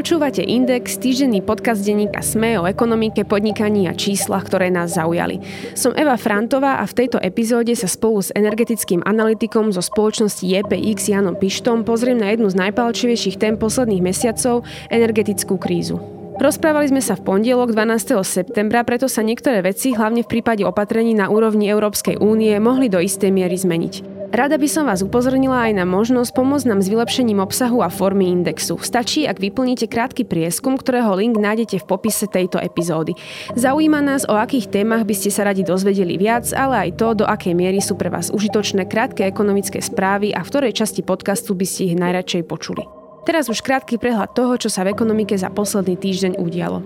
Počúvate 0.00 0.40
Index, 0.40 0.96
týždenný 0.96 1.44
podcast 1.44 1.84
denníka 1.84 2.24
SME 2.24 2.56
o 2.56 2.64
ekonomike, 2.64 3.20
podnikaní 3.28 3.84
a 3.84 3.92
číslach, 3.92 4.48
ktoré 4.48 4.72
nás 4.72 4.96
zaujali. 4.96 5.44
Som 5.76 5.92
Eva 5.92 6.16
Frantová 6.16 6.80
a 6.80 6.88
v 6.88 7.04
tejto 7.04 7.20
epizóde 7.20 7.76
sa 7.76 7.84
spolu 7.84 8.24
s 8.24 8.32
energetickým 8.32 9.04
analytikom 9.04 9.68
zo 9.68 9.84
spoločnosti 9.84 10.40
JPX 10.40 11.12
Janom 11.12 11.36
Pištom 11.36 11.84
pozriem 11.84 12.16
na 12.16 12.32
jednu 12.32 12.48
z 12.48 12.56
najpalčivejších 12.56 13.36
tém 13.36 13.60
posledných 13.60 14.00
mesiacov, 14.00 14.64
energetickú 14.88 15.60
krízu. 15.60 16.00
Rozprávali 16.40 16.88
sme 16.88 17.04
sa 17.04 17.20
v 17.20 17.36
pondelok 17.36 17.76
12. 17.76 18.24
septembra, 18.24 18.80
preto 18.88 19.04
sa 19.04 19.20
niektoré 19.20 19.60
veci, 19.60 19.92
hlavne 19.92 20.24
v 20.24 20.32
prípade 20.32 20.64
opatrení 20.64 21.12
na 21.12 21.28
úrovni 21.28 21.68
Európskej 21.68 22.16
únie, 22.16 22.56
mohli 22.56 22.88
do 22.88 23.04
istej 23.04 23.28
miery 23.28 23.60
zmeniť. 23.60 24.09
Rada 24.30 24.62
by 24.62 24.68
som 24.70 24.86
vás 24.86 25.02
upozornila 25.02 25.66
aj 25.66 25.82
na 25.82 25.82
možnosť 25.82 26.30
pomôcť 26.38 26.70
nám 26.70 26.78
s 26.78 26.86
vylepšením 26.86 27.42
obsahu 27.42 27.82
a 27.82 27.90
formy 27.90 28.30
indexu. 28.30 28.78
Stačí, 28.78 29.26
ak 29.26 29.42
vyplníte 29.42 29.90
krátky 29.90 30.22
prieskum, 30.22 30.78
ktorého 30.78 31.10
link 31.18 31.34
nájdete 31.34 31.82
v 31.82 31.88
popise 31.90 32.30
tejto 32.30 32.62
epizódy. 32.62 33.18
Zaujíma 33.58 33.98
nás, 33.98 34.22
o 34.30 34.38
akých 34.38 34.70
témach 34.70 35.02
by 35.02 35.14
ste 35.18 35.34
sa 35.34 35.50
radi 35.50 35.66
dozvedeli 35.66 36.14
viac, 36.14 36.46
ale 36.54 36.86
aj 36.86 36.90
to, 36.94 37.08
do 37.18 37.24
akej 37.26 37.58
miery 37.58 37.82
sú 37.82 37.98
pre 37.98 38.06
vás 38.06 38.30
užitočné 38.30 38.86
krátke 38.86 39.26
ekonomické 39.26 39.82
správy 39.82 40.30
a 40.30 40.46
v 40.46 40.50
ktorej 40.54 40.78
časti 40.78 41.02
podcastu 41.02 41.58
by 41.58 41.66
ste 41.66 41.90
ich 41.90 41.98
najradšej 41.98 42.46
počuli. 42.46 42.86
Teraz 43.26 43.50
už 43.50 43.66
krátky 43.66 43.98
prehľad 43.98 44.30
toho, 44.30 44.54
čo 44.54 44.70
sa 44.70 44.86
v 44.86 44.94
ekonomike 44.94 45.34
za 45.34 45.50
posledný 45.50 45.98
týždeň 45.98 46.38
udialo. 46.38 46.78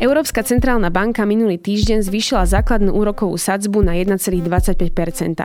Európska 0.00 0.40
centrálna 0.40 0.88
banka 0.88 1.28
minulý 1.28 1.60
týždeň 1.60 2.00
zvýšila 2.00 2.48
základnú 2.48 2.88
úrokovú 2.96 3.36
sadzbu 3.36 3.84
na 3.84 4.00
1,25% 4.00 4.80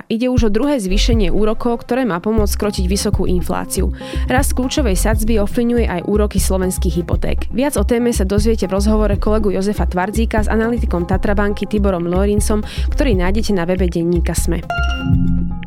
Ide 0.08 0.32
už 0.32 0.48
o 0.48 0.50
druhé 0.50 0.80
zvýšenie 0.80 1.28
úrokov, 1.28 1.84
ktoré 1.84 2.08
má 2.08 2.24
pomôcť 2.24 2.56
skrotiť 2.56 2.86
vysokú 2.88 3.28
infláciu. 3.28 3.92
Rast 4.32 4.56
kľúčovej 4.56 4.96
sadzby 4.96 5.44
ovplyvňuje 5.44 5.92
aj 5.92 6.02
úroky 6.08 6.40
slovenských 6.40 7.04
hypoték. 7.04 7.52
Viac 7.52 7.76
o 7.76 7.84
téme 7.84 8.16
sa 8.16 8.24
dozviete 8.24 8.72
v 8.72 8.80
rozhovore 8.80 9.20
kolegu 9.20 9.52
Jozefa 9.52 9.92
Tvardzíka 9.92 10.48
s 10.48 10.52
analytikom 10.52 11.04
Tatrabanky 11.04 11.68
Tiborom 11.68 12.08
Lorincom, 12.08 12.64
ktorý 12.96 13.12
nájdete 13.20 13.52
na 13.52 13.68
webe 13.68 13.92
denníka 13.92 14.32
SME. 14.32 14.64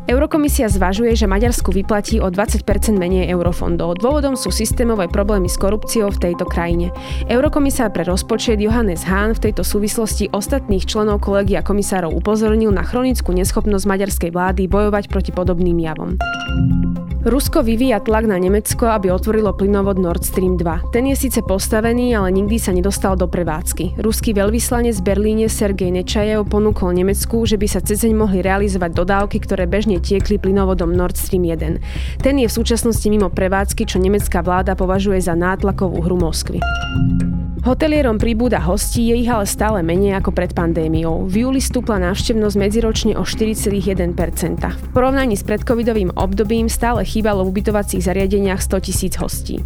Eurokomisia 0.08 0.72
zvažuje, 0.72 1.12
že 1.12 1.28
Maďarsku 1.28 1.68
vyplatí 1.68 2.16
o 2.16 2.32
20% 2.32 2.64
menej 2.96 3.28
eurofondov. 3.28 4.00
Dôvodom 4.00 4.40
sú 4.40 4.48
systémové 4.48 5.04
problémy 5.04 5.52
s 5.52 5.60
korupciou 5.60 6.08
v 6.08 6.32
tejto 6.32 6.48
krajine. 6.48 6.88
Eurokomisár 7.28 7.92
pre 7.92 8.08
rozpočet 8.08 8.56
Johannes 8.56 9.04
Hahn 9.04 9.36
v 9.36 9.52
tejto 9.52 9.60
súvislosti 9.60 10.32
ostatných 10.32 10.88
členov 10.88 11.20
kolegia 11.20 11.60
komisárov 11.60 12.08
upozornil 12.16 12.72
na 12.72 12.88
chronickú 12.88 13.36
neschopnosť 13.36 13.84
maďarskej 13.84 14.30
vlády 14.32 14.64
bojovať 14.64 15.12
proti 15.12 15.28
podobným 15.28 15.76
javom. 15.76 16.16
Rusko 17.28 17.66
vyvíja 17.66 18.00
tlak 18.00 18.24
na 18.24 18.40
Nemecko, 18.40 18.88
aby 18.88 19.12
otvorilo 19.12 19.52
plynovod 19.52 20.00
Nord 20.00 20.24
Stream 20.24 20.56
2. 20.56 20.94
Ten 20.94 21.04
je 21.10 21.18
síce 21.18 21.42
postavený, 21.44 22.16
ale 22.16 22.32
nikdy 22.32 22.56
sa 22.56 22.72
nedostal 22.72 23.20
do 23.20 23.28
prevádzky. 23.28 24.00
Ruský 24.00 24.32
veľvyslanec 24.32 24.96
v 24.96 25.04
Berlíne 25.04 25.50
Sergej 25.50 25.92
Nečajev 25.92 26.46
ponúkol 26.48 26.96
Nemecku, 26.96 27.44
že 27.44 27.60
by 27.60 27.66
sa 27.68 27.84
cezeň 27.84 28.16
mohli 28.16 28.40
realizovať 28.40 28.96
dodávky, 28.96 29.44
ktoré 29.44 29.66
bežne 29.66 29.97
tiekli 29.98 30.38
plynovodom 30.38 30.90
Nord 30.94 31.18
Stream 31.18 31.44
1. 31.44 32.22
Ten 32.22 32.34
je 32.38 32.48
v 32.48 32.56
súčasnosti 32.56 33.06
mimo 33.06 33.28
prevádzky, 33.28 33.84
čo 33.84 34.00
nemecká 34.00 34.40
vláda 34.40 34.78
považuje 34.78 35.18
za 35.20 35.36
nátlakovú 35.36 36.02
hru 36.02 36.16
Moskvy. 36.18 36.62
Hotelierom 37.68 38.16
pribúda 38.22 38.62
hostí, 38.62 39.10
je 39.10 39.18
ich 39.18 39.28
ale 39.28 39.44
stále 39.44 39.82
menej 39.82 40.16
ako 40.22 40.30
pred 40.32 40.54
pandémiou. 40.54 41.26
V 41.26 41.44
júli 41.44 41.60
stúpla 41.60 42.00
návštevnosť 42.00 42.56
medziročne 42.56 43.12
o 43.18 43.26
4,1%. 43.26 43.98
V 44.62 44.88
porovnaní 44.94 45.34
s 45.34 45.44
predcovidovým 45.44 46.14
obdobím 46.16 46.70
stále 46.70 47.02
chýbalo 47.02 47.44
v 47.44 47.58
ubytovacích 47.58 48.06
zariadeniach 48.06 48.62
100 48.62 48.86
tisíc 48.88 49.14
hostí. 49.18 49.60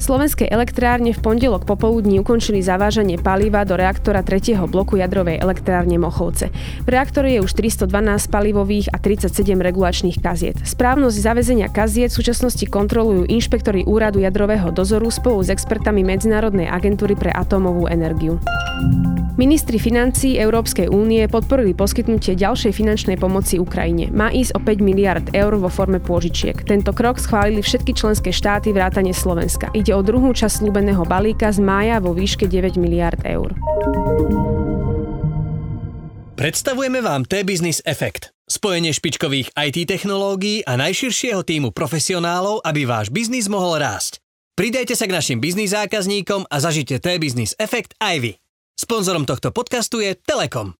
Slovenskej 0.00 0.48
elektrárne 0.48 1.12
v 1.12 1.20
pondelok 1.20 1.68
popoludní 1.68 2.24
ukončili 2.24 2.64
zavážanie 2.64 3.20
paliva 3.20 3.68
do 3.68 3.76
reaktora 3.76 4.24
3. 4.24 4.56
bloku 4.64 4.96
jadrovej 4.96 5.36
elektrárne 5.36 6.00
Mochovce. 6.00 6.48
V 6.82 6.88
reaktore 6.88 7.36
je 7.36 7.44
už 7.44 7.52
312 7.52 8.32
palivových 8.32 8.88
a 8.88 8.96
37 8.96 9.60
regulačných 9.60 10.16
kaziet. 10.24 10.56
Správnosť 10.64 11.20
zavezenia 11.20 11.68
kaziet 11.68 12.16
v 12.16 12.18
súčasnosti 12.24 12.64
kontrolujú 12.64 13.28
inšpektori 13.28 13.84
úradu 13.84 14.24
jadrového 14.24 14.72
dozoru 14.72 15.12
spolu 15.12 15.44
s 15.44 15.52
expertami 15.52 16.00
Medzinárodnej 16.00 16.72
agentúry 16.72 17.12
pre 17.12 17.28
atómovú 17.28 17.84
energiu. 17.84 18.40
Ministri 19.40 19.80
financí 19.80 20.36
Európskej 20.36 20.92
únie 20.92 21.24
podporili 21.24 21.72
poskytnutie 21.72 22.36
ďalšej 22.36 22.76
finančnej 22.76 23.16
pomoci 23.16 23.56
Ukrajine. 23.56 24.12
Má 24.12 24.28
ísť 24.28 24.52
o 24.52 24.60
5 24.60 24.84
miliard 24.84 25.24
eur 25.32 25.56
vo 25.56 25.72
forme 25.72 25.96
pôžičiek. 25.96 26.60
Tento 26.60 26.92
krok 26.92 27.16
schválili 27.16 27.64
všetky 27.64 27.96
členské 27.96 28.36
štáty 28.36 28.68
vrátane 28.76 29.16
Slovenska. 29.16 29.72
Ide 29.72 29.89
o 29.94 30.00
druhú 30.02 30.34
časť 30.34 30.64
slúbeného 30.64 31.02
balíka 31.06 31.50
z 31.50 31.62
mája 31.62 32.02
vo 32.02 32.14
výške 32.14 32.46
9 32.46 32.80
miliard 32.80 33.20
eur. 33.26 33.54
Predstavujeme 36.40 37.04
vám 37.04 37.28
T-Business 37.28 37.84
Effect. 37.84 38.32
Spojenie 38.48 38.96
špičkových 38.96 39.52
IT 39.54 39.84
technológií 39.86 40.64
a 40.64 40.80
najširšieho 40.80 41.44
týmu 41.44 41.70
profesionálov, 41.70 42.64
aby 42.64 42.88
váš 42.88 43.12
biznis 43.12 43.46
mohol 43.46 43.78
rásť. 43.78 44.18
Pridajte 44.56 44.96
sa 44.96 45.04
k 45.06 45.14
našim 45.14 45.38
biznis 45.38 45.76
zákazníkom 45.76 46.48
a 46.48 46.56
zažite 46.58 46.98
T-Business 46.98 47.54
Effect 47.60 47.94
aj 48.00 48.16
vy. 48.24 48.32
Sponzorom 48.74 49.28
tohto 49.28 49.52
podcastu 49.52 50.00
je 50.00 50.16
Telekom. 50.16 50.72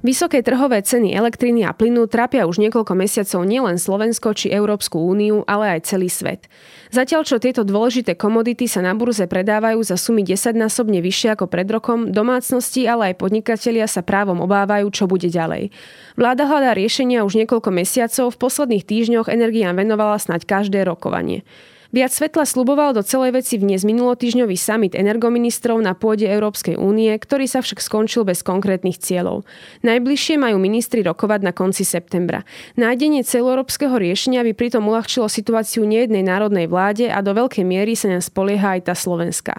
Vysoké 0.00 0.40
trhové 0.40 0.80
ceny 0.80 1.12
elektriny 1.12 1.60
a 1.68 1.76
plynu 1.76 2.08
trápia 2.08 2.48
už 2.48 2.56
niekoľko 2.56 2.96
mesiacov 2.96 3.44
nielen 3.44 3.76
Slovensko 3.76 4.32
či 4.32 4.48
Európsku 4.48 4.96
úniu, 4.96 5.44
ale 5.44 5.76
aj 5.76 5.92
celý 5.92 6.08
svet. 6.08 6.48
Zatiaľ, 6.88 7.28
čo 7.28 7.36
tieto 7.36 7.68
dôležité 7.68 8.16
komodity 8.16 8.64
sa 8.64 8.80
na 8.80 8.96
burze 8.96 9.28
predávajú 9.28 9.84
za 9.84 10.00
sumy 10.00 10.24
10-násobne 10.24 11.04
vyššie 11.04 11.36
ako 11.36 11.52
pred 11.52 11.68
rokom, 11.68 12.16
domácnosti, 12.16 12.88
ale 12.88 13.12
aj 13.12 13.20
podnikatelia 13.20 13.84
sa 13.84 14.00
právom 14.00 14.40
obávajú, 14.40 14.88
čo 14.88 15.04
bude 15.04 15.28
ďalej. 15.28 15.68
Vláda 16.16 16.48
hľadá 16.48 16.72
riešenia 16.72 17.20
už 17.20 17.36
niekoľko 17.36 17.68
mesiacov, 17.68 18.32
v 18.32 18.40
posledných 18.40 18.88
týždňoch 18.88 19.28
energiám 19.28 19.76
venovala 19.76 20.16
snať 20.16 20.48
každé 20.48 20.80
rokovanie. 20.88 21.44
Viac 21.90 22.14
svetla 22.14 22.46
sluboval 22.46 22.94
do 22.94 23.02
celej 23.02 23.34
veci 23.42 23.58
vniesť 23.58 23.82
minulotýžňový 23.82 24.54
summit 24.54 24.94
energoministrov 24.94 25.82
na 25.82 25.98
pôde 25.98 26.22
Európskej 26.22 26.78
únie, 26.78 27.10
ktorý 27.10 27.50
sa 27.50 27.66
však 27.66 27.82
skončil 27.82 28.22
bez 28.22 28.46
konkrétnych 28.46 29.02
cieľov. 29.02 29.42
Najbližšie 29.82 30.38
majú 30.38 30.62
ministri 30.62 31.02
rokovať 31.02 31.42
na 31.42 31.50
konci 31.50 31.82
septembra. 31.82 32.46
Nájdenie 32.78 33.26
celoeurópskeho 33.26 33.98
riešenia 33.98 34.46
by 34.46 34.54
pritom 34.54 34.86
uľahčilo 34.86 35.26
situáciu 35.26 35.82
nejednej 35.82 36.22
národnej 36.22 36.70
vláde 36.70 37.10
a 37.10 37.18
do 37.26 37.34
veľkej 37.34 37.66
miery 37.66 37.98
sa 37.98 38.06
nám 38.06 38.22
spolieha 38.22 38.78
aj 38.78 38.86
tá 38.86 38.94
slovenská. 38.94 39.58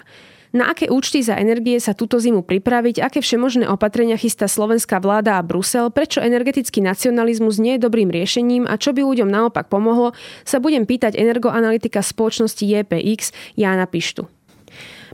Na 0.51 0.67
aké 0.67 0.91
účty 0.91 1.23
za 1.23 1.39
energie 1.39 1.79
sa 1.79 1.95
túto 1.95 2.19
zimu 2.19 2.44
pripraviť, 2.44 3.00
aké 3.00 3.23
všemožné 3.23 3.72
opatrenia 3.72 4.19
chystá 4.19 4.51
slovenská 4.51 5.00
vláda 5.00 5.39
a 5.39 5.45
Brusel, 5.47 5.88
prečo 5.95 6.19
energetický 6.19 6.84
nacionalizmus 6.84 7.56
nie 7.56 7.79
je 7.79 7.88
dobrým 7.88 8.12
riešením 8.12 8.67
a 8.67 8.75
čo 8.75 8.91
by 8.91 9.00
ľuďom 9.00 9.31
naopak 9.31 9.72
pomohlo, 9.72 10.12
sa 10.44 10.59
budem 10.59 10.84
pýtať 10.84 11.16
energoanalytika 11.16 12.03
spoločnosti 12.03 12.67
JPX 12.67 13.31
Jána 13.56 13.88
Pištu. 13.88 14.28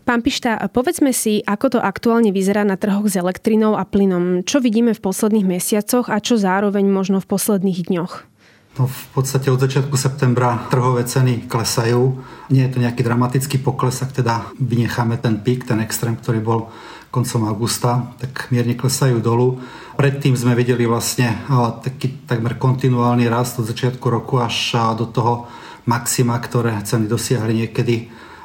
Pán 0.09 0.25
Pišta, 0.25 0.57
povedzme 0.73 1.13
si, 1.13 1.45
ako 1.45 1.77
to 1.77 1.79
aktuálne 1.83 2.33
vyzerá 2.33 2.65
na 2.65 2.79
trhoch 2.79 3.05
s 3.05 3.19
elektrinou 3.19 3.77
a 3.77 3.85
plynom. 3.85 4.41
Čo 4.41 4.57
vidíme 4.63 4.95
v 4.97 5.03
posledných 5.03 5.45
mesiacoch 5.45 6.09
a 6.09 6.17
čo 6.17 6.39
zároveň 6.39 6.87
možno 6.89 7.21
v 7.21 7.29
posledných 7.29 7.91
dňoch? 7.93 8.36
No 8.77 8.85
v 8.85 9.05
podstate 9.17 9.49
od 9.49 9.57
začiatku 9.57 9.97
septembra 9.97 10.69
trhové 10.69 11.01
ceny 11.01 11.49
klesajú. 11.49 12.21
Nie 12.53 12.69
je 12.69 12.77
to 12.77 12.83
nejaký 12.85 13.01
dramatický 13.01 13.57
pokles, 13.57 14.05
ak 14.05 14.21
teda 14.21 14.53
vynecháme 14.61 15.17
ten 15.17 15.41
pík, 15.41 15.65
ten 15.65 15.81
extrém, 15.81 16.13
ktorý 16.13 16.39
bol 16.45 16.69
koncom 17.09 17.49
augusta, 17.49 18.13
tak 18.21 18.53
mierne 18.53 18.77
klesajú 18.77 19.17
dolu. 19.17 19.57
Predtým 19.97 20.37
sme 20.37 20.53
videli 20.53 20.85
vlastne 20.85 21.41
taký 21.81 22.29
takmer 22.29 22.61
kontinuálny 22.61 23.25
rast 23.25 23.57
od 23.57 23.65
začiatku 23.65 24.05
roku 24.13 24.37
až 24.37 24.77
do 24.93 25.09
toho 25.09 25.49
maxima, 25.89 26.37
ktoré 26.37 26.77
ceny 26.85 27.09
dosiahli 27.09 27.65
niekedy 27.65 27.95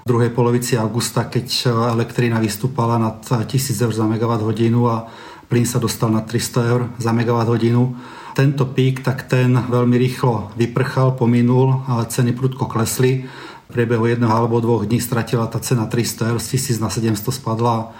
v 0.02 0.06
druhej 0.08 0.32
polovici 0.32 0.80
augusta, 0.80 1.28
keď 1.28 1.68
elektrina 1.92 2.40
vystúpala 2.40 2.96
nad 2.96 3.20
1000 3.20 3.84
eur 3.84 3.92
za 3.92 4.08
megawatt 4.08 4.40
hodinu 4.40 4.88
a 4.88 5.12
plyn 5.52 5.68
sa 5.68 5.76
dostal 5.76 6.08
na 6.08 6.24
300 6.24 6.72
eur 6.72 6.88
za 6.96 7.12
megawatt 7.12 7.52
hodinu 7.52 7.92
tento 8.32 8.64
pík, 8.64 9.04
tak 9.04 9.28
ten 9.28 9.54
veľmi 9.54 9.96
rýchlo 9.96 10.52
vyprchal, 10.56 11.16
pominul, 11.16 11.84
ale 11.88 12.08
ceny 12.08 12.32
prudko 12.32 12.68
klesli. 12.68 13.28
V 13.68 13.70
priebehu 13.72 14.04
jedného 14.04 14.32
alebo 14.32 14.60
dvoch 14.60 14.84
dní 14.84 15.00
stratila 15.00 15.48
tá 15.48 15.56
cena 15.60 15.88
300 15.88 16.32
eur, 16.32 16.38
z 16.40 16.60
1000 16.60 16.84
na 16.84 16.90
700 16.92 17.32
spadla 17.32 17.92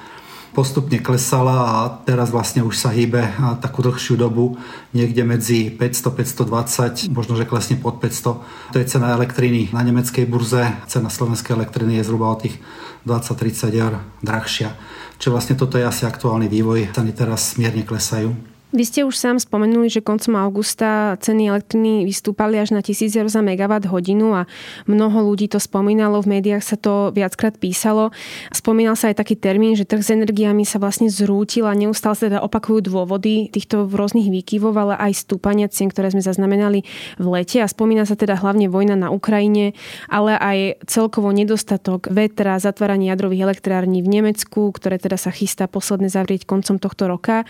postupne 0.52 1.00
klesala 1.00 1.56
a 1.56 1.76
teraz 2.04 2.28
vlastne 2.28 2.60
už 2.60 2.76
sa 2.76 2.92
hýbe 2.92 3.24
takú 3.64 3.80
dlhšiu 3.80 4.20
dobu 4.20 4.60
niekde 4.92 5.24
medzi 5.24 5.72
500-520, 5.72 7.08
možno 7.08 7.40
že 7.40 7.48
klesne 7.48 7.80
pod 7.80 7.98
500. 7.98 8.72
To 8.72 8.76
je 8.76 8.84
cena 8.84 9.16
elektriny 9.16 9.72
na 9.72 9.80
nemeckej 9.80 10.28
burze. 10.28 10.68
Cena 10.86 11.08
slovenskej 11.08 11.56
elektriny 11.56 11.98
je 12.00 12.04
zhruba 12.04 12.28
o 12.28 12.36
tých 12.36 12.60
20-30 13.08 13.80
eur 13.80 13.94
drahšia. 14.20 14.76
Čiže 15.16 15.32
vlastne 15.32 15.54
toto 15.56 15.80
je 15.80 15.88
asi 15.88 16.04
aktuálny 16.04 16.52
vývoj. 16.52 16.92
Ceny 16.92 17.12
teraz 17.16 17.56
smierne 17.56 17.82
klesajú. 17.88 18.51
Vy 18.72 18.88
ste 18.88 19.04
už 19.04 19.20
sám 19.20 19.36
spomenuli, 19.36 19.92
že 19.92 20.00
koncom 20.00 20.32
augusta 20.40 21.20
ceny 21.20 21.52
elektriny 21.52 22.08
vystúpali 22.08 22.56
až 22.56 22.72
na 22.72 22.80
1000 22.80 23.20
eur 23.20 23.28
za 23.28 23.44
megawatt 23.44 23.84
hodinu 23.84 24.32
a 24.32 24.48
mnoho 24.88 25.28
ľudí 25.28 25.44
to 25.44 25.60
spomínalo, 25.60 26.24
v 26.24 26.40
médiách 26.40 26.64
sa 26.64 26.80
to 26.80 27.12
viackrát 27.12 27.52
písalo. 27.60 28.16
Spomínal 28.48 28.96
sa 28.96 29.12
aj 29.12 29.20
taký 29.20 29.36
termín, 29.36 29.76
že 29.76 29.84
trh 29.84 30.00
s 30.00 30.16
energiami 30.16 30.64
sa 30.64 30.80
vlastne 30.80 31.12
zrútil 31.12 31.68
a 31.68 31.76
neustále 31.76 32.16
sa 32.16 32.32
teda 32.32 32.40
opakujú 32.40 32.88
dôvody 32.88 33.52
týchto 33.52 33.92
rôznych 33.92 34.32
výkyvov, 34.32 34.72
ale 34.72 34.96
aj 34.96 35.20
stúpania 35.20 35.68
cien, 35.68 35.92
ktoré 35.92 36.08
sme 36.08 36.24
zaznamenali 36.24 36.80
v 37.20 37.26
lete 37.28 37.60
a 37.60 37.68
spomína 37.68 38.08
sa 38.08 38.16
teda 38.16 38.40
hlavne 38.40 38.72
vojna 38.72 38.96
na 38.96 39.12
Ukrajine, 39.12 39.76
ale 40.08 40.32
aj 40.40 40.80
celkovo 40.88 41.28
nedostatok 41.28 42.08
vetra, 42.08 42.56
zatváranie 42.56 43.12
jadrových 43.12 43.52
elektrární 43.52 44.00
v 44.00 44.16
Nemecku, 44.16 44.72
ktoré 44.72 44.96
teda 44.96 45.20
sa 45.20 45.28
chystá 45.28 45.68
posledne 45.68 46.08
zavrieť 46.08 46.48
koncom 46.48 46.80
tohto 46.80 47.04
roka. 47.04 47.44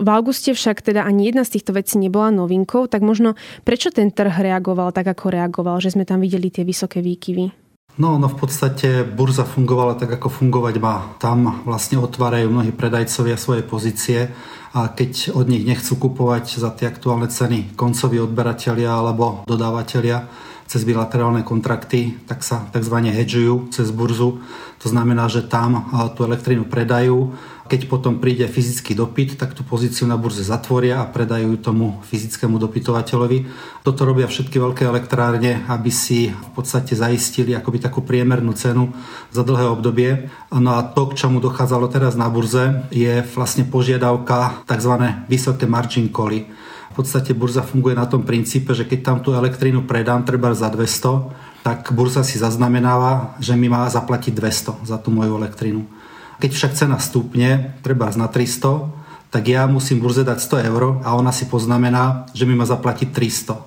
V 0.00 0.08
auguste 0.08 0.56
však 0.56 0.80
teda 0.80 1.04
ani 1.04 1.28
jedna 1.28 1.44
z 1.44 1.60
týchto 1.60 1.76
vecí 1.76 2.00
nebola 2.00 2.32
novinkou, 2.32 2.88
tak 2.88 3.04
možno 3.04 3.36
prečo 3.68 3.92
ten 3.92 4.08
trh 4.08 4.32
reagoval 4.32 4.96
tak, 4.96 5.12
ako 5.12 5.28
reagoval, 5.28 5.76
že 5.76 5.92
sme 5.92 6.08
tam 6.08 6.24
videli 6.24 6.48
tie 6.48 6.64
vysoké 6.64 7.04
výkyvy? 7.04 7.52
No, 8.00 8.16
no 8.16 8.32
v 8.32 8.36
podstate 8.40 9.04
burza 9.04 9.44
fungovala 9.44 10.00
tak, 10.00 10.16
ako 10.16 10.32
fungovať 10.32 10.74
má. 10.80 11.12
Tam 11.20 11.60
vlastne 11.68 12.00
otvárajú 12.00 12.48
mnohí 12.48 12.72
predajcovia 12.72 13.36
svoje 13.36 13.60
pozície 13.60 14.32
a 14.72 14.88
keď 14.88 15.36
od 15.36 15.44
nich 15.52 15.68
nechcú 15.68 16.08
kupovať 16.08 16.56
za 16.56 16.72
tie 16.72 16.88
aktuálne 16.88 17.28
ceny 17.28 17.76
koncoví 17.76 18.16
odberatelia 18.24 18.88
alebo 18.88 19.44
dodávateľia 19.44 20.24
cez 20.70 20.86
bilaterálne 20.86 21.42
kontrakty, 21.42 22.14
tak 22.30 22.46
sa 22.46 22.62
tzv. 22.70 22.94
hedžujú 23.10 23.74
cez 23.74 23.90
burzu. 23.90 24.38
To 24.80 24.86
znamená, 24.86 25.26
že 25.26 25.42
tam 25.42 25.90
tú 26.14 26.22
elektrínu 26.22 26.70
predajú 26.70 27.34
keď 27.70 27.86
potom 27.86 28.18
príde 28.18 28.50
fyzický 28.50 28.98
dopyt, 28.98 29.38
tak 29.38 29.54
tú 29.54 29.62
pozíciu 29.62 30.10
na 30.10 30.18
burze 30.18 30.42
zatvoria 30.42 30.98
a 30.98 31.06
predajú 31.06 31.54
tomu 31.62 32.02
fyzickému 32.10 32.58
dopytovateľovi. 32.58 33.46
Toto 33.86 34.02
robia 34.02 34.26
všetky 34.26 34.58
veľké 34.58 34.90
elektrárne, 34.90 35.62
aby 35.70 35.86
si 35.94 36.34
v 36.34 36.50
podstate 36.50 36.98
zaistili 36.98 37.54
akoby 37.54 37.78
takú 37.78 38.02
priemernú 38.02 38.58
cenu 38.58 38.90
za 39.30 39.46
dlhé 39.46 39.70
obdobie. 39.70 40.26
No 40.50 40.74
a 40.74 40.82
to, 40.82 41.14
k 41.14 41.22
čomu 41.22 41.38
dochádzalo 41.38 41.86
teraz 41.86 42.18
na 42.18 42.26
burze, 42.26 42.90
je 42.90 43.22
vlastne 43.38 43.62
požiadavka 43.62 44.66
tzv. 44.66 44.94
vysoké 45.30 45.70
margin 45.70 46.10
cally. 46.10 46.50
V 46.90 46.94
podstate 46.98 47.38
burza 47.38 47.62
funguje 47.62 47.94
na 47.94 48.10
tom 48.10 48.26
princípe, 48.26 48.74
že 48.74 48.82
keď 48.82 48.98
tam 49.06 49.18
tú 49.22 49.30
elektrínu 49.30 49.86
predám 49.86 50.26
treba 50.26 50.50
za 50.58 50.66
200, 50.66 51.62
tak 51.62 51.94
burza 51.94 52.26
si 52.26 52.34
zaznamenáva, 52.34 53.38
že 53.38 53.54
mi 53.54 53.70
má 53.70 53.86
zaplatiť 53.86 54.34
200 54.34 54.90
za 54.90 54.98
tú 54.98 55.14
moju 55.14 55.38
elektrínu. 55.38 55.99
Keď 56.40 56.50
však 56.56 56.72
cena 56.72 56.96
stúpne, 56.96 57.76
treba 57.84 58.08
na 58.16 58.26
300, 58.26 58.88
tak 59.30 59.46
ja 59.46 59.68
musím 59.68 60.00
burze 60.02 60.24
dať 60.26 60.40
100 60.40 60.68
eur 60.72 60.82
a 61.06 61.14
ona 61.14 61.30
si 61.30 61.46
poznamená, 61.46 62.26
že 62.34 62.48
mi 62.48 62.56
má 62.56 62.66
zaplatiť 62.66 63.12
300. 63.12 63.60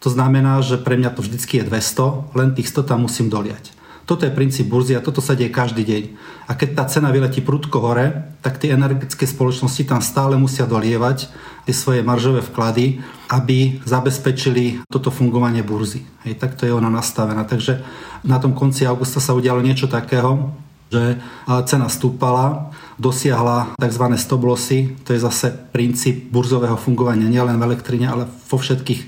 To 0.00 0.08
znamená, 0.08 0.64
že 0.64 0.80
pre 0.80 0.96
mňa 0.96 1.14
to 1.14 1.20
vždycky 1.20 1.62
je 1.62 1.68
200, 1.68 2.34
len 2.34 2.56
tých 2.56 2.72
100 2.72 2.90
tam 2.90 3.04
musím 3.06 3.28
doliať. 3.28 3.76
Toto 4.06 4.22
je 4.22 4.30
princíp 4.30 4.70
burzy 4.70 4.94
a 4.94 5.02
toto 5.02 5.18
sa 5.18 5.34
deje 5.34 5.50
každý 5.50 5.82
deň. 5.82 6.02
A 6.46 6.54
keď 6.54 6.78
tá 6.78 6.84
cena 6.86 7.10
vyletí 7.10 7.42
prudko 7.42 7.82
hore, 7.82 8.38
tak 8.38 8.62
tie 8.62 8.70
energetické 8.70 9.26
spoločnosti 9.26 9.82
tam 9.82 9.98
stále 9.98 10.38
musia 10.38 10.62
dolievať 10.62 11.26
tie 11.66 11.74
svoje 11.74 12.06
maržové 12.06 12.38
vklady, 12.38 13.02
aby 13.26 13.82
zabezpečili 13.82 14.86
toto 14.86 15.10
fungovanie 15.10 15.66
burzy. 15.66 16.06
Hej, 16.22 16.38
takto 16.38 16.62
je 16.62 16.70
ona 16.70 16.86
nastavená. 16.86 17.42
Takže 17.42 17.82
na 18.22 18.38
tom 18.38 18.54
konci 18.54 18.86
augusta 18.86 19.18
sa 19.18 19.34
udialo 19.34 19.58
niečo 19.58 19.90
takého, 19.90 20.54
že 20.86 21.18
cena 21.66 21.90
stúpala, 21.90 22.70
dosiahla 22.96 23.74
tzv. 23.76 24.04
stop 24.16 24.42
lossy, 24.46 24.94
to 25.02 25.12
je 25.12 25.20
zase 25.20 25.50
princíp 25.74 26.30
burzového 26.30 26.78
fungovania 26.78 27.26
nielen 27.26 27.58
v 27.58 27.66
elektrine, 27.66 28.06
ale 28.06 28.24
vo 28.26 28.56
všetkých 28.56 29.02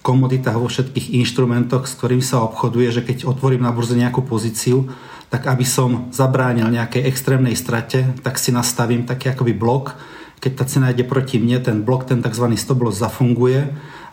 komoditách, 0.00 0.56
vo 0.56 0.68
všetkých 0.68 1.12
inštrumentoch, 1.22 1.84
s 1.84 1.94
ktorými 1.96 2.24
sa 2.24 2.42
obchoduje, 2.44 2.88
že 2.90 3.04
keď 3.04 3.28
otvorím 3.28 3.62
na 3.64 3.72
burze 3.72 3.94
nejakú 3.94 4.24
pozíciu, 4.24 4.88
tak 5.30 5.46
aby 5.46 5.62
som 5.62 6.10
zabránil 6.10 6.66
nejakej 6.72 7.06
extrémnej 7.06 7.54
strate, 7.54 8.02
tak 8.24 8.40
si 8.40 8.50
nastavím 8.50 9.06
taký 9.06 9.30
akoby 9.30 9.54
blok. 9.54 9.94
Keď 10.40 10.52
tá 10.56 10.64
cena 10.66 10.90
ide 10.90 11.04
proti 11.04 11.38
mne, 11.38 11.60
ten 11.60 11.84
blok, 11.84 12.08
ten 12.08 12.24
tzv. 12.24 12.48
stop 12.56 12.80
loss 12.82 12.98
zafunguje 12.98 13.70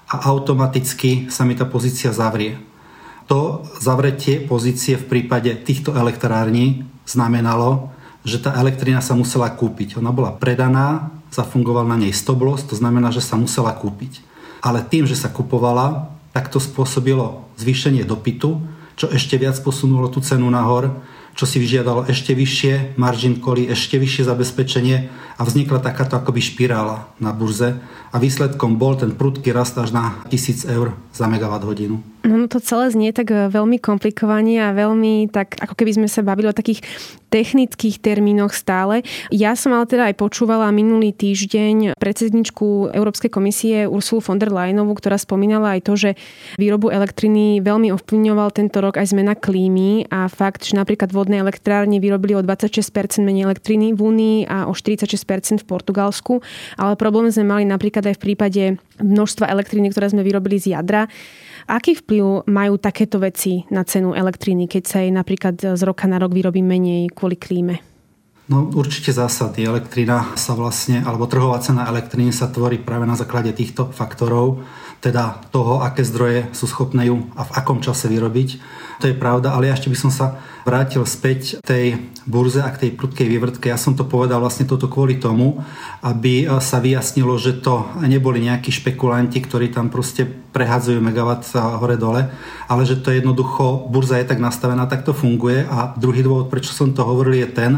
a 0.07 0.15
automaticky 0.29 1.31
sa 1.31 1.47
mi 1.47 1.55
tá 1.55 1.65
pozícia 1.65 2.13
zavrie. 2.13 2.59
To 3.27 3.63
zavretie 3.79 4.43
pozície 4.43 4.95
v 4.95 5.07
prípade 5.07 5.51
týchto 5.63 5.95
elektrární 5.95 6.87
znamenalo, 7.07 7.89
že 8.27 8.43
tá 8.43 8.51
elektrina 8.59 8.99
sa 8.99 9.15
musela 9.15 9.47
kúpiť. 9.47 9.97
Ona 9.97 10.11
bola 10.11 10.35
predaná, 10.35 11.15
zafungoval 11.31 11.87
na 11.87 11.95
nej 11.95 12.11
stoblos, 12.11 12.67
to 12.67 12.75
znamená, 12.75 13.09
že 13.15 13.23
sa 13.23 13.39
musela 13.39 13.71
kúpiť. 13.71 14.19
Ale 14.59 14.83
tým, 14.83 15.07
že 15.07 15.15
sa 15.15 15.31
kupovala, 15.31 16.11
tak 16.35 16.51
to 16.51 16.59
spôsobilo 16.59 17.47
zvýšenie 17.55 18.03
dopytu, 18.03 18.59
čo 18.99 19.07
ešte 19.07 19.39
viac 19.39 19.55
posunulo 19.63 20.11
tú 20.11 20.19
cenu 20.19 20.49
nahor, 20.51 20.91
čo 21.37 21.45
si 21.45 21.61
vyžiadalo 21.61 22.09
ešte 22.09 22.33
vyššie 22.33 22.97
margin 22.97 23.37
cally, 23.37 23.69
ešte 23.69 24.01
vyššie 24.01 24.25
zabezpečenie 24.25 24.97
a 25.37 25.41
vznikla 25.45 25.85
takáto 25.85 26.17
akoby 26.17 26.41
špirála 26.41 27.05
na 27.21 27.29
burze 27.29 27.77
a 28.09 28.17
výsledkom 28.17 28.81
bol 28.81 28.97
ten 28.97 29.13
prudký 29.13 29.53
rast 29.53 29.77
až 29.77 29.93
na 29.93 30.17
1000 30.33 30.65
eur 30.73 30.97
za 31.13 31.29
megawatt 31.29 31.61
hodinu. 31.61 32.01
No 32.27 32.51
to 32.51 32.59
celé 32.59 32.91
znie 32.91 33.15
tak 33.15 33.31
e, 33.31 33.47
veľmi 33.47 33.79
komplikovane 33.79 34.59
a 34.59 34.75
veľmi 34.75 35.31
tak, 35.31 35.55
ako 35.63 35.79
keby 35.79 35.95
sme 35.95 36.07
sa 36.11 36.19
bavili 36.27 36.51
o 36.51 36.55
takých 36.55 36.83
technických 37.31 38.03
termínoch 38.03 38.51
stále. 38.51 39.03
Ja 39.31 39.55
som 39.55 39.71
ale 39.71 39.87
teda 39.87 40.11
aj 40.11 40.19
počúvala 40.19 40.67
minulý 40.75 41.15
týždeň 41.15 41.95
predsedničku 41.95 42.91
Európskej 42.91 43.31
komisie 43.31 43.87
Ursulu 43.87 44.19
von 44.19 44.39
der 44.39 44.51
Leyenovú, 44.51 44.95
ktorá 44.99 45.15
spomínala 45.15 45.79
aj 45.79 45.81
to, 45.87 45.93
že 45.95 46.09
výrobu 46.59 46.91
elektriny 46.91 47.63
veľmi 47.63 47.95
ovplyvňoval 47.95 48.49
tento 48.51 48.83
rok 48.83 48.99
aj 48.99 49.15
zmena 49.15 49.35
klímy 49.35 50.11
a 50.11 50.27
fakt, 50.27 50.67
že 50.67 50.75
napríklad 50.75 51.15
vodné 51.15 51.39
elektrárne 51.39 51.99
vyrobili 52.03 52.35
o 52.35 52.43
26% 52.43 53.23
menej 53.23 53.47
elektriny 53.47 53.95
v 53.95 53.99
Únii 54.03 54.37
a 54.51 54.67
o 54.67 54.75
46% 54.75 55.63
v 55.63 55.67
Portugalsku, 55.67 56.43
ale 56.75 56.99
problém 56.99 57.31
sme 57.31 57.47
mali 57.47 57.63
napríklad 57.63 58.03
aj 58.07 58.15
v 58.19 58.23
prípade 58.23 58.63
množstva 58.99 59.47
elektriny, 59.47 59.91
ktoré 59.95 60.11
sme 60.11 60.23
vyrobili 60.27 60.59
z 60.59 60.75
jadra. 60.75 61.07
Aký 61.67 61.99
vplyv 61.99 62.47
majú 62.47 62.79
takéto 62.79 63.19
veci 63.19 63.67
na 63.67 63.83
cenu 63.83 64.15
elektriny, 64.15 64.71
keď 64.71 64.83
sa 64.87 64.97
jej 65.03 65.11
napríklad 65.11 65.75
z 65.75 65.81
roka 65.83 66.07
na 66.07 66.15
rok 66.15 66.31
vyrobí 66.31 66.63
menej 66.63 67.11
kvôli 67.11 67.35
klíme? 67.35 67.83
No 68.47 68.71
určite 68.71 69.11
zásady. 69.11 69.67
Elektrina 69.67 70.31
sa 70.39 70.55
vlastne, 70.55 71.03
alebo 71.03 71.27
trhová 71.27 71.59
cena 71.59 71.83
elektriny 71.91 72.31
sa 72.31 72.47
tvorí 72.47 72.79
práve 72.79 73.03
na 73.03 73.19
základe 73.19 73.51
týchto 73.51 73.91
faktorov, 73.91 74.63
teda 74.97 75.45
toho, 75.53 75.85
aké 75.85 76.01
zdroje 76.01 76.49
sú 76.57 76.65
schopné 76.65 77.07
ju 77.07 77.29
a 77.37 77.45
v 77.45 77.51
akom 77.53 77.79
čase 77.79 78.09
vyrobiť. 78.09 78.49
To 78.97 79.05
je 79.05 79.13
pravda, 79.13 79.53
ale 79.53 79.69
ja 79.69 79.77
ešte 79.77 79.93
by 79.93 79.97
som 79.97 80.09
sa 80.09 80.41
vrátil 80.65 81.05
späť 81.05 81.61
tej 81.61 82.01
burze 82.25 82.65
a 82.65 82.73
k 82.73 82.81
tej 82.81 82.91
prudkej 82.97 83.29
vývrtke. 83.29 83.69
Ja 83.69 83.77
som 83.77 83.93
to 83.93 84.09
povedal 84.09 84.41
vlastne 84.41 84.65
toto 84.65 84.89
kvôli 84.89 85.21
tomu, 85.21 85.61
aby 86.01 86.49
sa 86.57 86.81
vyjasnilo, 86.81 87.37
že 87.37 87.61
to 87.61 87.85
neboli 88.01 88.41
nejakí 88.41 88.73
špekulanti, 88.73 89.37
ktorí 89.37 89.69
tam 89.69 89.93
proste 89.93 90.25
prehádzajú 90.25 90.97
megawatt 90.97 91.45
hore-dole, 91.53 92.33
ale 92.65 92.81
že 92.89 92.97
to 92.97 93.13
jednoducho, 93.13 93.85
burza 93.85 94.17
je 94.17 94.25
tak 94.25 94.41
nastavená, 94.41 94.89
tak 94.89 95.05
to 95.05 95.13
funguje 95.13 95.61
a 95.69 95.93
druhý 95.93 96.25
dôvod, 96.25 96.49
prečo 96.49 96.73
som 96.73 96.89
to 96.89 97.05
hovoril, 97.05 97.37
je 97.37 97.49
ten, 97.53 97.71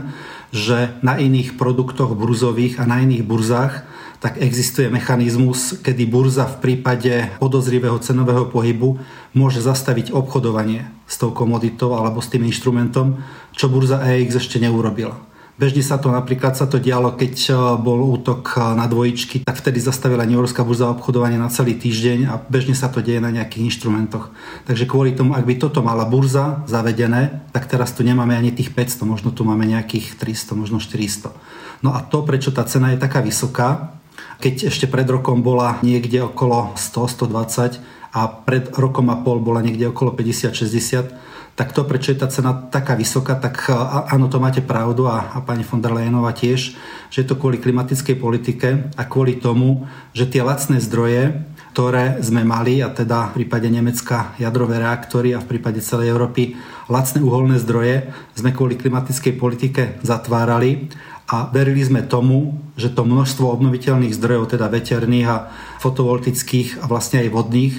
že 0.56 0.98
na 1.04 1.20
iných 1.20 1.60
produktoch 1.60 2.16
burzových 2.16 2.80
a 2.80 2.88
na 2.88 3.04
iných 3.04 3.28
burzách 3.28 3.86
tak 4.20 4.36
existuje 4.44 4.92
mechanizmus, 4.92 5.80
kedy 5.80 6.04
burza 6.04 6.44
v 6.44 6.60
prípade 6.60 7.32
podozrivého 7.40 7.96
cenového 8.04 8.52
pohybu 8.52 9.00
môže 9.32 9.64
zastaviť 9.64 10.12
obchodovanie 10.12 10.84
s 11.08 11.16
tou 11.16 11.32
komoditou 11.32 11.96
alebo 11.96 12.20
s 12.20 12.28
tým 12.28 12.44
inštrumentom, 12.44 13.16
čo 13.56 13.72
burza 13.72 14.04
EX 14.04 14.44
ešte 14.44 14.60
neurobila. 14.60 15.16
Bežne 15.60 15.84
sa 15.84 16.00
to 16.00 16.08
napríklad 16.08 16.56
sa 16.56 16.72
to 16.72 16.80
dialo, 16.80 17.20
keď 17.20 17.36
e, 17.36 17.54
bol 17.84 18.00
útok 18.16 18.56
e, 18.56 18.80
na 18.80 18.88
dvojičky, 18.88 19.44
tak 19.44 19.60
vtedy 19.60 19.84
zastavila 19.84 20.24
New 20.24 20.40
burza 20.40 20.88
obchodovanie 20.88 21.36
na 21.36 21.52
celý 21.52 21.76
týždeň 21.76 22.32
a 22.32 22.40
bežne 22.40 22.72
sa 22.72 22.88
to 22.88 23.04
deje 23.04 23.20
na 23.20 23.28
nejakých 23.28 23.68
inštrumentoch. 23.68 24.32
Takže 24.64 24.88
kvôli 24.88 25.12
tomu, 25.20 25.36
ak 25.36 25.44
by 25.44 25.60
toto 25.60 25.84
mala 25.84 26.08
burza 26.08 26.64
zavedené, 26.64 27.44
tak 27.52 27.68
teraz 27.68 27.92
tu 27.92 28.08
nemáme 28.08 28.40
ani 28.40 28.56
tých 28.56 28.72
500, 28.72 29.04
možno 29.04 29.36
tu 29.36 29.44
máme 29.44 29.68
nejakých 29.68 30.16
300, 30.16 30.56
možno 30.56 30.80
400. 30.80 31.36
No 31.84 31.92
a 31.92 32.08
to, 32.08 32.24
prečo 32.24 32.56
tá 32.56 32.64
cena 32.64 32.96
je 32.96 33.04
taká 33.04 33.20
vysoká, 33.20 33.99
keď 34.40 34.72
ešte 34.72 34.88
pred 34.88 35.06
rokom 35.10 35.44
bola 35.44 35.78
niekde 35.84 36.24
okolo 36.24 36.74
100, 36.76 37.28
120 37.28 37.80
a 38.16 38.22
pred 38.26 38.72
rokom 38.74 39.12
a 39.12 39.20
pol 39.22 39.44
bola 39.44 39.60
niekde 39.62 39.92
okolo 39.92 40.16
50-60, 40.16 41.30
tak 41.60 41.76
to, 41.76 41.84
prečo 41.84 42.16
je 42.16 42.24
tá 42.24 42.32
cena 42.32 42.56
taká 42.56 42.96
vysoká, 42.96 43.36
tak 43.36 43.68
áno, 44.08 44.32
to 44.32 44.40
máte 44.40 44.64
pravdu 44.64 45.12
a, 45.12 45.36
a 45.36 45.44
pani 45.44 45.68
von 45.68 45.84
der 45.84 45.92
Leyenová 45.92 46.32
tiež, 46.32 46.72
že 47.12 47.18
je 47.20 47.28
to 47.28 47.36
kvôli 47.36 47.60
klimatickej 47.60 48.16
politike 48.16 48.68
a 48.96 49.04
kvôli 49.04 49.44
tomu, 49.44 49.84
že 50.16 50.24
tie 50.24 50.40
lacné 50.40 50.80
zdroje, 50.80 51.36
to 51.76 51.80
ktoré 51.80 52.20
sme 52.20 52.44
mali, 52.44 52.84
a 52.84 52.92
teda 52.92 53.32
v 53.32 53.44
prípade 53.44 53.72
Nemecka 53.72 54.36
jadrové 54.36 54.84
reaktory 54.84 55.32
a 55.32 55.40
v 55.40 55.48
prípade 55.48 55.80
celej 55.80 56.12
Európy 56.12 56.60
lacné 56.92 57.24
uholné 57.24 57.56
zdroje, 57.56 58.12
sme 58.36 58.52
kvôli 58.52 58.76
klimatickej 58.76 59.40
politike 59.40 59.96
zatvárali 60.04 60.92
a 61.29 61.45
verili 61.53 61.86
sme 61.86 62.01
tomu, 62.01 62.57
že 62.74 62.89
to 62.89 63.05
množstvo 63.05 63.53
obnoviteľných 63.53 64.17
zdrojov, 64.17 64.57
teda 64.57 64.65
veterných 64.65 65.27
a 65.29 65.38
fotovoltických 65.77 66.81
a 66.81 66.89
vlastne 66.89 67.21
aj 67.21 67.29
vodných, 67.29 67.75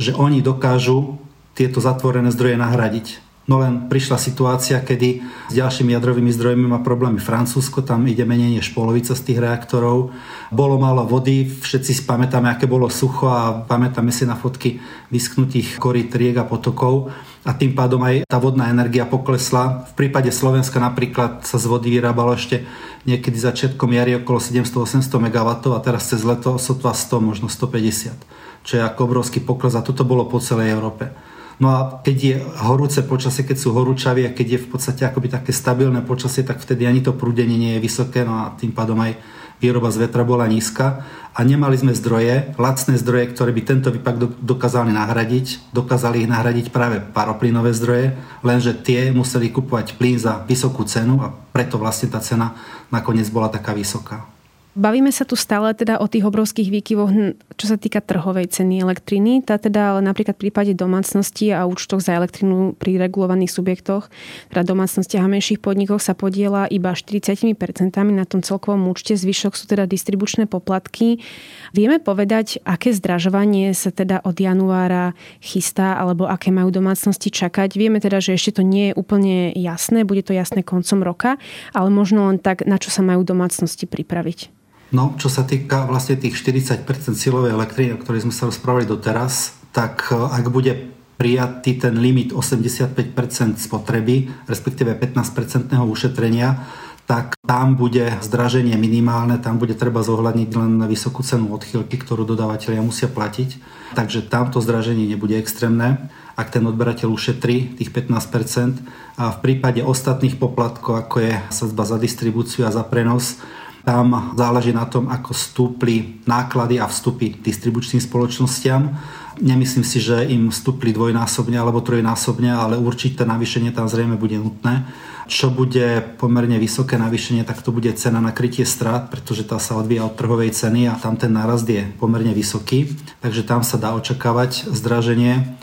že 0.00 0.16
oni 0.16 0.40
dokážu 0.40 1.20
tieto 1.52 1.84
zatvorené 1.84 2.32
zdroje 2.32 2.56
nahradiť. 2.56 3.20
No 3.44 3.60
len 3.60 3.92
prišla 3.92 4.16
situácia, 4.16 4.80
kedy 4.80 5.20
s 5.52 5.52
ďalšími 5.52 5.92
jadrovými 5.92 6.32
zdrojmi 6.32 6.64
má 6.64 6.80
problémy 6.80 7.20
Francúzsko, 7.20 7.84
tam 7.84 8.08
ide 8.08 8.24
menej 8.24 8.56
než 8.56 8.72
polovica 8.72 9.12
z 9.12 9.20
tých 9.20 9.36
reaktorov. 9.36 10.16
Bolo 10.48 10.80
málo 10.80 11.04
vody, 11.04 11.44
všetci 11.44 11.92
si 11.92 12.02
pamätáme, 12.08 12.48
aké 12.48 12.64
bolo 12.64 12.88
sucho 12.88 13.28
a 13.28 13.68
pamätáme 13.68 14.08
si 14.08 14.24
na 14.24 14.32
fotky 14.32 14.80
vysknutých 15.12 15.76
korít, 15.76 16.16
riek 16.16 16.40
a 16.40 16.48
potokov 16.48 17.12
a 17.44 17.52
tým 17.52 17.76
pádom 17.76 18.00
aj 18.00 18.24
tá 18.24 18.40
vodná 18.40 18.72
energia 18.72 19.04
poklesla. 19.04 19.84
V 19.92 20.08
prípade 20.08 20.32
Slovenska 20.32 20.80
napríklad 20.80 21.44
sa 21.44 21.60
z 21.60 21.68
vody 21.68 21.92
vyrábalo 21.92 22.32
ešte 22.32 22.64
niekedy 23.04 23.36
začiatkom 23.36 23.92
jary 23.92 24.16
okolo 24.24 24.40
700-800 24.40 25.04
MW 25.20 25.48
a 25.76 25.80
teraz 25.84 26.08
cez 26.08 26.24
leto 26.24 26.56
sotva 26.56 26.96
100, 26.96 27.20
možno 27.20 27.52
150, 27.52 28.16
čo 28.64 28.72
je 28.80 28.82
ako 28.82 29.04
obrovský 29.04 29.44
pokles 29.44 29.76
a 29.76 29.84
toto 29.84 30.08
bolo 30.08 30.24
po 30.24 30.40
celej 30.40 30.72
Európe. 30.72 31.12
No 31.62 31.70
a 31.70 31.78
keď 32.02 32.16
je 32.18 32.34
horúce 32.66 32.98
počasie, 33.06 33.46
keď 33.46 33.56
sú 33.58 33.74
horúčaví 33.74 34.26
a 34.26 34.34
keď 34.34 34.46
je 34.58 34.62
v 34.66 34.68
podstate 34.74 35.02
akoby 35.06 35.30
také 35.30 35.54
stabilné 35.54 36.02
počasie, 36.02 36.42
tak 36.42 36.58
vtedy 36.58 36.86
ani 36.86 37.00
to 37.00 37.14
prúdenie 37.14 37.54
nie 37.54 37.72
je 37.78 37.84
vysoké, 37.84 38.26
no 38.26 38.34
a 38.34 38.44
tým 38.58 38.74
pádom 38.74 38.98
aj 38.98 39.14
výroba 39.62 39.88
z 39.94 40.04
vetra 40.04 40.26
bola 40.26 40.50
nízka 40.50 41.06
a 41.32 41.40
nemali 41.40 41.78
sme 41.78 41.94
zdroje, 41.94 42.58
lacné 42.58 42.98
zdroje, 42.98 43.32
ktoré 43.32 43.50
by 43.54 43.62
tento 43.62 43.88
výpak 43.94 44.18
dokázali 44.42 44.90
nahradiť. 44.90 45.70
Dokázali 45.70 46.26
ich 46.26 46.30
nahradiť 46.30 46.74
práve 46.74 46.98
paroplynové 47.00 47.70
zdroje, 47.72 48.18
lenže 48.42 48.74
tie 48.74 49.14
museli 49.14 49.54
kupovať 49.54 49.96
plyn 49.96 50.18
za 50.18 50.42
vysokú 50.44 50.82
cenu 50.84 51.22
a 51.22 51.32
preto 51.54 51.78
vlastne 51.78 52.10
tá 52.10 52.18
cena 52.18 52.54
nakoniec 52.90 53.30
bola 53.30 53.46
taká 53.46 53.72
vysoká. 53.74 54.33
Bavíme 54.74 55.14
sa 55.14 55.22
tu 55.22 55.38
stále 55.38 55.70
teda 55.70 56.02
o 56.02 56.10
tých 56.10 56.26
obrovských 56.26 56.66
výkyvoch, 56.66 57.38
čo 57.54 57.66
sa 57.70 57.78
týka 57.78 58.02
trhovej 58.02 58.50
ceny 58.50 58.82
elektriny. 58.82 59.38
Tá 59.46 59.54
teda 59.54 59.94
ale 59.94 60.02
napríklad 60.02 60.34
v 60.34 60.50
prípade 60.50 60.74
domácnosti 60.74 61.54
a 61.54 61.62
účtoch 61.62 62.02
za 62.02 62.18
elektrinu 62.18 62.74
pri 62.74 62.98
regulovaných 62.98 63.54
subjektoch, 63.54 64.10
teda 64.50 64.66
domácnosti 64.66 65.14
a 65.14 65.30
menších 65.30 65.62
podnikoch 65.62 66.02
sa 66.02 66.18
podiela 66.18 66.66
iba 66.66 66.90
40% 66.90 67.54
na 67.94 68.26
tom 68.26 68.42
celkovom 68.42 68.90
účte, 68.90 69.14
zvyšok 69.14 69.54
sú 69.54 69.70
teda 69.70 69.86
distribučné 69.86 70.50
poplatky. 70.50 71.22
Vieme 71.70 72.02
povedať, 72.02 72.58
aké 72.66 72.90
zdražovanie 72.90 73.78
sa 73.78 73.94
teda 73.94 74.26
od 74.26 74.34
januára 74.34 75.14
chystá, 75.38 76.02
alebo 76.02 76.26
aké 76.26 76.50
majú 76.50 76.74
domácnosti 76.74 77.30
čakať. 77.30 77.78
Vieme 77.78 78.02
teda, 78.02 78.18
že 78.18 78.34
ešte 78.34 78.58
to 78.58 78.66
nie 78.66 78.90
je 78.90 78.98
úplne 78.98 79.54
jasné, 79.54 80.02
bude 80.02 80.26
to 80.26 80.34
jasné 80.34 80.66
koncom 80.66 80.98
roka, 81.06 81.38
ale 81.70 81.94
možno 81.94 82.26
len 82.26 82.42
tak, 82.42 82.66
na 82.66 82.74
čo 82.82 82.90
sa 82.90 83.06
majú 83.06 83.22
domácnosti 83.22 83.86
pripraviť. 83.86 84.63
No, 84.94 85.18
čo 85.18 85.26
sa 85.26 85.42
týka 85.42 85.90
vlastne 85.90 86.14
tých 86.14 86.38
40% 86.38 86.86
silovej 87.18 87.50
elektriny, 87.50 87.98
o 87.98 88.00
ktorej 88.00 88.22
sme 88.22 88.30
sa 88.30 88.46
rozprávali 88.46 88.86
doteraz, 88.86 89.58
tak 89.74 90.06
e, 90.06 90.14
ak 90.14 90.54
bude 90.54 90.94
prijatý 91.18 91.82
ten 91.82 91.98
limit 91.98 92.30
85% 92.30 93.58
spotreby, 93.58 94.30
respektíve 94.46 94.94
15% 94.94 95.74
ušetrenia, 95.82 96.62
tak 97.10 97.34
tam 97.42 97.74
bude 97.74 98.06
zdraženie 98.22 98.78
minimálne, 98.78 99.36
tam 99.42 99.58
bude 99.58 99.74
treba 99.74 100.00
zohľadniť 100.00 100.50
len 100.56 100.72
vysokú 100.86 101.26
cenu 101.26 101.50
odchýlky, 101.52 101.98
ktorú 101.98 102.22
dodávateľia 102.22 102.80
musia 102.80 103.10
platiť. 103.10 103.60
Takže 103.98 104.30
tamto 104.30 104.62
zdraženie 104.62 105.10
nebude 105.10 105.36
extrémne, 105.36 106.08
ak 106.38 106.54
ten 106.54 106.64
odberateľ 106.64 107.10
ušetrí 107.10 107.82
tých 107.82 107.90
15%. 107.90 109.18
A 109.20 109.34
v 109.34 109.38
prípade 109.42 109.84
ostatných 109.84 110.38
poplatkov, 110.38 111.02
ako 111.02 111.16
je 111.18 111.32
sadzba 111.50 111.82
za 111.82 111.98
distribúciu 112.00 112.64
a 112.64 112.72
za 112.72 112.86
prenos, 112.86 113.42
tam 113.84 114.32
záleží 114.32 114.72
na 114.72 114.88
tom, 114.88 115.12
ako 115.12 115.36
stúpli 115.36 116.24
náklady 116.24 116.80
a 116.80 116.88
vstupy 116.88 117.36
distribučným 117.44 118.00
spoločnostiam. 118.00 118.96
Nemyslím 119.44 119.84
si, 119.84 120.00
že 120.00 120.24
im 120.24 120.48
vstúpli 120.48 120.96
dvojnásobne 120.96 121.60
alebo 121.60 121.84
trojnásobne, 121.84 122.48
ale 122.48 122.80
určité 122.80 123.28
navýšenie 123.28 123.76
tam 123.76 123.84
zrejme 123.84 124.16
bude 124.16 124.40
nutné. 124.40 124.88
Čo 125.28 125.52
bude 125.52 126.00
pomerne 126.16 126.56
vysoké 126.56 126.96
navýšenie, 126.96 127.44
tak 127.44 127.60
to 127.60 127.72
bude 127.72 127.92
cena 127.96 128.24
na 128.24 128.32
krytie 128.32 128.64
strát, 128.64 129.12
pretože 129.12 129.44
tá 129.44 129.60
sa 129.60 129.76
odvíja 129.76 130.04
od 130.04 130.16
trhovej 130.16 130.56
ceny 130.56 130.88
a 130.88 130.96
tam 130.96 131.20
ten 131.20 131.32
nárast 131.32 131.68
je 131.68 131.84
pomerne 132.00 132.32
vysoký, 132.32 132.92
takže 133.20 133.44
tam 133.44 133.60
sa 133.64 133.76
dá 133.76 133.92
očakávať 133.96 134.68
zdraženie. 134.72 135.56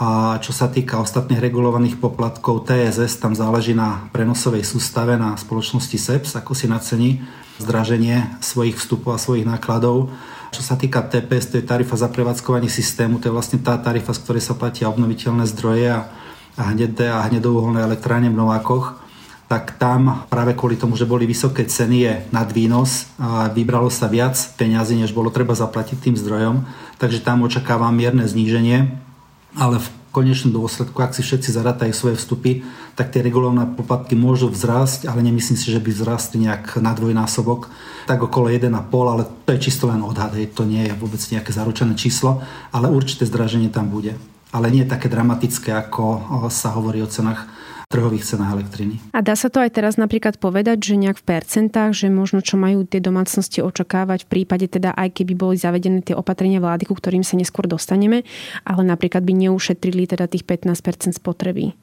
A 0.00 0.40
čo 0.40 0.56
sa 0.56 0.72
týka 0.72 0.96
ostatných 0.96 1.44
regulovaných 1.44 2.00
poplatkov 2.00 2.64
TSS, 2.64 3.20
tam 3.20 3.36
záleží 3.36 3.76
na 3.76 4.08
prenosovej 4.16 4.64
sústave 4.64 5.20
na 5.20 5.36
spoločnosti 5.36 5.92
SEPS, 5.92 6.40
ako 6.40 6.56
si 6.56 6.64
nacení 6.72 7.20
zdraženie 7.60 8.40
svojich 8.40 8.80
vstupov 8.80 9.12
a 9.12 9.20
svojich 9.20 9.44
nákladov. 9.44 10.08
Čo 10.56 10.64
sa 10.64 10.80
týka 10.80 11.04
TPS, 11.04 11.52
to 11.52 11.60
je 11.60 11.68
tarifa 11.68 12.00
za 12.00 12.08
prevádzkovanie 12.08 12.72
systému, 12.72 13.20
to 13.20 13.28
je 13.28 13.36
vlastne 13.36 13.60
tá 13.60 13.76
tarifa, 13.76 14.16
z 14.16 14.24
ktorej 14.24 14.40
sa 14.40 14.56
platia 14.56 14.88
obnoviteľné 14.88 15.44
zdroje 15.52 15.92
a, 15.92 16.08
a 16.56 16.62
hnedé 16.72 17.12
a 17.12 17.20
hnedouholné 17.28 17.84
elektráne 17.84 18.32
v 18.32 18.40
Novákoch. 18.40 19.04
Tak 19.52 19.76
tam 19.76 20.24
práve 20.32 20.56
kvôli 20.56 20.80
tomu, 20.80 20.96
že 20.96 21.04
boli 21.04 21.28
vysoké 21.28 21.68
ceny, 21.68 21.96
je 22.00 22.14
nad 22.32 22.48
výnos 22.48 23.04
a 23.20 23.52
vybralo 23.52 23.92
sa 23.92 24.08
viac 24.08 24.32
peňazí, 24.56 24.96
než 24.96 25.12
bolo 25.12 25.28
treba 25.28 25.52
zaplatiť 25.52 26.08
tým 26.08 26.16
zdrojom, 26.16 26.64
takže 26.96 27.20
tam 27.20 27.44
očakávam 27.44 27.92
mierne 27.92 28.24
zníženie, 28.24 29.09
ale 29.56 29.82
v 29.82 29.88
konečnom 30.10 30.50
dôsledku, 30.50 30.98
ak 30.98 31.14
si 31.14 31.22
všetci 31.22 31.54
zarátajú 31.54 31.94
svoje 31.94 32.18
vstupy, 32.18 32.66
tak 32.98 33.14
tie 33.14 33.22
regulované 33.22 33.66
poplatky 33.66 34.18
môžu 34.18 34.50
vzrásť, 34.50 35.06
ale 35.06 35.22
nemyslím 35.22 35.54
si, 35.54 35.70
že 35.70 35.78
by 35.78 35.90
vzrastli 35.94 36.50
nejak 36.50 36.82
na 36.82 36.90
dvojnásobok, 36.94 37.70
tak 38.10 38.18
okolo 38.18 38.50
1,5, 38.50 38.74
ale 38.90 39.22
to 39.46 39.50
je 39.54 39.64
čisto 39.70 39.86
len 39.86 40.02
odhad, 40.02 40.34
to 40.34 40.62
nie 40.66 40.90
je 40.90 40.98
vôbec 40.98 41.22
nejaké 41.30 41.54
zaručené 41.54 41.94
číslo, 41.94 42.42
ale 42.74 42.90
určité 42.90 43.22
zdraženie 43.22 43.70
tam 43.70 43.86
bude. 43.86 44.18
Ale 44.50 44.66
nie 44.74 44.82
také 44.82 45.06
dramatické, 45.06 45.70
ako 45.70 46.26
sa 46.50 46.74
hovorí 46.74 46.98
o 47.06 47.10
cenách 47.10 47.46
trhových 47.90 48.22
cenách 48.22 48.62
elektriny. 48.62 49.02
A 49.10 49.18
dá 49.18 49.34
sa 49.34 49.50
to 49.50 49.58
aj 49.58 49.74
teraz 49.74 49.98
napríklad 49.98 50.38
povedať, 50.38 50.78
že 50.78 50.94
nejak 50.94 51.18
v 51.18 51.26
percentách, 51.26 51.90
že 51.90 52.06
možno 52.06 52.38
čo 52.38 52.54
majú 52.54 52.86
tie 52.86 53.02
domácnosti 53.02 53.66
očakávať 53.66 54.30
v 54.30 54.30
prípade 54.30 54.70
teda 54.70 54.94
aj 54.94 55.10
keby 55.10 55.34
boli 55.34 55.56
zavedené 55.58 55.98
tie 56.06 56.14
opatrenia 56.14 56.62
vlády, 56.62 56.86
ku 56.86 56.94
ktorým 56.94 57.26
sa 57.26 57.34
neskôr 57.34 57.66
dostaneme, 57.66 58.22
ale 58.62 58.82
napríklad 58.86 59.26
by 59.26 59.34
neušetrili 59.50 60.06
teda 60.06 60.30
tých 60.30 60.46
15% 60.46 61.18
spotreby. 61.18 61.74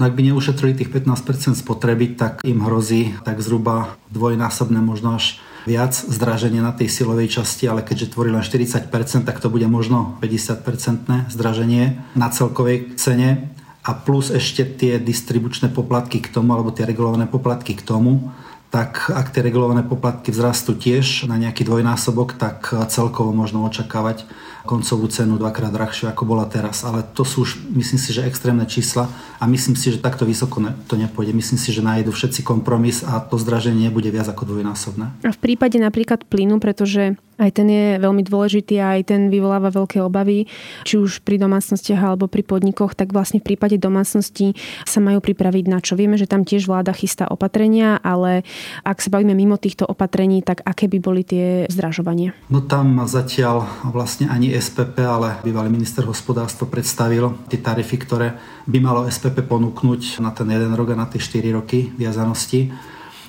No 0.00 0.10
ak 0.10 0.18
by 0.18 0.34
neušetrili 0.34 0.74
tých 0.74 0.90
15% 0.90 1.54
spotreby, 1.54 2.18
tak 2.18 2.42
im 2.42 2.64
hrozí 2.64 3.14
tak 3.22 3.38
zhruba 3.38 3.94
dvojnásobné, 4.10 4.82
možno 4.82 5.14
až 5.14 5.38
viac 5.62 5.94
zdraženie 5.94 6.58
na 6.58 6.74
tej 6.74 6.90
silovej 6.90 7.38
časti, 7.38 7.70
ale 7.70 7.86
keďže 7.86 8.18
tvorí 8.18 8.34
len 8.34 8.42
40%, 8.42 8.90
tak 9.22 9.38
to 9.38 9.46
bude 9.46 9.68
možno 9.70 10.18
50% 10.18 11.30
zdraženie 11.30 12.02
na 12.18 12.28
celkovej 12.34 12.98
cene 12.98 13.52
a 13.82 13.90
plus 13.98 14.30
ešte 14.30 14.62
tie 14.62 15.02
distribučné 15.02 15.68
poplatky 15.74 16.22
k 16.22 16.30
tomu, 16.30 16.54
alebo 16.54 16.70
tie 16.70 16.86
regulované 16.86 17.26
poplatky 17.26 17.74
k 17.74 17.82
tomu, 17.82 18.30
tak 18.72 19.12
ak 19.12 19.36
tie 19.36 19.44
regulované 19.44 19.84
poplatky 19.84 20.32
vzrastú 20.32 20.72
tiež 20.72 21.28
na 21.28 21.36
nejaký 21.36 21.60
dvojnásobok, 21.68 22.40
tak 22.40 22.72
celkovo 22.88 23.28
možno 23.36 23.68
očakávať 23.68 24.24
koncovú 24.64 25.12
cenu 25.12 25.36
dvakrát 25.36 25.74
drahšiu, 25.74 26.08
ako 26.08 26.22
bola 26.24 26.48
teraz. 26.48 26.80
Ale 26.80 27.04
to 27.04 27.20
sú 27.20 27.44
už, 27.44 27.60
myslím 27.76 28.00
si, 28.00 28.16
že 28.16 28.24
extrémne 28.24 28.64
čísla 28.64 29.12
a 29.36 29.44
myslím 29.44 29.76
si, 29.76 29.92
že 29.92 30.00
takto 30.00 30.24
vysoko 30.24 30.62
to 30.88 30.96
nepôjde. 30.96 31.36
Myslím 31.36 31.60
si, 31.60 31.68
že 31.68 31.84
nájdu 31.84 32.16
všetci 32.16 32.40
kompromis 32.46 33.04
a 33.04 33.20
to 33.20 33.36
zdraženie 33.36 33.92
nebude 33.92 34.08
viac 34.08 34.32
ako 34.32 34.56
dvojnásobné. 34.56 35.20
A 35.20 35.34
v 35.34 35.40
prípade 35.42 35.76
napríklad 35.76 36.24
plynu, 36.24 36.56
pretože 36.56 37.20
aj 37.40 37.50
ten 37.56 37.68
je 37.68 37.86
veľmi 37.96 38.22
dôležitý 38.26 38.80
a 38.80 38.98
aj 38.98 39.02
ten 39.14 39.20
vyvoláva 39.32 39.72
veľké 39.72 40.00
obavy, 40.04 40.46
či 40.84 41.00
už 41.00 41.24
pri 41.24 41.40
domácnostiach 41.40 42.00
alebo 42.00 42.28
pri 42.28 42.44
podnikoch, 42.44 42.92
tak 42.92 43.10
vlastne 43.12 43.40
v 43.40 43.54
prípade 43.54 43.80
domácností 43.80 44.54
sa 44.84 44.98
majú 45.00 45.24
pripraviť 45.24 45.64
na 45.68 45.78
čo. 45.80 45.96
Vieme, 45.96 46.20
že 46.20 46.28
tam 46.28 46.44
tiež 46.44 46.68
vláda 46.68 46.92
chystá 46.92 47.28
opatrenia, 47.28 47.96
ale 48.00 48.44
ak 48.84 49.00
sa 49.00 49.08
bavíme 49.08 49.32
mimo 49.32 49.56
týchto 49.56 49.88
opatrení, 49.88 50.44
tak 50.44 50.60
aké 50.62 50.86
by 50.88 50.98
boli 51.00 51.22
tie 51.24 51.66
zdražovania? 51.72 52.36
No 52.52 52.64
tam 52.64 53.00
zatiaľ 53.08 53.64
vlastne 53.88 54.28
ani 54.28 54.52
SPP, 54.52 55.00
ale 55.02 55.40
bývalý 55.40 55.72
minister 55.72 56.04
hospodárstva 56.04 56.68
predstavil 56.68 57.34
tie 57.48 57.58
tarify, 57.58 57.96
ktoré 57.98 58.28
by 58.68 58.78
malo 58.78 59.08
SPP 59.08 59.44
ponúknuť 59.48 60.22
na 60.22 60.30
ten 60.30 60.48
jeden 60.48 60.72
rok 60.76 60.94
a 60.94 60.96
na 60.96 61.06
tie 61.08 61.18
4 61.18 61.58
roky 61.58 61.90
viazanosti. 61.96 62.72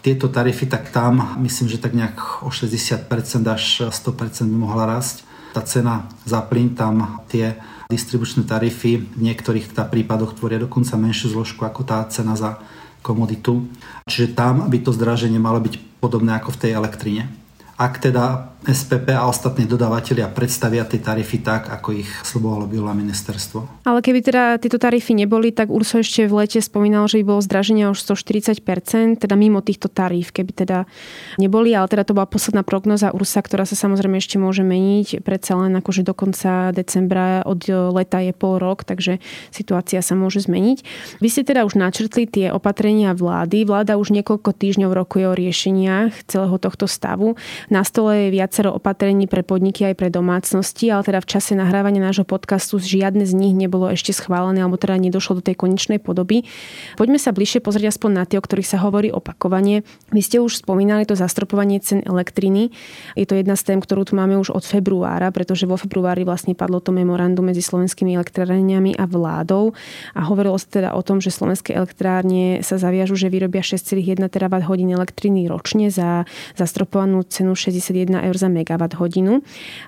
Tieto 0.03 0.27
tarify, 0.27 0.67
tak 0.67 0.91
tam 0.91 1.39
myslím, 1.39 1.71
že 1.71 1.79
tak 1.79 1.95
nejak 1.95 2.43
o 2.43 2.51
60% 2.51 3.07
až 3.47 3.87
100% 3.87 4.51
by 4.51 4.57
mohla 4.59 4.83
rásť. 4.83 5.23
Tá 5.55 5.63
cena 5.63 6.11
za 6.27 6.43
plyn, 6.43 6.75
tam 6.75 7.23
tie 7.31 7.55
distribučné 7.87 8.43
tarify 8.43 8.99
v 8.99 9.19
niektorých 9.21 9.71
tá 9.71 9.87
prípadoch 9.87 10.35
tvoria 10.35 10.59
dokonca 10.59 10.99
menšiu 10.99 11.31
zložku 11.31 11.63
ako 11.63 11.87
tá 11.87 12.03
cena 12.11 12.35
za 12.35 12.59
komoditu. 12.99 13.67
Čiže 14.09 14.35
tam 14.35 14.67
by 14.67 14.77
to 14.83 14.91
zdraženie 14.91 15.39
malo 15.39 15.63
byť 15.63 16.03
podobné 16.03 16.35
ako 16.35 16.51
v 16.51 16.61
tej 16.67 16.71
elektrine. 16.75 17.31
ak 17.79 17.99
teda 17.99 18.52
SPP 18.63 19.11
a 19.11 19.27
ostatní 19.27 19.67
dodávateľia 19.67 20.31
predstavia 20.31 20.87
tie 20.87 21.03
tarify 21.03 21.37
tak, 21.43 21.61
ako 21.67 21.99
ich 21.99 22.09
slubovalo 22.23 22.63
bylo 22.63 22.95
ministerstvo. 22.95 23.83
Ale 23.83 23.99
keby 23.99 24.19
teda 24.23 24.55
tieto 24.55 24.79
tarify 24.79 25.11
neboli, 25.11 25.51
tak 25.51 25.67
Urso 25.67 25.99
ešte 25.99 26.23
v 26.31 26.47
lete 26.47 26.63
spomínal, 26.63 27.11
že 27.11 27.19
by 27.19 27.35
bolo 27.35 27.41
zdraženie 27.43 27.91
už 27.91 27.99
140%, 27.99 29.19
teda 29.19 29.35
mimo 29.35 29.59
týchto 29.59 29.91
taríf, 29.91 30.31
keby 30.31 30.51
teda 30.55 30.87
neboli, 31.35 31.75
ale 31.75 31.91
teda 31.91 32.07
to 32.07 32.15
bola 32.15 32.23
posledná 32.23 32.63
prognoza 32.63 33.11
Ursa, 33.11 33.43
ktorá 33.43 33.67
sa 33.67 33.75
samozrejme 33.75 34.15
ešte 34.15 34.39
môže 34.39 34.63
meniť, 34.63 35.19
predsa 35.27 35.59
len 35.59 35.75
akože 35.75 36.07
do 36.07 36.15
konca 36.15 36.71
decembra 36.71 37.43
od 37.43 37.67
leta 37.67 38.23
je 38.23 38.31
pol 38.31 38.63
rok, 38.63 38.87
takže 38.87 39.19
situácia 39.51 39.99
sa 39.99 40.15
môže 40.15 40.39
zmeniť. 40.47 40.77
Vy 41.19 41.27
ste 41.27 41.43
teda 41.43 41.67
už 41.67 41.75
načrtli 41.75 42.23
tie 42.23 42.47
opatrenia 42.55 43.11
vlády. 43.11 43.67
Vláda 43.67 43.99
už 43.99 44.15
niekoľko 44.15 44.55
týždňov 44.55 44.91
rokuje 44.95 45.25
o 45.27 45.35
riešeniach 45.35 46.31
celého 46.31 46.55
tohto 46.55 46.87
stavu. 46.87 47.35
Na 47.67 47.83
stole 47.83 48.27
je 48.27 48.29
viac 48.31 48.52
viacero 48.53 48.77
opatrení 48.77 49.25
pre 49.25 49.41
podniky 49.41 49.81
aj 49.81 49.97
pre 49.97 50.13
domácnosti, 50.13 50.85
ale 50.93 51.01
teda 51.01 51.25
v 51.25 51.29
čase 51.33 51.57
nahrávania 51.57 52.05
nášho 52.05 52.21
podcastu 52.21 52.77
žiadne 52.77 53.25
z 53.25 53.33
nich 53.33 53.57
nebolo 53.57 53.89
ešte 53.89 54.13
schválené 54.13 54.61
alebo 54.61 54.77
teda 54.77 54.93
nedošlo 55.01 55.41
do 55.41 55.43
tej 55.49 55.57
konečnej 55.57 55.97
podoby. 55.97 56.45
Poďme 56.93 57.17
sa 57.17 57.33
bližšie 57.33 57.65
pozrieť 57.65 57.97
aspoň 57.97 58.11
na 58.13 58.23
tie, 58.29 58.37
o 58.37 58.45
ktorých 58.45 58.69
sa 58.69 58.77
hovorí 58.85 59.09
opakovane. 59.09 59.81
Vy 60.13 60.21
ste 60.21 60.37
už 60.37 60.61
spomínali 60.61 61.01
to 61.09 61.17
zastropovanie 61.17 61.81
cen 61.81 62.05
elektriny. 62.05 62.69
Je 63.17 63.25
to 63.25 63.33
jedna 63.33 63.57
z 63.57 63.73
tém, 63.73 63.81
ktorú 63.81 64.05
tu 64.05 64.13
máme 64.13 64.37
už 64.37 64.53
od 64.53 64.61
februára, 64.61 65.33
pretože 65.33 65.65
vo 65.65 65.73
februári 65.73 66.21
vlastne 66.21 66.53
padlo 66.53 66.77
to 66.77 66.93
memorandum 66.93 67.49
medzi 67.49 67.65
slovenskými 67.65 68.13
elektrárňami 68.13 69.01
a 69.01 69.09
vládou 69.09 69.73
a 70.13 70.29
hovorilo 70.29 70.61
sa 70.61 70.69
teda 70.69 70.89
o 70.93 71.01
tom, 71.01 71.17
že 71.17 71.33
slovenské 71.33 71.73
elektrárne 71.73 72.61
sa 72.61 72.77
zaviažu, 72.77 73.17
že 73.17 73.33
vyrobia 73.33 73.65
6,1 73.65 74.21
terawatt 74.29 74.69
hodín 74.69 74.93
elektriny 74.93 75.49
ročne 75.49 75.89
za 75.89 76.29
zastropovanú 76.53 77.25
cenu 77.25 77.57
61 77.57 78.29
eur 78.29 78.42
za 78.43 78.51
megawatt 78.51 78.99
hodinu. 78.99 79.39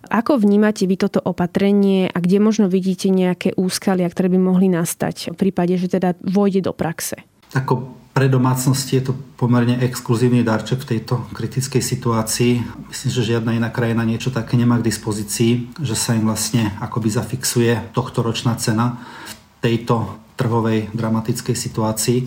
Ako 0.08 0.40
vnímate 0.40 0.88
vy 0.88 0.96
toto 0.96 1.20
opatrenie 1.20 2.08
a 2.08 2.18
kde 2.24 2.40
možno 2.40 2.72
vidíte 2.72 3.12
nejaké 3.12 3.52
úskalia, 3.60 4.08
ktoré 4.08 4.32
by 4.32 4.40
mohli 4.40 4.72
nastať 4.72 5.36
v 5.36 5.38
prípade, 5.38 5.76
že 5.76 5.92
teda 5.92 6.16
vojde 6.24 6.64
do 6.64 6.72
praxe? 6.72 7.20
Ako 7.52 8.06
pre 8.16 8.32
domácnosti 8.32 8.96
je 8.96 9.12
to 9.12 9.14
pomerne 9.36 9.76
exkluzívny 9.84 10.40
darček 10.40 10.88
v 10.88 10.96
tejto 10.96 11.28
kritickej 11.36 11.84
situácii. 11.84 12.64
Myslím, 12.88 13.12
že 13.12 13.28
žiadna 13.36 13.52
iná 13.60 13.68
krajina 13.68 14.08
niečo 14.08 14.32
také 14.32 14.56
nemá 14.56 14.80
k 14.80 14.88
dispozícii, 14.88 15.76
že 15.84 16.00
sa 16.00 16.16
im 16.16 16.24
vlastne 16.24 16.72
akoby 16.80 17.12
zafixuje 17.12 17.92
tohto 17.92 18.24
ročná 18.24 18.56
cena 18.56 19.04
v 19.28 19.32
tejto 19.60 20.16
trhovej 20.40 20.96
dramatickej 20.96 21.60
situácii. 21.60 22.20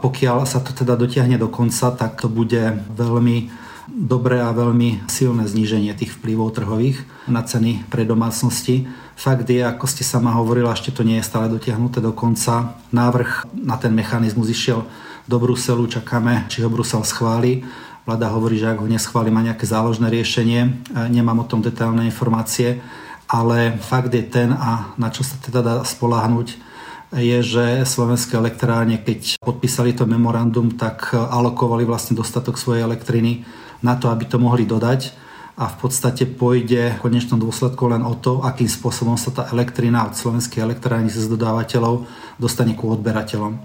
Pokiaľ 0.00 0.48
sa 0.48 0.64
to 0.64 0.72
teda 0.72 0.96
dotiahne 0.96 1.36
do 1.36 1.52
konca, 1.52 1.92
tak 1.92 2.16
to 2.16 2.32
bude 2.32 2.88
veľmi 2.96 3.65
dobré 3.86 4.42
a 4.42 4.50
veľmi 4.50 5.06
silné 5.06 5.46
zníženie 5.46 5.94
tých 5.94 6.14
vplyvov 6.18 6.58
trhových 6.58 7.06
na 7.30 7.46
ceny 7.46 7.86
pre 7.86 8.02
domácnosti. 8.02 8.90
Fakt 9.16 9.48
je, 9.48 9.62
ako 9.62 9.86
ste 9.86 10.02
sama 10.02 10.34
hovorila, 10.34 10.74
ešte 10.74 10.92
to 10.92 11.06
nie 11.06 11.16
je 11.22 11.28
stále 11.28 11.48
dotiahnuté 11.48 12.02
do 12.02 12.12
konca. 12.12 12.76
Návrh 12.90 13.48
na 13.54 13.78
ten 13.78 13.94
mechanizmus 13.94 14.50
išiel 14.50 14.84
do 15.24 15.36
Bruselu, 15.38 15.86
čakáme, 15.86 16.50
či 16.50 16.62
ho 16.62 16.68
Brusel 16.68 17.02
schváli. 17.06 17.64
Vláda 18.06 18.30
hovorí, 18.30 18.58
že 18.58 18.70
ak 18.70 18.82
ho 18.82 18.86
neschváli, 18.86 19.34
má 19.34 19.42
nejaké 19.42 19.66
záložné 19.66 20.06
riešenie. 20.10 20.86
Nemám 21.10 21.42
o 21.42 21.48
tom 21.48 21.58
detailné 21.58 22.06
informácie, 22.06 22.78
ale 23.26 23.74
fakt 23.82 24.14
je 24.14 24.22
ten, 24.22 24.54
a 24.54 24.94
na 24.94 25.10
čo 25.10 25.26
sa 25.26 25.34
teda 25.42 25.62
dá 25.62 25.74
spolahnuť, 25.82 26.66
je, 27.14 27.38
že 27.42 27.86
slovenské 27.86 28.34
elektrárne, 28.38 28.98
keď 28.98 29.38
podpísali 29.42 29.94
to 29.94 30.06
memorandum, 30.06 30.74
tak 30.74 31.14
alokovali 31.14 31.86
vlastne 31.86 32.18
dostatok 32.18 32.58
svojej 32.58 32.82
elektriny 32.82 33.46
na 33.82 33.96
to, 33.96 34.08
aby 34.08 34.24
to 34.28 34.36
mohli 34.40 34.64
dodať 34.64 35.26
a 35.56 35.72
v 35.72 35.76
podstate 35.80 36.28
pôjde 36.28 37.00
v 37.00 37.00
konečnom 37.00 37.40
dôsledku 37.40 37.88
len 37.88 38.04
o 38.04 38.12
to, 38.12 38.44
akým 38.44 38.68
spôsobom 38.68 39.16
sa 39.16 39.32
tá 39.32 39.42
elektrina 39.48 40.04
od 40.04 40.12
slovenskej 40.12 40.60
elektrárny 40.60 41.08
z 41.08 41.32
dodávateľov 41.32 42.04
dostane 42.36 42.76
ku 42.76 42.92
odberateľom. 42.92 43.56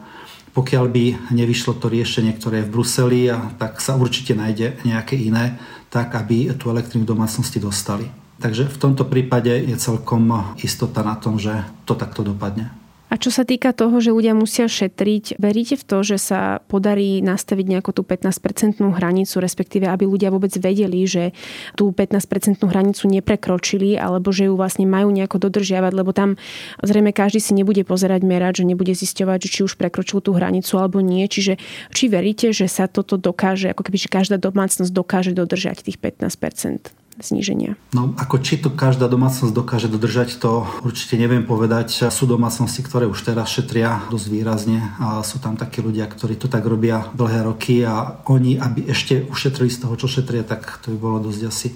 Pokiaľ 0.56 0.86
by 0.88 1.06
nevyšlo 1.36 1.80
to 1.80 1.92
riešenie, 1.92 2.36
ktoré 2.36 2.64
je 2.64 2.68
v 2.68 2.74
Bruseli, 2.76 3.22
tak 3.56 3.80
sa 3.84 3.96
určite 3.96 4.36
nájde 4.36 4.84
nejaké 4.88 5.20
iné, 5.20 5.60
tak 5.92 6.16
aby 6.16 6.56
tú 6.56 6.72
elektrínu 6.72 7.04
domácnosti 7.04 7.60
dostali. 7.60 8.08
Takže 8.40 8.68
v 8.68 8.78
tomto 8.80 9.06
prípade 9.06 9.52
je 9.52 9.76
celkom 9.76 10.56
istota 10.64 11.04
na 11.04 11.20
tom, 11.20 11.38
že 11.38 11.54
to 11.84 11.96
takto 11.96 12.24
dopadne. 12.24 12.81
A 13.12 13.20
čo 13.20 13.28
sa 13.28 13.44
týka 13.44 13.76
toho, 13.76 14.00
že 14.00 14.16
ľudia 14.16 14.32
musia 14.32 14.72
šetriť, 14.72 15.36
veríte 15.36 15.76
v 15.76 15.84
to, 15.84 16.00
že 16.00 16.16
sa 16.16 16.64
podarí 16.72 17.20
nastaviť 17.20 17.66
nejakú 17.68 17.92
tú 17.92 18.08
15-percentnú 18.08 18.96
hranicu, 18.96 19.36
respektíve 19.44 19.84
aby 19.84 20.08
ľudia 20.08 20.32
vôbec 20.32 20.56
vedeli, 20.56 21.04
že 21.04 21.36
tú 21.76 21.92
15-percentnú 21.92 22.72
hranicu 22.72 23.12
neprekročili, 23.12 24.00
alebo 24.00 24.32
že 24.32 24.48
ju 24.48 24.56
vlastne 24.56 24.88
majú 24.88 25.12
nejako 25.12 25.44
dodržiavať, 25.44 25.92
lebo 25.92 26.16
tam 26.16 26.40
zrejme 26.80 27.12
každý 27.12 27.44
si 27.44 27.52
nebude 27.52 27.84
pozerať 27.84 28.24
merať, 28.24 28.64
že 28.64 28.72
nebude 28.72 28.96
zisťovať, 28.96 29.44
či 29.44 29.68
už 29.68 29.76
prekročil 29.76 30.24
tú 30.24 30.32
hranicu 30.32 30.80
alebo 30.80 31.04
nie. 31.04 31.28
Čiže 31.28 31.60
či 31.92 32.08
veríte, 32.08 32.56
že 32.56 32.72
sa 32.72 32.88
toto 32.88 33.20
dokáže, 33.20 33.76
ako 33.76 33.92
keby 33.92 33.98
že 34.00 34.08
každá 34.08 34.40
domácnosť 34.40 34.92
dokáže 34.96 35.36
dodržať 35.36 35.84
tých 35.84 36.00
15 36.00 37.01
zníženia. 37.26 37.78
No 37.94 38.14
ako 38.18 38.42
či 38.42 38.58
to 38.58 38.74
každá 38.74 39.06
domácnosť 39.08 39.54
dokáže 39.54 39.88
dodržať, 39.88 40.38
to 40.42 40.66
určite 40.82 41.16
neviem 41.16 41.46
povedať. 41.46 42.12
Sú 42.12 42.26
domácnosti, 42.26 42.82
ktoré 42.82 43.06
už 43.06 43.22
teraz 43.22 43.50
šetria 43.54 44.04
dosť 44.10 44.28
výrazne 44.28 44.80
a 44.98 45.22
sú 45.22 45.38
tam 45.38 45.56
takí 45.56 45.80
ľudia, 45.80 46.10
ktorí 46.10 46.36
to 46.36 46.50
tak 46.50 46.66
robia 46.66 47.08
dlhé 47.14 47.46
roky 47.46 47.86
a 47.86 48.22
oni, 48.28 48.58
aby 48.58 48.90
ešte 48.90 49.26
ušetrili 49.30 49.70
z 49.70 49.86
toho, 49.86 49.94
čo 49.96 50.10
šetria, 50.10 50.44
tak 50.46 50.82
to 50.82 50.94
by 50.94 50.98
bolo 50.98 51.18
dosť 51.22 51.42
asi 51.48 51.70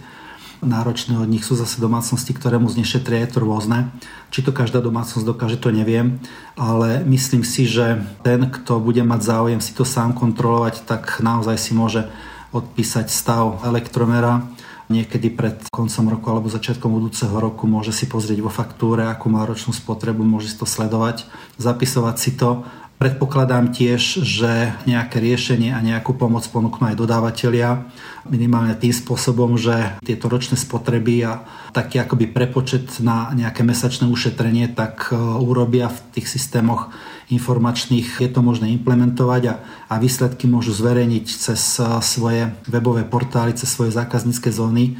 náročné 0.63 1.19
od 1.19 1.27
nich. 1.27 1.43
Sú 1.43 1.53
zase 1.53 1.83
domácnosti, 1.83 2.31
ktoré 2.31 2.57
mu 2.57 2.71
znešetria, 2.71 3.27
je 3.27 3.37
to 3.37 3.39
rôzne. 3.43 3.91
Či 4.31 4.39
to 4.47 4.51
každá 4.55 4.79
domácnosť 4.81 5.27
dokáže, 5.27 5.59
to 5.59 5.69
neviem, 5.69 6.19
ale 6.55 7.03
myslím 7.05 7.43
si, 7.43 7.67
že 7.67 8.01
ten, 8.23 8.47
kto 8.49 8.79
bude 8.79 9.03
mať 9.03 9.21
záujem 9.21 9.61
si 9.61 9.75
to 9.75 9.83
sám 9.83 10.15
kontrolovať, 10.15 10.87
tak 10.87 11.19
naozaj 11.21 11.55
si 11.59 11.71
môže 11.75 12.07
odpísať 12.55 13.11
stav 13.11 13.59
elektromera 13.67 14.47
niekedy 14.89 15.33
pred 15.33 15.57
koncom 15.73 16.05
roku 16.13 16.27
alebo 16.29 16.47
začiatkom 16.51 16.89
budúceho 16.91 17.33
roku 17.37 17.65
môže 17.65 17.89
si 17.89 18.05
pozrieť 18.05 18.39
vo 18.41 18.51
faktúre, 18.53 19.05
akú 19.09 19.33
má 19.33 19.45
ročnú 19.45 19.73
spotrebu, 19.73 20.21
môže 20.21 20.53
si 20.53 20.57
to 20.57 20.69
sledovať, 20.69 21.25
zapisovať 21.57 22.15
si 22.17 22.31
to. 22.37 22.65
Predpokladám 22.95 23.75
tiež, 23.75 24.23
že 24.23 24.71
nejaké 24.87 25.19
riešenie 25.19 25.75
a 25.75 25.83
nejakú 25.83 26.15
pomoc 26.15 26.47
ponúknú 26.47 26.87
aj 26.87 26.95
dodávateľia, 26.95 27.83
minimálne 28.23 28.71
tým 28.71 28.95
spôsobom, 28.95 29.59
že 29.59 29.99
tieto 29.99 30.31
ročné 30.31 30.55
spotreby 30.55 31.27
a 31.27 31.43
taký 31.75 31.99
akoby 31.99 32.31
prepočet 32.31 33.03
na 33.03 33.35
nejaké 33.35 33.67
mesačné 33.67 34.07
ušetrenie 34.07 34.71
tak 34.71 35.11
e, 35.11 35.19
urobia 35.19 35.91
v 35.91 35.99
tých 36.15 36.31
systémoch 36.31 36.95
informačných. 37.27 38.23
Je 38.23 38.31
to 38.31 38.39
možné 38.39 38.71
implementovať 38.71 39.43
a, 39.51 39.55
a 39.91 39.99
výsledky 39.99 40.47
môžu 40.47 40.71
zverejniť 40.71 41.25
cez 41.27 41.59
svoje 41.99 42.47
webové 42.63 43.03
portály, 43.03 43.59
cez 43.59 43.67
svoje 43.75 43.91
zákaznícke 43.91 44.47
zóny 44.55 44.95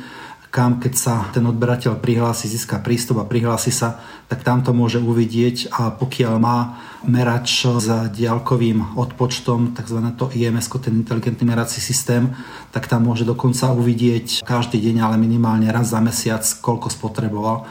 kam 0.56 0.80
keď 0.80 0.94
sa 0.96 1.14
ten 1.36 1.44
odberateľ 1.44 2.00
prihlási, 2.00 2.48
získa 2.48 2.80
prístup 2.80 3.20
a 3.20 3.28
prihlási 3.28 3.76
sa, 3.76 4.00
tak 4.32 4.48
tam 4.48 4.64
to 4.64 4.72
môže 4.72 5.04
uvidieť 5.04 5.68
a 5.76 5.92
pokiaľ 5.92 6.34
má 6.40 6.80
merač 7.04 7.68
s 7.68 7.92
diaľkovým 8.16 8.96
odpočtom, 8.96 9.76
tzv. 9.76 10.00
to 10.16 10.32
IMS, 10.32 10.72
ten 10.80 11.04
inteligentný 11.04 11.44
merací 11.44 11.84
systém, 11.84 12.32
tak 12.72 12.88
tam 12.88 13.04
môže 13.04 13.28
dokonca 13.28 13.76
uvidieť 13.76 14.48
každý 14.48 14.80
deň, 14.80 15.04
ale 15.04 15.20
minimálne 15.20 15.68
raz 15.68 15.92
za 15.92 16.00
mesiac, 16.00 16.48
koľko 16.64 16.88
spotreboval. 16.88 17.68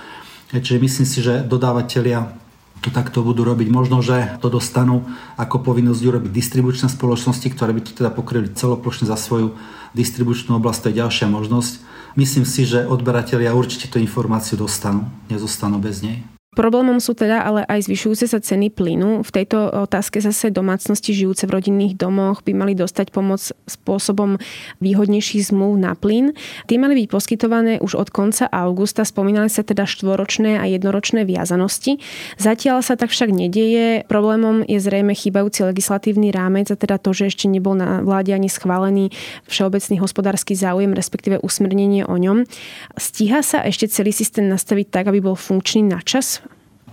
Čiže 0.53 0.77
myslím 0.77 1.07
si, 1.09 1.25
že 1.25 1.41
dodávateľia 1.41 2.37
to 2.85 2.93
takto 2.93 3.25
budú 3.25 3.49
robiť. 3.49 3.73
Možno, 3.73 4.05
že 4.05 4.37
to 4.45 4.53
dostanú 4.53 5.09
ako 5.41 5.65
povinnosť 5.65 6.05
urobiť 6.05 6.29
distribučné 6.29 6.93
spoločnosti, 6.93 7.49
ktoré 7.49 7.73
by 7.73 7.81
to 7.81 7.97
teda 7.97 8.13
pokryli 8.13 8.53
celoplošne 8.53 9.09
za 9.09 9.17
svoju 9.17 9.57
distribučnú 9.97 10.61
oblasť, 10.61 10.79
to 10.85 10.89
je 10.93 11.01
ďalšia 11.01 11.27
možnosť. 11.33 11.94
Myslím 12.15 12.47
si, 12.47 12.63
že 12.63 12.87
odberatelia 12.87 13.51
určite 13.55 13.91
tú 13.91 13.99
informáciu 13.99 14.55
dostanú, 14.55 15.11
nezostanú 15.27 15.83
bez 15.83 15.99
nej. 15.99 16.23
Problémom 16.55 17.03
sú 17.03 17.19
teda 17.19 17.43
ale 17.43 17.67
aj 17.67 17.91
zvyšujúce 17.91 18.31
sa 18.31 18.39
ceny 18.39 18.71
plynu. 18.71 19.27
V 19.27 19.31
tejto 19.35 19.67
otázke 19.91 20.23
zase 20.23 20.55
domácnosti 20.55 21.11
žijúce 21.11 21.51
v 21.51 21.59
rodinných 21.59 21.99
domoch 21.99 22.47
by 22.47 22.55
mali 22.55 22.79
dostať 22.79 23.11
pomoc 23.11 23.43
spôsobom 23.67 24.39
výhodnejších 24.79 25.51
zmluv 25.51 25.75
na 25.83 25.99
plyn. 25.99 26.31
Tie 26.71 26.79
mali 26.79 27.03
byť 27.03 27.07
poskytované 27.11 27.83
už 27.83 27.99
od 27.99 28.09
konca 28.15 28.47
augusta. 28.47 29.03
Spomínali 29.03 29.51
sa 29.51 29.67
teda 29.67 29.83
štvoročné 29.83 30.63
a 30.63 30.65
jednoročné 30.71 31.27
viazanosti. 31.27 31.99
Zatiaľ 32.39 32.87
sa 32.87 32.95
tak 32.95 33.11
však 33.11 33.35
nedieje. 33.35 34.07
Problémom 34.07 34.63
je 34.63 34.79
zrejme 34.79 35.11
chýbajúci 35.11 35.67
legislatívny 35.67 36.31
rámec 36.31 36.71
a 36.71 36.79
teda 36.79 37.03
to, 37.03 37.11
že 37.11 37.35
ešte 37.35 37.51
nebol 37.51 37.75
na 37.75 37.99
vláde 38.07 38.31
ani 38.31 38.47
schválený 38.47 39.11
všeobecný 39.51 39.99
hospodársky 39.99 40.55
záujem, 40.55 40.95
respektíve 40.95 41.43
usmernenie 41.43 42.07
o 42.07 42.15
ňom. 42.15 42.47
Stíha 42.95 43.43
sa 43.43 43.67
ešte 43.67 43.91
celý 43.91 44.15
systém 44.15 44.47
nastaviť 44.47 44.87
tak, 44.95 45.11
aby 45.11 45.19
bol 45.19 45.35
funkčný 45.35 45.83
na 45.83 45.99
čas? 45.99 46.44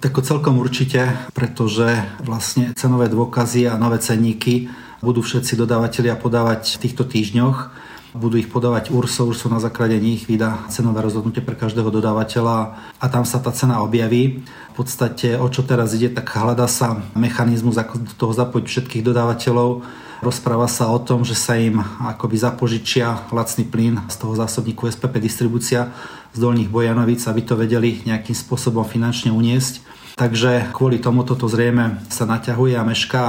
Tak 0.02 0.18
celkom 0.26 0.58
určite, 0.58 1.14
pretože 1.38 1.86
vlastne 2.26 2.74
cenové 2.74 3.06
dôkazy 3.06 3.70
a 3.70 3.78
nové 3.78 4.02
cenníky 4.02 4.66
budú 5.06 5.22
všetci 5.22 5.54
dodávateľia 5.54 6.18
podávať 6.18 6.82
v 6.82 6.90
týchto 6.90 7.06
týždňoch. 7.06 7.70
budú 8.12 8.36
ich 8.36 8.52
podávať 8.52 8.92
URSO, 8.92 9.32
URSO 9.32 9.48
na 9.48 9.64
základe 9.64 9.96
nich 9.96 10.28
vydá 10.28 10.68
cenové 10.68 11.00
rozhodnutie 11.00 11.40
pre 11.40 11.56
každého 11.56 11.88
dodávateľa 11.88 12.76
a 13.00 13.06
tam 13.08 13.24
sa 13.24 13.40
tá 13.40 13.56
cena 13.56 13.80
objaví. 13.80 14.44
V 14.72 14.76
podstate 14.76 15.40
o 15.40 15.48
čo 15.48 15.64
teraz 15.64 15.96
ide, 15.96 16.12
tak 16.12 16.28
hľadá 16.28 16.68
sa 16.68 17.00
mechanizmus, 17.16 17.80
ako 17.80 18.04
do 18.04 18.14
toho 18.18 18.34
zapojiť 18.36 18.66
všetkých 18.68 19.06
dodávateľov. 19.06 19.86
Rozpráva 20.22 20.68
sa 20.68 20.92
o 20.92 21.00
tom, 21.00 21.24
že 21.24 21.34
sa 21.34 21.56
im 21.56 21.80
akoby 21.82 22.36
zapožičia 22.42 23.32
lacný 23.32 23.66
plyn 23.70 23.96
z 24.12 24.16
toho 24.20 24.34
zásobníku 24.36 24.92
SPP 24.92 25.18
distribúcia 25.18 25.90
z 26.36 26.38
Dolných 26.38 26.70
Bojanovic, 26.70 27.24
aby 27.26 27.42
to 27.48 27.56
vedeli 27.56 28.04
nejakým 28.04 28.36
spôsobom 28.36 28.84
finančne 28.84 29.32
uniesť. 29.32 29.91
Takže 30.20 30.72
kvôli 30.76 31.00
tomu 31.00 31.24
toto 31.24 31.48
zrejme 31.48 32.04
sa 32.12 32.28
naťahuje 32.28 32.76
a 32.76 32.88
mešká, 32.88 33.26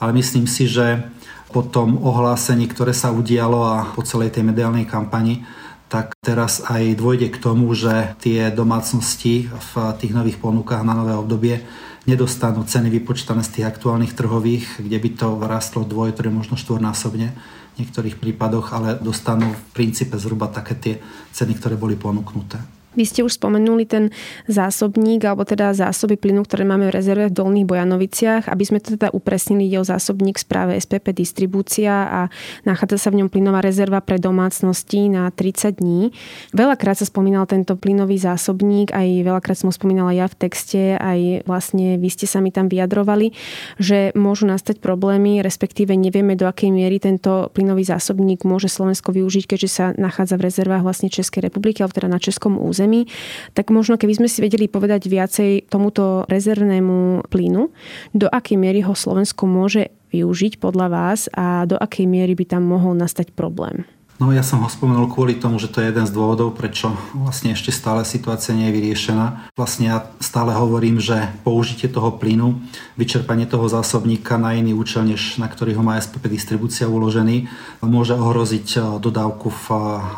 ale 0.00 0.10
myslím 0.16 0.48
si, 0.48 0.66
že 0.66 1.06
po 1.52 1.60
tom 1.60 2.00
ohlásení, 2.00 2.64
ktoré 2.66 2.96
sa 2.96 3.12
udialo 3.12 3.60
a 3.60 3.76
po 3.92 4.00
celej 4.00 4.32
tej 4.32 4.48
mediálnej 4.48 4.88
kampani, 4.88 5.44
tak 5.92 6.16
teraz 6.24 6.64
aj 6.64 6.96
dôjde 6.96 7.28
k 7.28 7.36
tomu, 7.36 7.68
že 7.76 8.16
tie 8.24 8.48
domácnosti 8.48 9.52
v 9.52 9.72
tých 10.00 10.16
nových 10.16 10.40
ponukách 10.40 10.80
na 10.80 10.96
nové 10.96 11.12
obdobie 11.12 11.60
nedostanú 12.08 12.64
ceny 12.64 12.88
vypočítané 12.88 13.44
z 13.44 13.60
tých 13.60 13.68
aktuálnych 13.68 14.16
trhových, 14.16 14.80
kde 14.80 14.98
by 14.98 15.10
to 15.12 15.28
rastlo 15.44 15.84
dvoj, 15.84 16.16
ktoré 16.16 16.32
možno 16.32 16.56
štvornásobne 16.56 17.36
v 17.72 17.74
niektorých 17.84 18.16
prípadoch, 18.16 18.72
ale 18.72 18.96
dostanú 18.96 19.52
v 19.52 19.62
princípe 19.76 20.16
zhruba 20.16 20.48
také 20.48 20.74
tie 20.80 20.94
ceny, 21.36 21.60
ktoré 21.60 21.76
boli 21.76 22.00
ponúknuté. 22.00 22.58
Vy 22.92 23.04
ste 23.08 23.20
už 23.24 23.40
spomenuli 23.40 23.88
ten 23.88 24.12
zásobník, 24.46 25.24
alebo 25.24 25.48
teda 25.48 25.72
zásoby 25.72 26.20
plynu, 26.20 26.44
ktoré 26.44 26.68
máme 26.68 26.92
v 26.92 26.94
rezerve 26.94 27.32
v 27.32 27.36
Dolných 27.36 27.68
Bojanoviciach. 27.68 28.52
Aby 28.52 28.64
sme 28.68 28.78
to 28.84 28.94
teda 28.94 29.08
upresnili, 29.10 29.66
ide 29.66 29.80
o 29.80 29.86
zásobník 29.88 30.36
správe 30.36 30.76
SPP 30.76 31.16
Distribúcia 31.16 32.06
a 32.06 32.20
nachádza 32.68 33.08
sa 33.08 33.08
v 33.10 33.24
ňom 33.24 33.28
plynová 33.32 33.64
rezerva 33.64 34.04
pre 34.04 34.20
domácnosti 34.20 35.08
na 35.08 35.32
30 35.32 35.80
dní. 35.80 36.12
Veľakrát 36.52 37.00
sa 37.00 37.08
spomínal 37.08 37.48
tento 37.48 37.74
plynový 37.80 38.20
zásobník, 38.20 38.92
aj 38.92 39.24
veľakrát 39.24 39.56
som 39.56 39.72
ho 39.72 39.74
spomínala 39.74 40.12
ja 40.12 40.28
v 40.28 40.36
texte, 40.36 41.00
aj 41.00 41.48
vlastne 41.48 41.96
vy 41.96 42.08
ste 42.12 42.28
sa 42.28 42.44
mi 42.44 42.52
tam 42.52 42.68
vyjadrovali, 42.68 43.32
že 43.80 44.12
môžu 44.12 44.44
nastať 44.44 44.84
problémy, 44.84 45.40
respektíve 45.40 45.96
nevieme 45.96 46.36
do 46.36 46.44
akej 46.44 46.68
miery 46.68 47.00
tento 47.00 47.48
plynový 47.56 47.88
zásobník 47.88 48.44
môže 48.44 48.68
Slovensko 48.68 49.16
využiť, 49.16 49.44
keďže 49.48 49.68
sa 49.70 49.84
nachádza 49.96 50.36
v 50.36 50.52
rezervách 50.52 50.84
vlastne 50.84 51.08
Českej 51.08 51.48
republiky, 51.48 51.80
alebo 51.80 51.96
teda 51.96 52.12
na 52.12 52.20
českom 52.20 52.60
území 52.60 52.81
zemi, 52.82 53.06
tak 53.54 53.70
možno 53.70 53.94
keby 53.94 54.18
sme 54.18 54.28
si 54.28 54.42
vedeli 54.42 54.66
povedať 54.66 55.06
viacej 55.06 55.70
tomuto 55.70 56.26
rezervnému 56.26 57.30
plynu, 57.30 57.70
do 58.10 58.26
akej 58.26 58.58
miery 58.58 58.82
ho 58.82 58.98
Slovensko 58.98 59.46
môže 59.46 59.94
využiť 60.10 60.58
podľa 60.58 60.86
vás 60.90 61.30
a 61.32 61.62
do 61.70 61.78
akej 61.78 62.10
miery 62.10 62.34
by 62.34 62.58
tam 62.58 62.66
mohol 62.66 62.98
nastať 62.98 63.30
problém. 63.32 63.86
No 64.20 64.30
ja 64.30 64.46
som 64.46 64.62
ho 64.62 64.70
spomenul 64.70 65.10
kvôli 65.10 65.34
tomu, 65.34 65.58
že 65.58 65.66
to 65.66 65.82
je 65.82 65.90
jeden 65.90 66.06
z 66.06 66.14
dôvodov, 66.14 66.54
prečo 66.54 66.94
vlastne 67.10 67.58
ešte 67.58 67.74
stále 67.74 68.06
situácia 68.06 68.54
nie 68.54 68.70
je 68.70 68.76
vyriešená. 68.78 69.50
Vlastne 69.58 69.90
ja 69.90 69.98
stále 70.22 70.54
hovorím, 70.54 71.02
že 71.02 71.26
použitie 71.42 71.90
toho 71.90 72.14
plynu, 72.14 72.62
vyčerpanie 72.94 73.50
toho 73.50 73.66
zásobníka 73.66 74.38
na 74.38 74.54
iný 74.54 74.78
účel, 74.78 75.10
než 75.10 75.42
na 75.42 75.50
ktorý 75.50 75.74
ho 75.74 75.82
má 75.82 75.98
SPP 75.98 76.30
distribúcia 76.38 76.86
uložený, 76.86 77.50
môže 77.82 78.14
ohroziť 78.14 79.00
dodávku 79.02 79.50
v 79.50 79.66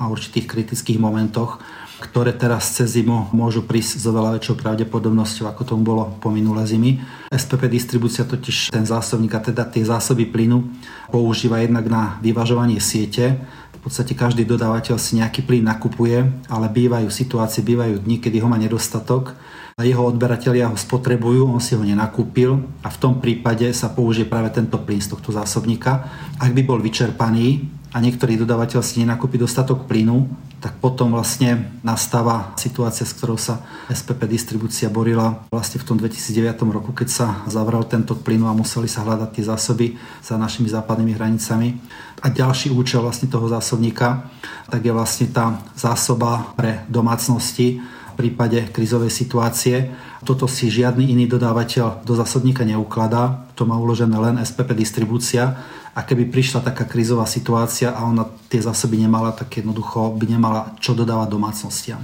určitých 0.04 0.52
kritických 0.52 1.00
momentoch 1.00 1.64
ktoré 2.02 2.34
teraz 2.34 2.74
cez 2.74 2.98
zimu 2.98 3.30
môžu 3.30 3.62
prísť 3.62 4.02
s 4.02 4.04
oveľa 4.10 4.40
väčšou 4.40 4.58
pravdepodobnosťou, 4.58 5.46
ako 5.50 5.62
tomu 5.62 5.82
bolo 5.86 6.10
po 6.18 6.30
minulé 6.30 6.66
zimy. 6.66 6.98
SPP 7.30 7.70
distribúcia 7.70 8.26
totiž 8.26 8.74
ten 8.74 8.82
zásobník, 8.82 9.34
a 9.34 9.40
teda 9.42 9.62
tie 9.68 9.86
zásoby 9.86 10.26
plynu 10.26 10.66
používa 11.10 11.62
jednak 11.62 11.86
na 11.86 12.18
vyvažovanie 12.20 12.82
siete. 12.82 13.38
V 13.78 13.90
podstate 13.90 14.16
každý 14.16 14.48
dodávateľ 14.48 14.96
si 14.96 15.20
nejaký 15.20 15.44
plyn 15.44 15.68
nakupuje, 15.68 16.24
ale 16.48 16.66
bývajú 16.72 17.12
situácie, 17.12 17.60
bývajú 17.60 18.00
dni, 18.00 18.16
kedy 18.18 18.40
ho 18.40 18.48
má 18.48 18.56
nedostatok 18.56 19.36
jeho 19.82 20.06
odberatelia 20.06 20.70
ho 20.70 20.78
spotrebujú, 20.78 21.50
on 21.50 21.58
si 21.58 21.74
ho 21.74 21.82
nenakúpil 21.82 22.62
a 22.86 22.88
v 22.94 23.00
tom 23.02 23.18
prípade 23.18 23.66
sa 23.74 23.90
použije 23.90 24.30
práve 24.30 24.54
tento 24.54 24.78
plyn 24.78 25.02
z 25.02 25.10
tohto 25.10 25.34
zásobníka. 25.34 26.06
Ak 26.38 26.54
by 26.54 26.62
bol 26.62 26.78
vyčerpaný, 26.78 27.66
a 27.94 28.02
niektorý 28.02 28.34
dodávateľ 28.42 28.82
si 28.82 28.98
nenakúpi 28.98 29.38
dostatok 29.38 29.86
plynu, 29.86 30.26
tak 30.58 30.82
potom 30.82 31.14
vlastne 31.14 31.78
nastáva 31.86 32.50
situácia, 32.58 33.06
s 33.06 33.14
ktorou 33.14 33.38
sa 33.38 33.62
SPP 33.86 34.26
distribúcia 34.26 34.90
borila 34.90 35.46
vlastne 35.54 35.78
v 35.78 35.86
tom 35.86 35.96
2009 36.02 36.74
roku, 36.74 36.90
keď 36.90 37.08
sa 37.08 37.26
zavral 37.46 37.86
tento 37.86 38.18
plynu 38.18 38.50
a 38.50 38.56
museli 38.58 38.90
sa 38.90 39.06
hľadať 39.06 39.30
tie 39.30 39.44
zásoby 39.46 39.86
za 40.18 40.34
našimi 40.34 40.66
západnými 40.66 41.14
hranicami. 41.14 41.78
A 42.18 42.34
ďalší 42.34 42.74
účel 42.74 42.98
vlastne 42.98 43.30
toho 43.30 43.46
zásobníka, 43.46 44.26
tak 44.66 44.82
je 44.82 44.90
vlastne 44.90 45.30
tá 45.30 45.62
zásoba 45.78 46.50
pre 46.58 46.82
domácnosti 46.90 47.78
v 47.78 48.14
prípade 48.18 48.74
krizovej 48.74 49.14
situácie. 49.14 49.94
Toto 50.26 50.50
si 50.50 50.66
žiadny 50.66 51.14
iný 51.14 51.30
dodávateľ 51.30 52.02
do 52.02 52.18
zásobníka 52.18 52.66
neukladá, 52.66 53.46
to 53.54 53.62
má 53.68 53.78
uložené 53.78 54.18
len 54.18 54.42
SPP 54.42 54.74
distribúcia 54.74 55.62
a 55.94 56.02
keby 56.02 56.26
prišla 56.26 56.66
taká 56.66 56.82
krízová 56.84 57.22
situácia 57.24 57.94
a 57.94 58.02
ona 58.02 58.26
tie 58.50 58.58
zásoby 58.58 58.98
nemala, 58.98 59.30
tak 59.30 59.62
jednoducho 59.62 60.18
by 60.18 60.26
nemala 60.26 60.74
čo 60.82 60.90
dodávať 60.92 61.30
domácnostiam. 61.30 62.02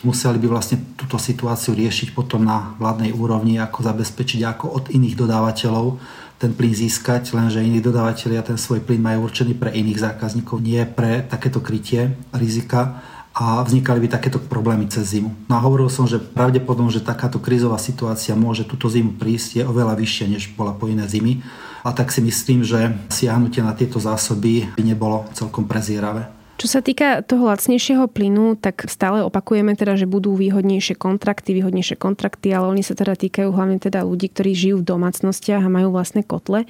Museli 0.00 0.40
by 0.40 0.48
vlastne 0.48 0.80
túto 0.96 1.20
situáciu 1.20 1.76
riešiť 1.76 2.16
potom 2.16 2.44
na 2.44 2.72
vládnej 2.80 3.12
úrovni, 3.12 3.60
ako 3.60 3.84
zabezpečiť 3.84 4.40
ako 4.44 4.66
od 4.72 4.84
iných 4.88 5.16
dodávateľov 5.16 6.00
ten 6.36 6.52
plyn 6.52 6.76
získať, 6.76 7.32
lenže 7.32 7.64
iní 7.64 7.80
dodávateľia 7.80 8.44
ten 8.44 8.60
svoj 8.60 8.84
plyn 8.84 9.00
majú 9.00 9.24
určený 9.24 9.56
pre 9.56 9.72
iných 9.72 10.04
zákazníkov, 10.04 10.60
nie 10.60 10.84
pre 10.84 11.24
takéto 11.24 11.64
krytie 11.64 12.12
rizika 12.36 13.00
a 13.32 13.64
vznikali 13.64 14.04
by 14.04 14.08
takéto 14.20 14.40
problémy 14.40 14.84
cez 14.88 15.16
zimu. 15.16 15.32
No 15.48 15.52
a 15.56 15.64
hovoril 15.64 15.88
som, 15.88 16.04
že 16.04 16.20
pravdepodobne, 16.20 16.92
že 16.92 17.04
takáto 17.04 17.40
krízová 17.40 17.80
situácia 17.80 18.36
môže 18.36 18.68
túto 18.68 18.88
zimu 18.88 19.16
prísť, 19.16 19.60
je 19.60 19.62
oveľa 19.64 19.96
vyššia, 19.96 20.26
než 20.28 20.52
bola 20.56 20.76
po 20.76 20.88
iné 20.88 21.08
zimy 21.08 21.40
a 21.86 21.94
tak 21.94 22.10
si 22.10 22.18
myslím, 22.18 22.66
že 22.66 22.90
siahnutie 23.14 23.62
na 23.62 23.70
tieto 23.70 24.02
zásoby 24.02 24.66
by 24.74 24.82
nebolo 24.82 25.22
celkom 25.38 25.70
prezieravé. 25.70 26.26
Čo 26.56 26.72
sa 26.72 26.80
týka 26.80 27.20
toho 27.20 27.52
lacnejšieho 27.52 28.08
plynu, 28.08 28.56
tak 28.56 28.88
stále 28.88 29.20
opakujeme 29.20 29.76
teda, 29.76 30.00
že 30.00 30.08
budú 30.08 30.32
výhodnejšie 30.40 30.96
kontrakty, 30.96 31.52
výhodnejšie 31.52 32.00
kontrakty, 32.00 32.48
ale 32.48 32.72
oni 32.72 32.80
sa 32.80 32.96
teda 32.96 33.12
týkajú 33.12 33.52
hlavne 33.52 33.76
teda 33.76 34.00
ľudí, 34.00 34.32
ktorí 34.32 34.56
žijú 34.56 34.80
v 34.80 34.88
domácnostiach 34.88 35.60
a 35.60 35.68
majú 35.68 35.92
vlastné 35.92 36.24
kotle. 36.24 36.64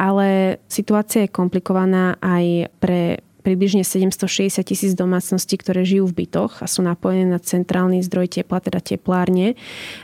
Ale 0.00 0.58
situácia 0.72 1.28
je 1.28 1.34
komplikovaná 1.36 2.16
aj 2.24 2.72
pre 2.80 3.20
približne 3.48 3.80
760 3.80 4.60
tisíc 4.60 4.92
domácností, 4.92 5.56
ktoré 5.56 5.88
žijú 5.88 6.04
v 6.12 6.28
bytoch 6.28 6.60
a 6.60 6.68
sú 6.68 6.84
napojené 6.84 7.32
na 7.32 7.40
centrálny 7.40 8.04
zdroj 8.04 8.28
tepla, 8.28 8.60
teda 8.60 8.84
teplárne. 8.84 9.56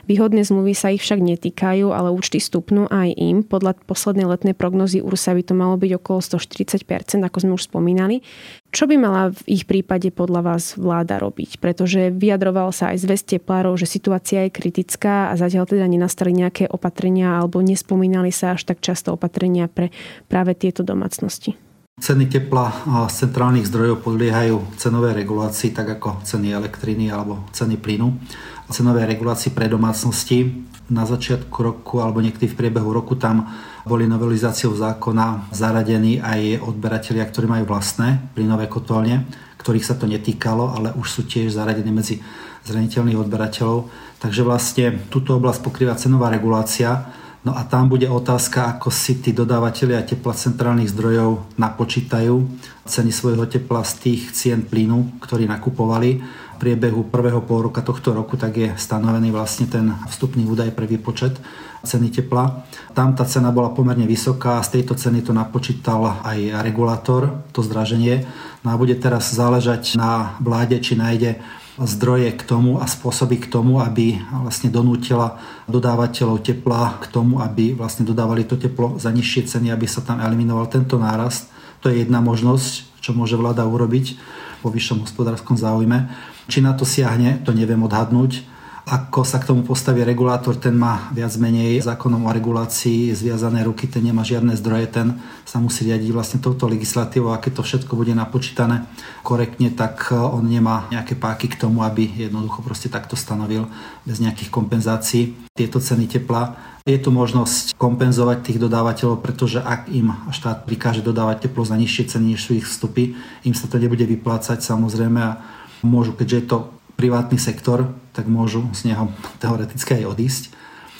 Výhodné 0.09 0.41
zmluvy 0.41 0.73
sa 0.73 0.89
ich 0.89 1.05
však 1.05 1.21
netýkajú, 1.21 1.93
ale 1.93 2.09
účty 2.09 2.41
stupnú 2.41 2.89
aj 2.89 3.13
im. 3.13 3.45
Podľa 3.45 3.77
poslednej 3.85 4.25
letnej 4.25 4.57
prognozy 4.57 5.05
URSA 5.05 5.37
by 5.37 5.43
to 5.45 5.53
malo 5.53 5.77
byť 5.77 5.91
okolo 6.01 6.25
140%, 6.25 7.21
ako 7.21 7.37
sme 7.37 7.53
už 7.53 7.69
spomínali. 7.69 8.25
Čo 8.73 8.89
by 8.89 8.95
mala 8.97 9.29
v 9.29 9.61
ich 9.61 9.63
prípade 9.69 10.09
podľa 10.09 10.41
vás 10.41 10.73
vláda 10.75 11.21
robiť? 11.21 11.61
Pretože 11.61 12.09
vyjadroval 12.11 12.73
sa 12.73 12.91
aj 12.91 13.07
zväz 13.07 13.21
teplárov, 13.23 13.77
že 13.77 13.85
situácia 13.87 14.43
je 14.49 14.57
kritická 14.57 15.29
a 15.31 15.37
zatiaľ 15.37 15.69
teda 15.69 15.85
nenastali 15.85 16.33
nejaké 16.33 16.67
opatrenia 16.67 17.37
alebo 17.37 17.61
nespomínali 17.61 18.33
sa 18.33 18.57
až 18.57 18.65
tak 18.67 18.81
často 18.81 19.13
opatrenia 19.13 19.69
pre 19.69 19.93
práve 20.27 20.57
tieto 20.57 20.81
domácnosti. 20.81 21.64
Ceny 21.95 22.27
tepla 22.27 22.75
z 23.07 23.23
centrálnych 23.23 23.71
zdrojov 23.71 24.03
podliehajú 24.03 24.77
cenovej 24.77 25.15
regulácii, 25.15 25.71
tak 25.71 25.95
ako 25.95 26.21
ceny 26.27 26.51
elektriny 26.51 27.07
alebo 27.07 27.47
ceny 27.55 27.79
plynu. 27.79 28.19
Cenové 28.67 29.07
regulácii 29.07 29.55
pre 29.55 29.71
domácnosti 29.71 30.59
na 30.91 31.07
začiatku 31.07 31.55
roku 31.55 32.03
alebo 32.03 32.19
niekedy 32.21 32.51
v 32.51 32.57
priebehu 32.61 32.91
roku 32.91 33.15
tam 33.15 33.47
boli 33.87 34.11
novelizáciou 34.11 34.75
zákona 34.77 35.49
zaradení 35.55 36.21
aj 36.21 36.67
odberatelia, 36.67 37.25
ktorí 37.25 37.49
majú 37.49 37.65
vlastné 37.73 38.37
plynové 38.37 38.69
kotolne, 38.69 39.25
ktorých 39.57 39.87
sa 39.87 39.97
to 39.97 40.05
netýkalo, 40.05 40.77
ale 40.77 40.93
už 40.99 41.07
sú 41.09 41.21
tiež 41.25 41.55
zaradení 41.55 41.89
medzi 41.89 42.21
zraniteľných 42.69 43.17
odberateľov. 43.17 43.89
Takže 44.19 44.45
vlastne 44.45 44.99
túto 45.09 45.39
oblasť 45.39 45.63
pokrýva 45.63 45.97
cenová 45.97 46.27
regulácia, 46.27 47.07
No 47.45 47.53
a 47.53 47.61
tam 47.61 47.93
bude 47.93 48.09
otázka, 48.09 48.73
ako 48.73 48.89
si 48.89 49.21
tí 49.21 49.29
dodávateľia 49.29 50.01
tepla 50.01 50.33
centrálnych 50.33 50.89
zdrojov 50.89 51.45
napočítajú 51.61 52.41
ceny 52.89 53.13
svojho 53.13 53.45
tepla 53.45 53.85
z 53.85 53.93
tých 54.01 54.33
cien 54.33 54.65
plynu, 54.65 55.21
ktorí 55.21 55.45
nakupovali. 55.45 56.25
V 56.25 56.57
priebehu 56.57 57.05
prvého 57.05 57.45
pol 57.45 57.69
roka 57.69 57.85
tohto 57.85 58.17
roku 58.17 58.33
tak 58.33 58.57
je 58.57 58.73
stanovený 58.73 59.29
vlastne 59.29 59.69
ten 59.69 59.93
vstupný 60.09 60.41
údaj 60.49 60.73
pre 60.73 60.89
výpočet 60.89 61.37
ceny 61.85 62.09
tepla. 62.09 62.65
Tam 62.97 63.13
tá 63.13 63.29
cena 63.29 63.53
bola 63.53 63.69
pomerne 63.69 64.09
vysoká 64.09 64.57
a 64.57 64.65
z 64.65 64.81
tejto 64.81 64.97
ceny 64.97 65.21
to 65.21 65.29
napočítal 65.29 66.25
aj 66.25 66.65
regulátor, 66.65 67.45
to 67.53 67.61
zdraženie. 67.61 68.25
No 68.65 68.73
a 68.73 68.79
bude 68.81 68.97
teraz 68.97 69.29
záležať 69.29 69.93
na 69.93 70.33
vláde, 70.41 70.81
či 70.81 70.97
nájde 70.97 71.37
zdroje 71.75 72.31
k 72.39 72.41
tomu 72.47 72.79
a 72.79 72.87
spôsoby 72.87 73.43
k 73.43 73.51
tomu, 73.51 73.83
aby 73.83 74.15
vlastne 74.31 74.71
donútila 74.71 75.35
dodávateľov 75.67 76.39
tepla 76.39 76.95
k 77.03 77.11
tomu, 77.11 77.43
aby 77.43 77.75
vlastne 77.75 78.07
dodávali 78.07 78.47
to 78.47 78.55
teplo 78.55 78.95
za 78.95 79.11
nižšie 79.11 79.51
ceny, 79.51 79.67
aby 79.75 79.83
sa 79.83 79.99
tam 79.99 80.23
eliminoval 80.23 80.71
tento 80.71 80.95
nárast 80.95 81.51
To 81.83 81.91
je 81.91 82.01
jedna 82.01 82.23
možnosť, 82.23 83.03
čo 83.03 83.11
môže 83.11 83.35
vláda 83.35 83.67
urobiť 83.67 84.15
po 84.63 84.71
vyššom 84.71 85.03
hospodárskom 85.03 85.59
záujme. 85.59 86.09
Či 86.47 86.63
na 86.63 86.73
to 86.73 86.87
siahne, 86.87 87.43
to 87.43 87.51
neviem 87.51 87.83
odhadnúť 87.83 88.54
ako 88.85 89.25
sa 89.25 89.41
k 89.41 89.49
tomu 89.49 89.65
postaví 89.65 90.05
regulátor, 90.05 90.53
ten 90.61 90.77
má 90.77 91.09
viac 91.09 91.33
menej 91.41 91.81
zákonom 91.81 92.29
o 92.29 92.29
regulácii 92.29 93.09
zviazané 93.17 93.65
ruky, 93.65 93.89
ten 93.89 94.05
nemá 94.05 94.21
žiadne 94.21 94.53
zdroje, 94.53 94.85
ten 94.93 95.17
sa 95.41 95.57
musí 95.57 95.89
riadiť 95.89 96.13
vlastne 96.13 96.37
touto 96.37 96.69
legislatívou 96.69 97.33
a 97.33 97.41
keď 97.41 97.57
to 97.57 97.63
všetko 97.65 97.97
bude 97.97 98.13
napočítané 98.13 98.85
korektne, 99.25 99.73
tak 99.73 100.13
e, 100.13 100.21
on 100.21 100.45
nemá 100.45 100.85
nejaké 100.93 101.17
páky 101.17 101.49
k 101.49 101.65
tomu, 101.65 101.81
aby 101.81 102.29
jednoducho 102.29 102.61
proste 102.61 102.85
takto 102.85 103.17
stanovil 103.17 103.65
bez 104.05 104.21
nejakých 104.21 104.53
kompenzácií 104.53 105.33
tieto 105.57 105.81
ceny 105.81 106.05
tepla. 106.05 106.53
Je 106.85 107.01
tu 107.01 107.09
možnosť 107.09 107.73
kompenzovať 107.81 108.45
tých 108.45 108.61
dodávateľov, 108.61 109.25
pretože 109.25 109.65
ak 109.65 109.89
im 109.89 110.13
štát 110.29 110.69
prikáže 110.69 111.01
dodávať 111.01 111.49
teplo 111.49 111.65
za 111.65 111.73
nižšie 111.73 112.13
ceny 112.13 112.37
než 112.37 112.45
sú 112.45 112.53
ich 112.53 112.69
vstupy, 112.69 113.17
im 113.49 113.57
sa 113.57 113.65
to 113.65 113.81
nebude 113.81 114.05
vyplácať 114.05 114.61
samozrejme 114.61 115.17
a 115.17 115.41
môžu, 115.81 116.13
keďže 116.13 116.37
je 116.37 116.45
to 116.53 116.57
privátny 116.95 117.39
sektor, 117.39 117.91
tak 118.15 118.25
môžu 118.31 118.63
z 118.71 118.91
neho 118.91 119.11
teoreticky 119.43 120.03
aj 120.03 120.15
odísť 120.15 120.43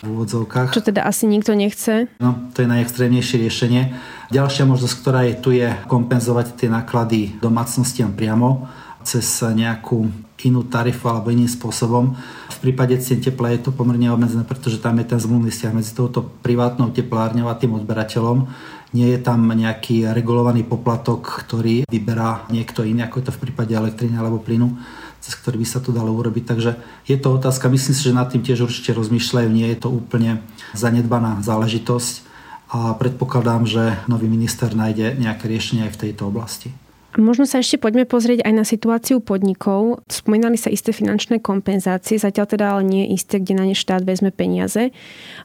v 0.03 0.11
úvodzovkách. 0.11 0.75
Čo 0.75 0.83
teda 0.83 1.07
asi 1.07 1.25
nikto 1.25 1.55
nechce? 1.55 2.11
No, 2.19 2.51
to 2.51 2.63
je 2.63 2.69
najextrémnejšie 2.69 3.41
riešenie. 3.41 3.81
Ďalšia 4.29 4.67
možnosť, 4.67 4.95
ktorá 5.01 5.21
je 5.25 5.35
tu, 5.39 5.49
je 5.55 5.71
kompenzovať 5.87 6.59
tie 6.59 6.69
náklady 6.69 7.39
domácnostiam 7.39 8.11
priamo 8.11 8.67
cez 9.05 9.25
nejakú 9.41 10.09
inú 10.45 10.61
tarifu 10.65 11.09
alebo 11.09 11.33
iným 11.33 11.49
spôsobom. 11.49 12.13
V 12.53 12.57
prípade 12.61 12.93
cien 13.01 13.17
tepla 13.17 13.53
je 13.53 13.65
to 13.65 13.71
pomerne 13.73 14.13
obmedzené, 14.13 14.45
pretože 14.45 14.77
tam 14.77 15.01
je 15.01 15.09
ten 15.09 15.17
zmluvný 15.17 15.49
vzťah 15.49 15.73
medzi 15.73 15.97
touto 15.97 16.21
privátnou 16.21 16.93
teplárňou 16.93 17.49
a 17.49 17.57
tým 17.57 17.73
odberateľom. 17.81 18.45
Nie 18.93 19.17
je 19.17 19.19
tam 19.25 19.41
nejaký 19.49 20.05
regulovaný 20.13 20.61
poplatok, 20.63 21.45
ktorý 21.45 21.89
vyberá 21.89 22.45
niekto 22.53 22.85
iný, 22.85 23.09
ako 23.09 23.15
je 23.21 23.25
to 23.25 23.35
v 23.35 23.41
prípade 23.49 23.73
elektriny 23.73 24.15
alebo 24.21 24.37
plynu 24.37 24.77
cez 25.25 25.33
ktorý 25.33 25.65
by 25.65 25.67
sa 25.67 25.81
to 25.81 25.89
dalo 25.89 26.13
urobiť. 26.13 26.45
Takže 26.45 26.77
je 27.09 27.17
to 27.17 27.33
otázka, 27.33 27.65
myslím 27.65 27.97
si, 27.97 28.05
že 28.05 28.13
nad 28.13 28.29
tým 28.29 28.45
tiež 28.45 28.69
určite 28.69 28.93
rozmýšľajú, 28.93 29.49
nie 29.49 29.65
je 29.73 29.81
to 29.81 29.89
úplne 29.89 30.45
zanedbaná 30.77 31.41
záležitosť 31.41 32.21
a 32.69 32.93
predpokladám, 32.93 33.65
že 33.65 33.97
nový 34.05 34.29
minister 34.29 34.69
nájde 34.69 35.17
nejaké 35.17 35.49
riešenie 35.49 35.89
aj 35.89 35.97
v 35.97 36.01
tejto 36.05 36.29
oblasti. 36.29 36.69
Možno 37.15 37.47
sa 37.47 37.63
ešte 37.63 37.79
poďme 37.79 38.03
pozrieť 38.03 38.43
aj 38.43 38.51
na 38.51 38.67
situáciu 38.67 39.23
podnikov. 39.23 40.03
Spomínali 40.11 40.59
sa 40.59 40.67
isté 40.67 40.91
finančné 40.91 41.39
kompenzácie, 41.39 42.19
zatiaľ 42.19 42.45
teda 42.51 42.65
ale 42.75 42.83
nie 42.83 43.07
je 43.07 43.11
isté, 43.15 43.35
kde 43.39 43.55
na 43.55 43.63
ne 43.63 43.71
štát 43.71 44.03
vezme 44.03 44.35
peniaze. 44.35 44.91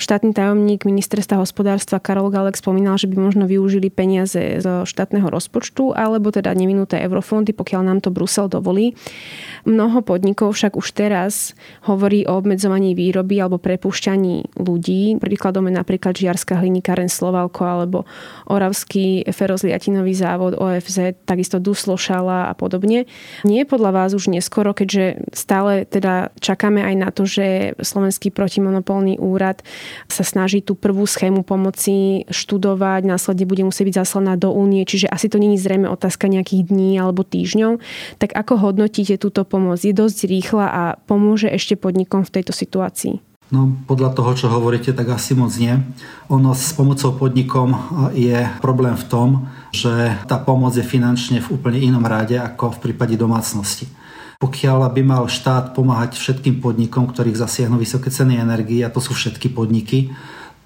Štátny 0.03 0.35
tajomník 0.35 0.83
ministerstva 0.83 1.39
hospodárstva 1.39 2.03
Karol 2.03 2.35
Galek 2.35 2.59
spomínal, 2.59 2.99
že 2.99 3.07
by 3.07 3.23
možno 3.23 3.47
využili 3.47 3.87
peniaze 3.87 4.59
zo 4.59 4.83
štátneho 4.83 5.31
rozpočtu 5.31 5.95
alebo 5.95 6.35
teda 6.35 6.51
nevinuté 6.59 6.99
eurofondy, 7.07 7.55
pokiaľ 7.55 7.83
nám 7.87 7.99
to 8.03 8.11
Brusel 8.11 8.51
dovolí. 8.51 8.99
Mnoho 9.63 10.03
podnikov 10.03 10.59
však 10.59 10.75
už 10.75 10.91
teraz 10.91 11.55
hovorí 11.87 12.27
o 12.27 12.35
obmedzovaní 12.35 12.99
výroby 12.99 13.39
alebo 13.39 13.63
prepušťaní 13.63 14.59
ľudí. 14.59 15.23
Príkladom 15.23 15.71
je 15.71 15.79
napríklad 15.79 16.19
Žiarská 16.19 16.59
hliníkaren 16.59 17.07
Slovalko 17.07 17.63
alebo 17.63 18.11
Oravský 18.51 19.23
ferozliatinový 19.31 20.19
závod 20.19 20.59
OFZ, 20.59 21.15
takisto 21.23 21.60
Duslošala 21.61 22.51
a 22.51 22.53
podobne. 22.57 23.07
Nie 23.47 23.63
je 23.63 23.71
podľa 23.71 23.91
vás 23.93 24.11
už 24.17 24.33
neskoro, 24.33 24.75
keďže 24.75 25.31
stále 25.31 25.87
teda 25.87 26.35
čakáme 26.41 26.83
aj 26.83 26.95
na 26.97 27.09
to, 27.15 27.29
že 27.29 27.77
Slovenský 27.79 28.33
protimonopolný 28.35 29.21
úrad 29.21 29.63
sa 30.11 30.25
snaží 30.27 30.65
tú 30.65 30.75
prvú 30.75 31.07
schému 31.07 31.45
pomoci 31.47 32.25
študovať, 32.33 33.07
následne 33.07 33.45
bude 33.47 33.63
musieť 33.63 33.93
byť 33.93 33.97
zaslaná 34.03 34.35
do 34.35 34.51
únie, 34.51 34.83
čiže 34.83 35.07
asi 35.07 35.31
to 35.31 35.39
není 35.39 35.61
zrejme 35.61 35.87
otázka 35.87 36.27
nejakých 36.27 36.73
dní 36.73 36.99
alebo 36.99 37.23
týždňov. 37.23 37.79
Tak 38.19 38.35
ako 38.35 38.59
hodnotíte 38.59 39.21
túto 39.21 39.45
pomoc? 39.45 39.85
Je 39.85 39.95
dosť 39.95 40.27
rýchla 40.27 40.67
a 40.67 40.83
pomôže 41.07 41.47
ešte 41.53 41.77
podnikom 41.77 42.25
v 42.27 42.33
tejto 42.41 42.57
situácii? 42.57 43.30
No, 43.51 43.75
podľa 43.91 44.15
toho, 44.15 44.31
čo 44.39 44.47
hovoríte, 44.47 44.95
tak 44.95 45.11
asi 45.11 45.35
moc 45.35 45.51
nie. 45.59 45.75
Ono 46.31 46.55
s 46.55 46.71
pomocou 46.71 47.11
podnikom 47.19 47.75
je 48.15 48.47
problém 48.63 48.95
v 48.95 49.09
tom, 49.11 49.29
že 49.75 49.91
tá 50.31 50.39
pomoc 50.39 50.71
je 50.79 50.87
finančne 50.87 51.43
v 51.43 51.59
úplne 51.59 51.83
inom 51.83 52.07
ráde 52.07 52.39
ako 52.39 52.79
v 52.79 52.91
prípade 52.91 53.19
domácnosti. 53.19 53.91
Pokiaľ 54.39 54.95
by 54.95 55.03
mal 55.03 55.27
štát 55.27 55.75
pomáhať 55.75 56.15
všetkým 56.15 56.63
podnikom, 56.63 57.11
ktorých 57.11 57.43
zasiahnu 57.43 57.75
vysoké 57.75 58.15
ceny 58.15 58.39
energii, 58.39 58.87
a 58.87 58.89
to 58.89 59.03
sú 59.03 59.19
všetky 59.19 59.51
podniky, 59.51 60.15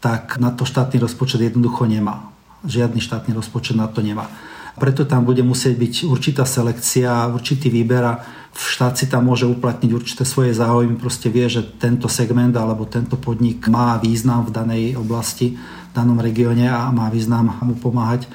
tak 0.04 0.36
na 0.36 0.52
to 0.52 0.68
štátny 0.68 1.00
rozpočet 1.00 1.40
jednoducho 1.40 1.88
nemá. 1.88 2.28
Žiadny 2.68 3.00
štátny 3.00 3.32
rozpočet 3.32 3.80
na 3.80 3.88
to 3.88 4.04
nemá. 4.04 4.28
Preto 4.76 5.08
tam 5.08 5.24
bude 5.24 5.40
musieť 5.40 5.74
byť 5.80 5.94
určitá 6.04 6.44
selekcia, 6.44 7.32
určitý 7.32 7.72
výber 7.72 8.20
štát 8.54 8.94
si 8.94 9.10
tam 9.10 9.26
môže 9.26 9.44
uplatniť 9.50 9.90
určité 9.90 10.22
svoje 10.22 10.54
záujmy, 10.54 10.96
proste 10.96 11.28
vie, 11.28 11.46
že 11.50 11.66
tento 11.78 12.06
segment 12.06 12.54
alebo 12.54 12.86
tento 12.86 13.18
podnik 13.18 13.66
má 13.66 13.98
význam 13.98 14.46
v 14.46 14.54
danej 14.54 14.84
oblasti, 14.94 15.58
v 15.58 15.92
danom 15.92 16.18
regióne 16.18 16.70
a 16.70 16.90
má 16.94 17.10
význam 17.10 17.54
mu 17.62 17.74
pomáhať. 17.74 18.30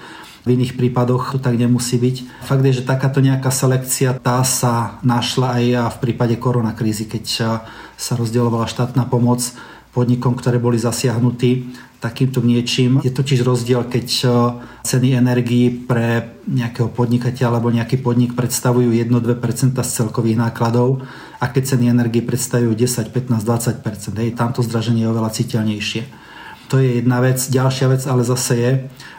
V 0.48 0.56
iných 0.56 0.80
prípadoch 0.80 1.36
to 1.36 1.40
tak 1.44 1.60
nemusí 1.60 2.00
byť. 2.00 2.48
Fakt 2.48 2.64
je, 2.64 2.80
že 2.80 2.88
takáto 2.88 3.20
nejaká 3.20 3.52
selekcia 3.52 4.16
tá 4.20 4.40
sa 4.48 4.98
našla 5.04 5.60
aj 5.60 5.64
v 5.94 5.98
prípade 6.00 6.40
koronakrízy, 6.40 7.12
keď 7.12 7.24
sa 8.00 8.14
rozdielovala 8.16 8.72
štátna 8.72 9.04
pomoc 9.12 9.44
podnikom, 9.92 10.40
ktoré 10.40 10.56
boli 10.62 10.80
zasiahnutí 10.80 11.76
takýmto 12.00 12.40
niečím. 12.40 13.04
Je 13.04 13.12
totiž 13.12 13.44
rozdiel, 13.44 13.84
keď 13.84 14.08
e, 14.08 14.28
ceny 14.88 15.20
energií 15.20 15.68
pre 15.72 16.40
nejakého 16.48 16.88
podnikateľa 16.92 17.60
alebo 17.60 17.76
nejaký 17.76 18.00
podnik 18.00 18.34
predstavujú 18.40 18.96
1-2% 18.96 19.76
z 19.76 19.92
celkových 19.92 20.40
nákladov 20.40 21.04
a 21.44 21.46
keď 21.52 21.76
ceny 21.76 21.92
energii 21.92 22.24
predstavujú 22.24 22.72
10, 22.72 23.12
15, 23.12 23.84
20%. 23.84 24.16
Hej, 24.16 24.32
tamto 24.40 24.64
zdraženie 24.64 25.06
je 25.06 25.12
oveľa 25.12 25.32
citeľnejšie. 25.36 26.19
To 26.70 26.78
je 26.78 27.02
jedna 27.02 27.18
vec. 27.18 27.42
Ďalšia 27.42 27.90
vec 27.90 28.06
ale 28.06 28.22
zase 28.22 28.54
je, 28.54 28.72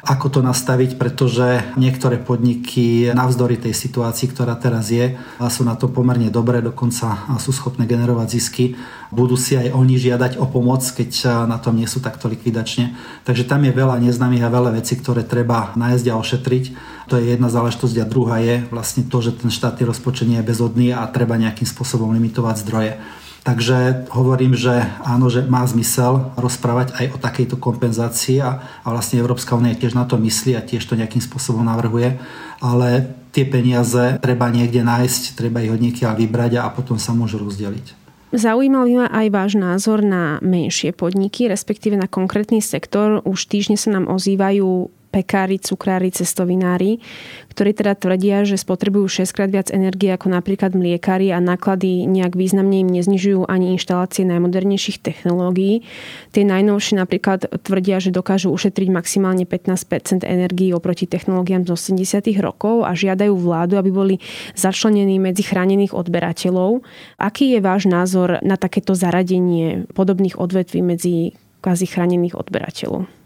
ako 0.07 0.39
to 0.39 0.41
nastaviť, 0.41 1.03
pretože 1.03 1.67
niektoré 1.75 2.23
podniky 2.23 3.11
navzdory 3.11 3.59
tej 3.59 3.75
situácii, 3.75 4.31
ktorá 4.31 4.55
teraz 4.55 4.95
je, 4.95 5.19
sú 5.51 5.67
na 5.67 5.75
to 5.75 5.91
pomerne 5.91 6.31
dobré, 6.31 6.63
dokonca 6.63 7.27
sú 7.43 7.51
schopné 7.51 7.91
generovať 7.91 8.29
zisky. 8.39 8.79
Budú 9.11 9.35
si 9.35 9.59
aj 9.59 9.75
oni 9.75 9.99
žiadať 9.99 10.39
o 10.39 10.47
pomoc, 10.47 10.87
keď 10.87 11.43
na 11.51 11.59
tom 11.59 11.75
nie 11.75 11.91
sú 11.91 11.99
takto 11.99 12.31
likvidačne. 12.31 12.95
Takže 13.27 13.43
tam 13.51 13.67
je 13.67 13.75
veľa 13.75 13.99
neznámych 13.99 14.47
a 14.47 14.55
veľa 14.55 14.79
vecí, 14.79 14.95
ktoré 14.95 15.27
treba 15.27 15.75
nájsť 15.75 16.07
a 16.07 16.15
ošetriť. 16.23 16.65
To 17.11 17.19
je 17.19 17.35
jedna 17.35 17.51
záležitosť 17.51 17.99
a 17.99 18.07
druhá 18.07 18.39
je 18.39 18.63
vlastne 18.71 19.03
to, 19.11 19.19
že 19.19 19.43
ten 19.43 19.51
štátny 19.51 19.91
rozpočet 19.91 20.31
nie 20.31 20.39
je 20.39 20.47
bezodný 20.47 20.95
a 20.95 21.03
treba 21.11 21.35
nejakým 21.35 21.67
spôsobom 21.67 22.15
limitovať 22.15 22.63
zdroje. 22.63 22.95
Takže 23.40 24.12
hovorím, 24.12 24.53
že 24.53 24.85
áno, 25.00 25.33
že 25.33 25.40
má 25.48 25.64
zmysel 25.64 26.37
rozprávať 26.37 26.92
aj 26.92 27.07
o 27.16 27.18
takejto 27.18 27.57
kompenzácii 27.57 28.37
a, 28.44 28.61
a 28.85 28.88
vlastne 28.92 29.16
Európska 29.16 29.57
únia 29.57 29.72
tiež 29.72 29.96
na 29.96 30.05
to 30.05 30.20
myslí 30.20 30.53
a 30.57 30.64
tiež 30.64 30.85
to 30.85 30.92
nejakým 30.92 31.24
spôsobom 31.24 31.64
navrhuje, 31.64 32.20
ale 32.61 33.16
tie 33.33 33.48
peniaze 33.48 34.20
treba 34.20 34.53
niekde 34.53 34.85
nájsť, 34.85 35.40
treba 35.40 35.64
ich 35.64 35.72
od 35.72 35.81
niekiaľ 35.81 36.20
vybrať 36.20 36.61
a 36.61 36.68
potom 36.68 37.00
sa 37.00 37.16
môžu 37.16 37.40
rozdeliť. 37.40 37.96
Zaujímal 38.31 38.87
ma 38.94 39.07
aj 39.11 39.26
váš 39.35 39.53
názor 39.59 40.07
na 40.07 40.38
menšie 40.38 40.94
podniky, 40.94 41.50
respektíve 41.50 41.98
na 41.98 42.07
konkrétny 42.07 42.62
sektor. 42.62 43.18
Už 43.26 43.50
týždne 43.50 43.74
sa 43.74 43.90
nám 43.90 44.07
ozývajú 44.07 44.87
pekári, 45.11 45.59
cukrári, 45.59 46.14
cestovinári, 46.14 47.03
ktorí 47.51 47.75
teda 47.75 47.99
tvrdia, 47.99 48.46
že 48.46 48.55
spotrebujú 48.57 49.27
6 49.27 49.35
krát 49.35 49.51
viac 49.51 49.68
energie 49.75 50.14
ako 50.14 50.31
napríklad 50.31 50.73
mliekári 50.73 51.35
a 51.35 51.42
náklady 51.42 52.07
nejak 52.07 52.38
významne 52.38 52.87
im 52.87 52.88
neznižujú 52.88 53.51
ani 53.51 53.75
inštalácie 53.75 54.23
najmodernejších 54.25 55.03
technológií. 55.03 55.83
Tie 56.31 56.46
najnovšie 56.46 56.96
napríklad 56.96 57.51
tvrdia, 57.66 57.99
že 57.99 58.14
dokážu 58.14 58.55
ušetriť 58.55 58.88
maximálne 58.94 59.44
15% 59.44 60.23
energií 60.23 60.70
oproti 60.70 61.11
technológiám 61.11 61.66
z 61.66 61.75
80 61.75 62.31
rokov 62.38 62.87
a 62.87 62.94
žiadajú 62.94 63.35
vládu, 63.35 63.77
aby 63.77 63.90
boli 63.90 64.16
začlenení 64.55 65.18
medzi 65.18 65.42
chránených 65.42 65.92
odberateľov. 65.92 66.87
Aký 67.18 67.53
je 67.53 67.61
váš 67.61 67.90
názor 67.90 68.38
na 68.46 68.55
takéto 68.55 68.94
zaradenie 68.94 69.90
podobných 69.90 70.38
odvetví 70.38 70.81
medzi 70.81 71.35
kvázi 71.61 71.90
chránených 71.90 72.38
odberateľov? 72.38 73.20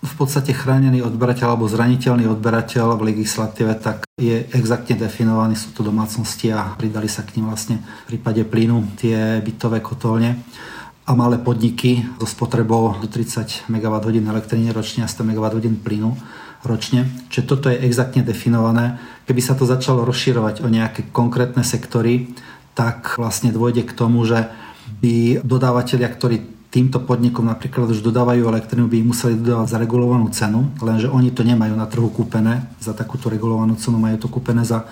V 0.00 0.14
podstate 0.16 0.56
chránený 0.56 1.04
odberateľ 1.04 1.52
alebo 1.52 1.68
zraniteľný 1.68 2.24
odberateľ 2.32 2.96
v 2.96 3.12
legislatíve, 3.12 3.76
tak 3.76 4.08
je 4.16 4.48
exaktne 4.56 4.96
definovaný, 4.96 5.60
sú 5.60 5.76
to 5.76 5.84
domácnosti 5.84 6.48
a 6.48 6.72
pridali 6.72 7.04
sa 7.04 7.20
k 7.20 7.36
ním 7.36 7.52
vlastne 7.52 7.84
v 8.08 8.16
prípade 8.16 8.40
plynu 8.48 8.96
tie 8.96 9.44
bytové 9.44 9.84
kotolne 9.84 10.40
a 11.04 11.12
malé 11.12 11.36
podniky 11.36 12.00
so 12.16 12.24
spotrebou 12.24 12.96
do 12.96 13.08
30 13.12 13.68
MWh 13.68 14.24
elektriny 14.24 14.72
ročne 14.72 15.04
a 15.04 15.08
100 15.10 15.20
MWh 15.20 15.68
plynu 15.84 16.16
ročne. 16.64 17.08
Čiže 17.28 17.44
toto 17.48 17.66
je 17.68 17.80
exaktne 17.84 18.24
definované. 18.24 19.00
Keby 19.28 19.40
sa 19.44 19.56
to 19.56 19.68
začalo 19.68 20.04
rozširovať 20.08 20.64
o 20.64 20.68
nejaké 20.68 21.08
konkrétne 21.12 21.64
sektory, 21.64 22.32
tak 22.72 23.20
vlastne 23.20 23.52
dôjde 23.52 23.84
k 23.84 23.96
tomu, 23.96 24.24
že 24.24 24.48
by 25.00 25.44
dodávateľia, 25.44 26.08
ktorí 26.08 26.59
týmto 26.70 27.02
podnikom 27.02 27.50
napríklad 27.50 27.90
už 27.90 28.00
dodávajú 28.00 28.46
elektrinu, 28.46 28.86
by 28.86 29.02
im 29.02 29.10
museli 29.10 29.34
dodávať 29.34 29.68
za 29.74 29.78
regulovanú 29.82 30.30
cenu, 30.30 30.70
lenže 30.78 31.10
oni 31.10 31.34
to 31.34 31.42
nemajú 31.42 31.74
na 31.74 31.90
trhu 31.90 32.06
kúpené 32.14 32.70
za 32.78 32.94
takúto 32.94 33.26
regulovanú 33.26 33.74
cenu, 33.74 33.98
majú 33.98 34.16
to 34.22 34.30
kúpené 34.30 34.62
za 34.62 34.86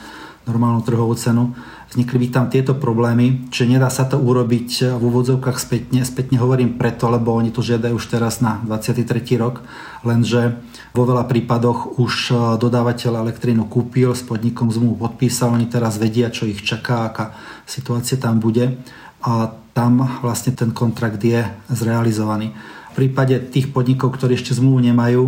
normálnu 0.48 0.80
trhovú 0.80 1.12
cenu. 1.12 1.52
Vznikli 1.92 2.24
by 2.24 2.28
tam 2.32 2.46
tieto 2.48 2.72
problémy, 2.72 3.52
že 3.52 3.68
nedá 3.68 3.92
sa 3.92 4.08
to 4.08 4.16
urobiť 4.16 4.96
v 4.96 5.02
úvodzovkách 5.02 5.56
spätne. 5.60 6.00
Spätne 6.04 6.40
hovorím 6.40 6.80
preto, 6.80 7.12
lebo 7.12 7.36
oni 7.36 7.52
to 7.52 7.60
žiadajú 7.60 8.00
už 8.00 8.08
teraz 8.08 8.40
na 8.40 8.60
23. 8.64 9.04
rok, 9.36 9.60
lenže 10.04 10.56
vo 10.96 11.04
veľa 11.04 11.28
prípadoch 11.28 12.00
už 12.00 12.12
e, 12.28 12.34
dodávateľ 12.60 13.28
elektrínu 13.28 13.68
kúpil, 13.68 14.16
s 14.16 14.24
podnikom 14.24 14.72
zmluvu 14.72 15.04
podpísal, 15.04 15.52
oni 15.52 15.68
teraz 15.68 16.00
vedia, 16.00 16.32
čo 16.32 16.48
ich 16.48 16.64
čaká, 16.64 17.08
aká 17.08 17.36
situácia 17.68 18.16
tam 18.16 18.40
bude 18.40 18.80
a 19.22 19.50
tam 19.72 20.02
vlastne 20.22 20.54
ten 20.54 20.74
kontrakt 20.74 21.22
je 21.22 21.42
zrealizovaný. 21.70 22.54
V 22.92 23.06
prípade 23.06 23.38
tých 23.52 23.70
podnikov, 23.70 24.16
ktorí 24.16 24.34
ešte 24.38 24.56
zmluvu 24.56 24.82
nemajú, 24.82 25.24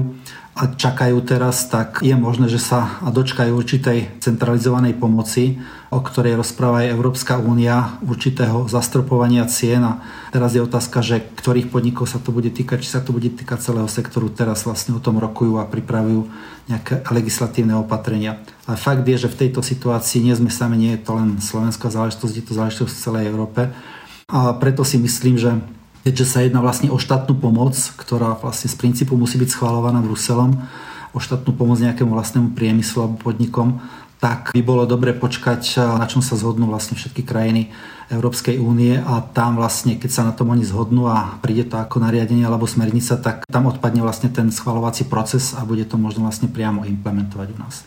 a 0.51 0.67
čakajú 0.67 1.23
teraz, 1.23 1.71
tak 1.71 2.03
je 2.03 2.13
možné, 2.13 2.51
že 2.51 2.59
sa 2.59 3.01
dočkajú 3.01 3.55
určitej 3.55 4.21
centralizovanej 4.21 4.99
pomoci, 4.99 5.63
o 5.95 6.03
ktorej 6.03 6.37
rozpráva 6.37 6.83
aj 6.85 6.93
Európska 6.93 7.39
únia, 7.39 7.97
určitého 8.03 8.67
zastropovania 8.67 9.47
cien. 9.47 9.81
A 9.81 10.03
teraz 10.35 10.53
je 10.53 10.61
otázka, 10.61 11.07
že 11.07 11.23
ktorých 11.23 11.71
podnikov 11.73 12.11
sa 12.11 12.19
to 12.19 12.35
bude 12.35 12.53
týkať, 12.53 12.83
či 12.83 12.93
sa 12.93 13.01
to 13.01 13.15
bude 13.15 13.31
týkať 13.31 13.73
celého 13.73 13.87
sektoru. 13.87 14.27
Teraz 14.29 14.67
vlastne 14.67 14.99
o 14.99 15.01
tom 15.01 15.23
rokujú 15.23 15.63
a 15.63 15.71
pripravujú 15.71 16.27
nejaké 16.67 17.09
legislatívne 17.09 17.79
opatrenia. 17.79 18.43
Ale 18.67 18.77
fakt 18.77 19.07
je, 19.07 19.17
že 19.17 19.33
v 19.33 19.47
tejto 19.47 19.63
situácii 19.63 20.29
nie 20.29 20.37
sme 20.37 20.53
sami, 20.53 20.77
nie 20.77 20.93
je 20.99 21.09
to 21.09 21.17
len 21.17 21.39
slovenská 21.39 21.89
záležitosť, 21.89 22.35
je 22.37 22.45
to 22.45 22.59
záležitosť 22.59 22.91
v 22.91 23.03
celej 23.07 23.25
Európe. 23.31 23.71
A 24.29 24.51
preto 24.59 24.83
si 24.83 24.99
myslím, 24.99 25.39
že 25.39 25.57
keďže 26.05 26.27
sa 26.27 26.39
jedná 26.45 26.65
vlastne 26.65 26.89
o 26.89 26.99
štátnu 26.99 27.37
pomoc, 27.37 27.77
ktorá 28.01 28.37
vlastne 28.41 28.73
z 28.73 28.77
princípu 28.77 29.17
musí 29.17 29.37
byť 29.37 29.51
schválovaná 29.53 30.01
Bruselom, 30.01 30.57
o 31.11 31.19
štátnu 31.19 31.53
pomoc 31.59 31.83
nejakému 31.83 32.15
vlastnému 32.15 32.55
priemyslu 32.55 33.03
alebo 33.03 33.19
podnikom, 33.19 33.83
tak 34.21 34.53
by 34.53 34.61
bolo 34.61 34.85
dobre 34.85 35.17
počkať, 35.17 35.81
na 35.97 36.05
čom 36.05 36.21
sa 36.21 36.37
zhodnú 36.37 36.69
vlastne 36.69 36.93
všetky 36.93 37.25
krajiny 37.25 37.73
Európskej 38.13 38.61
únie 38.61 39.01
a 39.01 39.25
tam 39.25 39.57
vlastne, 39.57 39.97
keď 39.97 40.11
sa 40.13 40.23
na 40.29 40.37
tom 40.37 40.53
oni 40.53 40.61
zhodnú 40.61 41.09
a 41.09 41.41
príde 41.41 41.65
to 41.65 41.81
ako 41.81 42.05
nariadenie 42.05 42.45
alebo 42.45 42.69
smernica, 42.69 43.17
tak 43.17 43.49
tam 43.49 43.73
odpadne 43.73 44.05
vlastne 44.05 44.29
ten 44.29 44.53
schvalovací 44.53 45.09
proces 45.09 45.57
a 45.57 45.65
bude 45.65 45.89
to 45.89 45.97
možno 45.97 46.29
vlastne 46.29 46.53
priamo 46.53 46.85
implementovať 46.85 47.49
u 47.55 47.59
nás. 47.59 47.87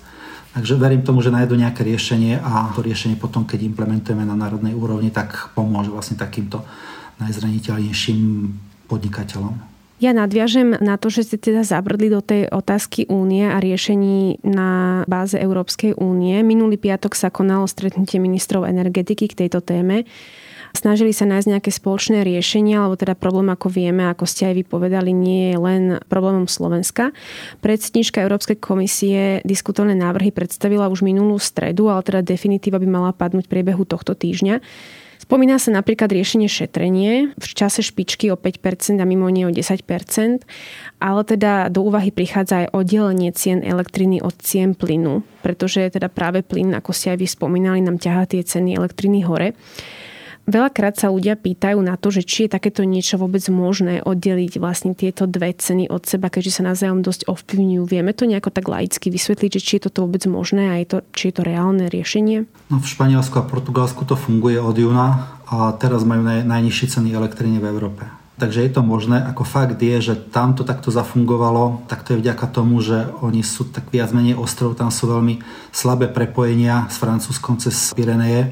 Takže 0.57 0.77
verím 0.77 1.01
tomu, 1.05 1.21
že 1.21 1.33
nájdu 1.33 1.57
nejaké 1.57 1.85
riešenie 1.85 2.41
a 2.41 2.69
to 2.73 2.81
riešenie 2.81 3.17
potom, 3.17 3.45
keď 3.45 3.65
implementujeme 3.73 4.25
na 4.25 4.37
národnej 4.37 4.73
úrovni, 4.73 5.13
tak 5.13 5.53
pomôže 5.57 5.93
vlastne 5.93 6.17
takýmto 6.17 6.65
najzraniteľnejším 7.23 8.21
podnikateľom. 8.91 9.73
Ja 10.03 10.11
nadviažem 10.11 10.75
na 10.83 10.99
to, 10.99 11.07
že 11.07 11.23
ste 11.23 11.37
teda 11.39 11.63
zabrdli 11.63 12.11
do 12.11 12.19
tej 12.19 12.51
otázky 12.51 13.07
únie 13.07 13.47
a 13.47 13.63
riešení 13.63 14.43
na 14.43 15.01
báze 15.07 15.39
Európskej 15.39 15.95
únie. 15.95 16.43
Minulý 16.43 16.75
piatok 16.75 17.15
sa 17.15 17.31
konalo 17.31 17.63
stretnutie 17.71 18.19
ministrov 18.19 18.67
energetiky 18.67 19.31
k 19.31 19.47
tejto 19.47 19.63
téme. 19.63 20.03
Snažili 20.73 21.13
sa 21.13 21.29
nájsť 21.29 21.47
nejaké 21.53 21.71
spoločné 21.71 22.25
riešenia, 22.25 22.81
alebo 22.81 22.97
teda 22.97 23.13
problém, 23.13 23.47
ako 23.53 23.69
vieme, 23.69 24.09
ako 24.09 24.25
ste 24.25 24.49
aj 24.49 24.65
vypovedali, 24.65 25.13
nie 25.13 25.53
je 25.53 25.57
len 25.61 25.83
problémom 26.09 26.49
Slovenska. 26.49 27.13
Predsednička 27.61 28.25
Európskej 28.25 28.57
komisie 28.57 29.39
diskutované 29.45 29.93
návrhy 29.93 30.33
predstavila 30.33 30.89
už 30.89 31.05
minulú 31.05 31.37
stredu, 31.37 31.93
ale 31.93 32.01
teda 32.01 32.25
definitíva 32.25 32.81
by 32.81 32.89
mala 32.89 33.13
padnúť 33.13 33.45
priebehu 33.45 33.85
tohto 33.85 34.17
týždňa. 34.17 34.65
Spomína 35.23 35.55
sa 35.55 35.71
napríklad 35.71 36.11
riešenie 36.11 36.51
šetrenie 36.51 37.31
v 37.39 37.45
čase 37.55 37.79
špičky 37.79 38.27
o 38.27 38.35
5% 38.35 38.99
a 38.99 39.07
mimo 39.07 39.31
nie 39.31 39.47
o 39.47 39.55
10%, 39.55 39.79
ale 40.99 41.21
teda 41.23 41.71
do 41.71 41.79
úvahy 41.87 42.11
prichádza 42.11 42.67
aj 42.67 42.75
oddelenie 42.75 43.31
cien 43.31 43.63
elektriny 43.63 44.19
od 44.19 44.35
cien 44.43 44.75
plynu, 44.75 45.23
pretože 45.39 45.79
teda 45.95 46.11
práve 46.11 46.43
plyn, 46.43 46.75
ako 46.75 46.91
ste 46.91 47.15
aj 47.15 47.23
vy 47.23 47.27
spomínali, 47.31 47.79
nám 47.79 48.03
ťahá 48.03 48.27
tie 48.27 48.43
ceny 48.43 48.75
elektriny 48.75 49.23
hore. 49.23 49.55
Veľakrát 50.43 50.99
sa 50.99 51.07
ľudia 51.07 51.39
pýtajú 51.39 51.79
na 51.79 51.95
to, 51.95 52.11
že 52.11 52.27
či 52.27 52.45
je 52.45 52.59
takéto 52.59 52.83
niečo 52.83 53.15
vôbec 53.15 53.39
možné 53.47 54.03
oddeliť 54.03 54.59
vlastne 54.59 54.91
tieto 54.91 55.23
dve 55.23 55.55
ceny 55.55 55.87
od 55.87 56.03
seba, 56.03 56.27
keďže 56.27 56.59
sa 56.59 56.67
navzájom 56.67 56.99
dosť 56.99 57.31
ovplyvňujú. 57.31 57.83
Vieme 57.87 58.11
to 58.11 58.27
nejako 58.27 58.51
tak 58.51 58.67
laicky 58.67 59.07
vysvetliť, 59.07 59.51
že 59.55 59.63
či 59.63 59.73
je 59.79 59.87
toto 59.87 60.03
vôbec 60.03 60.27
možné 60.27 60.67
a 60.67 60.75
je 60.83 60.87
to, 60.91 60.97
či 61.15 61.31
je 61.31 61.33
to 61.39 61.43
reálne 61.47 61.87
riešenie? 61.87 62.43
No, 62.67 62.83
v 62.83 62.87
Španielsku 62.91 63.39
a 63.39 63.47
Portugalsku 63.47 64.03
to 64.03 64.19
funguje 64.19 64.59
od 64.59 64.75
júna 64.75 65.39
a 65.47 65.71
teraz 65.79 66.03
majú 66.03 66.27
naj, 66.27 66.43
najnižšie 66.43 66.91
ceny 66.91 67.15
elektriny 67.15 67.63
v 67.63 67.69
Európe. 67.71 68.03
Takže 68.33 68.65
je 68.65 68.71
to 68.73 68.81
možné. 68.81 69.21
Ako 69.23 69.45
fakt 69.45 69.77
je, 69.77 69.95
že 70.01 70.17
tam 70.17 70.57
to 70.57 70.65
takto 70.65 70.89
zafungovalo, 70.89 71.85
tak 71.85 72.03
to 72.03 72.17
je 72.17 72.21
vďaka 72.25 72.49
tomu, 72.49 72.81
že 72.81 73.05
oni 73.21 73.45
sú 73.45 73.69
tak 73.69 73.87
viac 73.93 74.09
menej 74.09 74.35
ostrov, 74.35 74.75
tam 74.75 74.89
sú 74.89 75.07
veľmi 75.07 75.39
slabé 75.69 76.09
prepojenia 76.09 76.89
s 76.89 76.97
Francúzskom 76.97 77.61
cez 77.61 77.93
Pireneje 77.93 78.51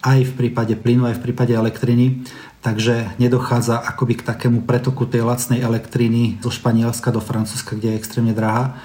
aj 0.00 0.32
v 0.32 0.32
prípade 0.36 0.74
plynu, 0.76 1.04
aj 1.08 1.20
v 1.20 1.24
prípade 1.30 1.52
elektriny. 1.52 2.24
Takže 2.60 3.16
nedochádza 3.16 3.80
akoby 3.80 4.20
k 4.20 4.26
takému 4.26 4.68
pretoku 4.68 5.08
tej 5.08 5.24
lacnej 5.24 5.64
elektriny 5.64 6.36
zo 6.44 6.52
Španielska 6.52 7.08
do 7.08 7.20
Francúzska, 7.24 7.72
kde 7.72 7.96
je 7.96 7.98
extrémne 8.00 8.36
drahá. 8.36 8.76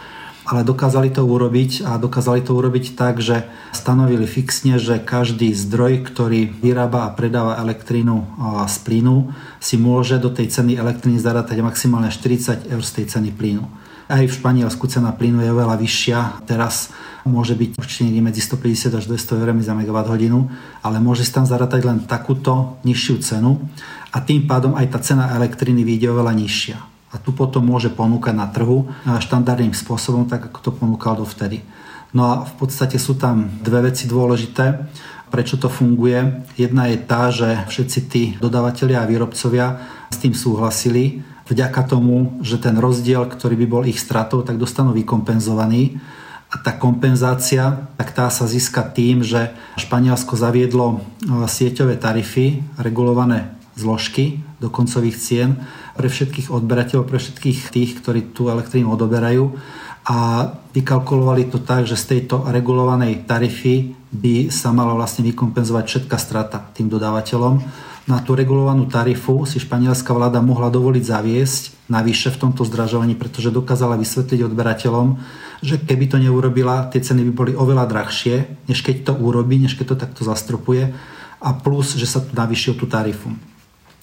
Ale 0.45 0.61
dokázali 0.61 1.09
to 1.09 1.25
urobiť 1.25 1.83
a 1.83 1.97
dokázali 1.97 2.45
to 2.45 2.53
urobiť 2.53 2.93
tak, 2.93 3.17
že 3.17 3.49
stanovili 3.73 4.29
fixne, 4.29 4.77
že 4.77 5.01
každý 5.01 5.51
zdroj, 5.57 6.05
ktorý 6.05 6.45
vyrába 6.47 7.09
a 7.09 7.13
predáva 7.17 7.57
elektrínu 7.59 8.23
z 8.69 8.75
plynu, 8.85 9.33
si 9.57 9.75
môže 9.75 10.21
do 10.21 10.29
tej 10.29 10.53
ceny 10.53 10.77
elektriny 10.77 11.17
zarátať 11.17 11.65
maximálne 11.65 12.13
40 12.13 12.69
eur 12.69 12.83
z 12.85 12.91
tej 13.01 13.05
ceny 13.09 13.33
plynu. 13.33 13.65
Aj 14.05 14.21
v 14.21 14.29
Španielsku 14.29 14.85
cena 14.85 15.09
plynu 15.09 15.41
je 15.41 15.49
oveľa 15.49 15.81
vyššia. 15.81 16.45
Teraz 16.45 16.93
môže 17.25 17.57
byť 17.57 17.81
určite 17.81 18.05
niekde 18.05 18.21
medzi 18.21 18.41
150 18.45 19.01
až 19.01 19.03
200 19.09 19.41
eur 19.41 19.49
za 19.65 19.73
megawatt 19.73 20.13
hodinu, 20.13 20.45
ale 20.85 21.01
môže 21.01 21.25
si 21.25 21.33
tam 21.33 21.49
zarátať 21.49 21.81
len 21.81 22.05
takúto 22.05 22.77
nižšiu 22.85 23.15
cenu 23.25 23.57
a 24.13 24.21
tým 24.21 24.45
pádom 24.45 24.77
aj 24.77 24.93
tá 24.93 24.99
cena 25.01 25.33
elektriny 25.33 25.81
vyjde 25.81 26.13
oveľa 26.13 26.37
nižšia. 26.37 26.77
A 27.11 27.15
tu 27.17 27.33
potom 27.33 27.65
môže 27.65 27.89
ponúkať 27.89 28.37
na 28.37 28.45
trhu 28.45 28.85
štandardným 29.09 29.73
spôsobom, 29.73 30.29
tak 30.29 30.53
ako 30.53 30.59
to 30.61 30.71
ponúkal 30.77 31.17
dovtedy. 31.17 31.65
No 32.13 32.21
a 32.29 32.33
v 32.45 32.53
podstate 32.61 33.01
sú 33.01 33.17
tam 33.17 33.49
dve 33.65 33.89
veci 33.89 34.05
dôležité, 34.05 34.85
prečo 35.33 35.57
to 35.57 35.65
funguje. 35.65 36.45
Jedna 36.61 36.93
je 36.93 36.97
tá, 37.01 37.33
že 37.33 37.65
všetci 37.67 37.99
tí 38.05 38.23
dodávateľia 38.37 39.01
a 39.01 39.09
výrobcovia 39.09 39.81
s 40.13 40.21
tým 40.21 40.37
súhlasili, 40.37 41.25
vďaka 41.49 41.81
tomu, 41.85 42.37
že 42.41 42.57
ten 42.57 42.77
rozdiel, 42.77 43.25
ktorý 43.29 43.55
by 43.65 43.67
bol 43.69 43.83
ich 43.85 44.01
stratou, 44.01 44.41
tak 44.41 44.57
dostanú 44.57 44.93
vykompenzovaný. 44.97 45.97
A 46.53 46.61
tá 46.61 46.71
kompenzácia, 46.71 47.89
tak 47.99 48.15
tá 48.15 48.31
sa 48.31 48.45
získa 48.47 48.85
tým, 48.85 49.25
že 49.25 49.51
Španielsko 49.75 50.39
zaviedlo 50.39 50.87
e, 50.95 50.97
sieťové 51.49 51.99
tarify, 51.99 52.63
regulované 52.79 53.51
zložky 53.75 54.39
do 54.63 54.71
koncových 54.71 55.19
cien 55.19 55.59
pre 55.99 56.07
všetkých 56.07 56.47
odberateľov, 56.47 57.11
pre 57.11 57.19
všetkých 57.19 57.59
tých, 57.75 57.91
ktorí 57.99 58.31
tú 58.31 58.47
elektrínu 58.47 58.87
odoberajú 58.87 59.51
a 60.05 60.47
vykalkulovali 60.71 61.49
to 61.49 61.59
tak, 61.59 61.89
že 61.89 61.97
z 61.97 62.05
tejto 62.15 62.45
regulovanej 62.47 63.25
tarify 63.27 63.89
by 64.15 64.53
sa 64.53 64.71
mala 64.71 64.95
vlastne 64.95 65.25
vykompenzovať 65.27 65.83
všetká 65.83 66.17
strata 66.21 66.61
tým 66.71 66.87
dodávateľom 66.87 67.59
na 68.05 68.21
tú 68.21 68.37
regulovanú 68.37 68.85
tarifu 68.85 69.49
si 69.49 69.57
španielská 69.57 70.13
vláda 70.13 70.37
mohla 70.37 70.69
dovoliť 70.69 71.03
zaviesť 71.03 71.63
navyše 71.89 72.29
v 72.29 72.37
tomto 72.37 72.61
zdražovaní, 72.61 73.17
pretože 73.17 73.49
dokázala 73.49 73.97
vysvetliť 73.97 74.45
odberateľom, 74.45 75.17
že 75.65 75.81
keby 75.81 76.05
to 76.13 76.17
neurobila, 76.21 76.85
tie 76.93 77.01
ceny 77.01 77.25
by 77.29 77.33
boli 77.33 77.51
oveľa 77.57 77.89
drahšie, 77.89 78.69
než 78.69 78.85
keď 78.85 79.09
to 79.09 79.13
urobí, 79.17 79.57
než 79.57 79.73
keď 79.73 79.85
to 79.93 80.01
takto 80.05 80.21
zastropuje 80.21 80.93
a 81.41 81.49
plus, 81.57 81.97
že 81.97 82.05
sa 82.05 82.21
tu 82.21 82.33
tú 82.77 82.85
tarifu. 82.85 83.33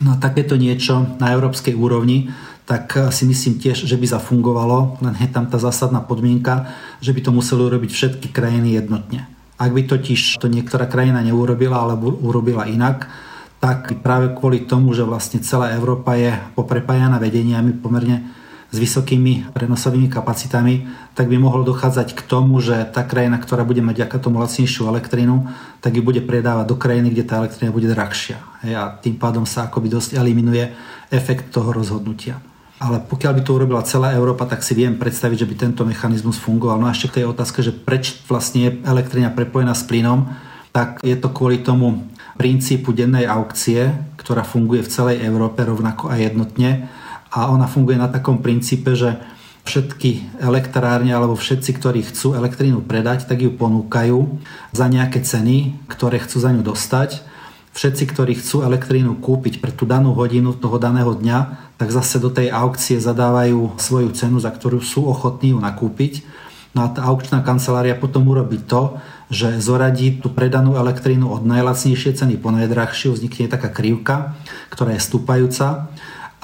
No 0.02 0.14
a 0.14 0.16
takéto 0.18 0.58
niečo 0.58 1.14
na 1.22 1.30
európskej 1.30 1.78
úrovni, 1.78 2.34
tak 2.66 2.94
si 3.14 3.22
myslím 3.26 3.58
tiež, 3.58 3.86
že 3.86 3.94
by 3.98 4.06
zafungovalo, 4.06 4.98
len 5.02 5.14
je 5.18 5.30
tam 5.30 5.46
tá 5.46 5.62
zásadná 5.62 6.02
podmienka, 6.02 6.70
že 6.98 7.14
by 7.14 7.22
to 7.22 7.30
museli 7.30 7.62
urobiť 7.70 7.90
všetky 7.90 8.28
krajiny 8.34 8.78
jednotne. 8.78 9.30
Ak 9.62 9.70
by 9.70 9.86
totiž 9.86 10.42
to 10.42 10.50
niektorá 10.50 10.90
krajina 10.90 11.22
neurobila 11.22 11.78
alebo 11.86 12.10
urobila 12.10 12.66
inak, 12.66 13.06
tak 13.62 14.02
práve 14.02 14.34
kvôli 14.34 14.66
tomu, 14.66 14.90
že 14.90 15.06
vlastne 15.06 15.38
celá 15.38 15.70
Európa 15.70 16.18
je 16.18 16.34
poprepájana 16.58 17.22
vedeniami 17.22 17.78
pomerne 17.78 18.26
s 18.74 18.76
vysokými 18.80 19.54
prenosovými 19.54 20.10
kapacitami, 20.10 20.90
tak 21.14 21.30
by 21.30 21.38
mohlo 21.38 21.62
dochádzať 21.62 22.18
k 22.18 22.26
tomu, 22.26 22.58
že 22.58 22.88
tá 22.90 23.06
krajina, 23.06 23.38
ktorá 23.38 23.62
bude 23.62 23.78
mať 23.78 24.02
ďaká 24.02 24.18
tomu 24.18 24.42
lacnejšiu 24.42 24.90
elektrínu, 24.90 25.46
tak 25.78 25.94
ju 25.94 26.02
bude 26.02 26.18
predávať 26.26 26.74
do 26.74 26.76
krajiny, 26.80 27.14
kde 27.14 27.22
tá 27.22 27.38
elektrina 27.38 27.70
bude 27.70 27.86
drahšia. 27.86 28.42
A 28.66 28.98
tým 28.98 29.14
pádom 29.14 29.46
sa 29.46 29.70
akoby 29.70 29.94
dosť 29.94 30.18
eliminuje 30.18 30.72
efekt 31.14 31.54
toho 31.54 31.70
rozhodnutia. 31.70 32.42
Ale 32.82 32.98
pokiaľ 32.98 33.32
by 33.38 33.42
to 33.46 33.54
urobila 33.54 33.86
celá 33.86 34.10
Európa, 34.10 34.42
tak 34.42 34.66
si 34.66 34.74
viem 34.74 34.98
predstaviť, 34.98 35.46
že 35.46 35.46
by 35.46 35.54
tento 35.54 35.86
mechanizmus 35.86 36.40
fungoval. 36.42 36.82
No 36.82 36.90
a 36.90 36.96
ešte 36.96 37.14
k 37.14 37.16
tej 37.22 37.30
otázke, 37.30 37.62
že 37.62 37.70
preč 37.70 38.26
vlastne 38.26 38.60
je 38.66 38.70
elektrina 38.82 39.30
prepojená 39.30 39.70
s 39.70 39.86
plynom, 39.86 40.34
tak 40.74 41.04
je 41.04 41.14
to 41.14 41.30
kvôli 41.30 41.60
tomu 41.60 42.10
princípu 42.36 42.92
dennej 42.96 43.28
aukcie, 43.28 43.92
ktorá 44.16 44.46
funguje 44.46 44.84
v 44.84 44.92
celej 44.92 45.16
Európe 45.24 45.64
rovnako 45.64 46.12
a 46.12 46.16
jednotne. 46.16 46.88
A 47.32 47.48
ona 47.48 47.64
funguje 47.64 47.96
na 47.96 48.12
takom 48.12 48.40
princípe, 48.44 48.92
že 48.92 49.16
všetky 49.62 50.42
elektrárne 50.42 51.14
alebo 51.14 51.38
všetci, 51.38 51.70
ktorí 51.78 52.02
chcú 52.02 52.34
elektrínu 52.34 52.82
predať, 52.82 53.30
tak 53.30 53.40
ju 53.40 53.54
ponúkajú 53.54 54.42
za 54.74 54.90
nejaké 54.90 55.22
ceny, 55.22 55.86
ktoré 55.86 56.18
chcú 56.18 56.42
za 56.42 56.50
ňu 56.50 56.66
dostať. 56.66 57.22
Všetci, 57.72 58.04
ktorí 58.12 58.36
chcú 58.36 58.68
elektrínu 58.68 59.16
kúpiť 59.22 59.64
pre 59.64 59.72
tú 59.72 59.88
danú 59.88 60.12
hodinu 60.12 60.52
toho 60.52 60.76
daného 60.76 61.16
dňa, 61.16 61.72
tak 61.80 61.88
zase 61.88 62.20
do 62.20 62.28
tej 62.28 62.52
aukcie 62.52 63.00
zadávajú 63.00 63.80
svoju 63.80 64.12
cenu, 64.12 64.36
za 64.42 64.52
ktorú 64.52 64.84
sú 64.84 65.08
ochotní 65.08 65.56
ju 65.56 65.58
nakúpiť. 65.62 66.20
No 66.76 66.84
a 66.84 66.92
tá 66.92 67.08
aukčná 67.08 67.40
kancelária 67.40 67.96
potom 67.96 68.28
urobí 68.28 68.60
to, 68.60 69.00
že 69.32 69.64
zoradí 69.64 70.20
tú 70.20 70.28
predanú 70.28 70.76
elektrínu 70.76 71.24
od 71.32 71.48
najlacnejšej 71.48 72.20
ceny 72.20 72.36
po 72.36 72.52
najdrahšiu, 72.52 73.16
vznikne 73.16 73.48
taká 73.48 73.72
krivka, 73.72 74.36
ktorá 74.68 74.92
je 74.92 75.00
stúpajúca 75.00 75.88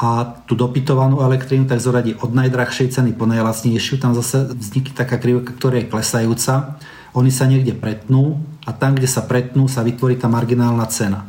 a 0.01 0.41
tú 0.49 0.57
dopytovanú 0.57 1.21
elektrínu 1.21 1.69
tak 1.69 1.85
zoradí 1.85 2.17
od 2.17 2.33
najdrahšej 2.33 2.97
ceny 2.97 3.13
po 3.13 3.29
najlacnejšiu. 3.29 4.01
Tam 4.01 4.17
zase 4.17 4.57
vznikne 4.57 4.97
taká 4.97 5.21
krivka, 5.21 5.53
ktorá 5.53 5.85
je 5.85 5.91
klesajúca. 5.93 6.81
Oni 7.13 7.29
sa 7.29 7.45
niekde 7.45 7.77
pretnú 7.77 8.41
a 8.65 8.73
tam, 8.73 8.97
kde 8.97 9.11
sa 9.11 9.21
pretnú, 9.21 9.69
sa 9.69 9.85
vytvorí 9.85 10.17
tá 10.17 10.33
marginálna 10.33 10.89
cena. 10.89 11.29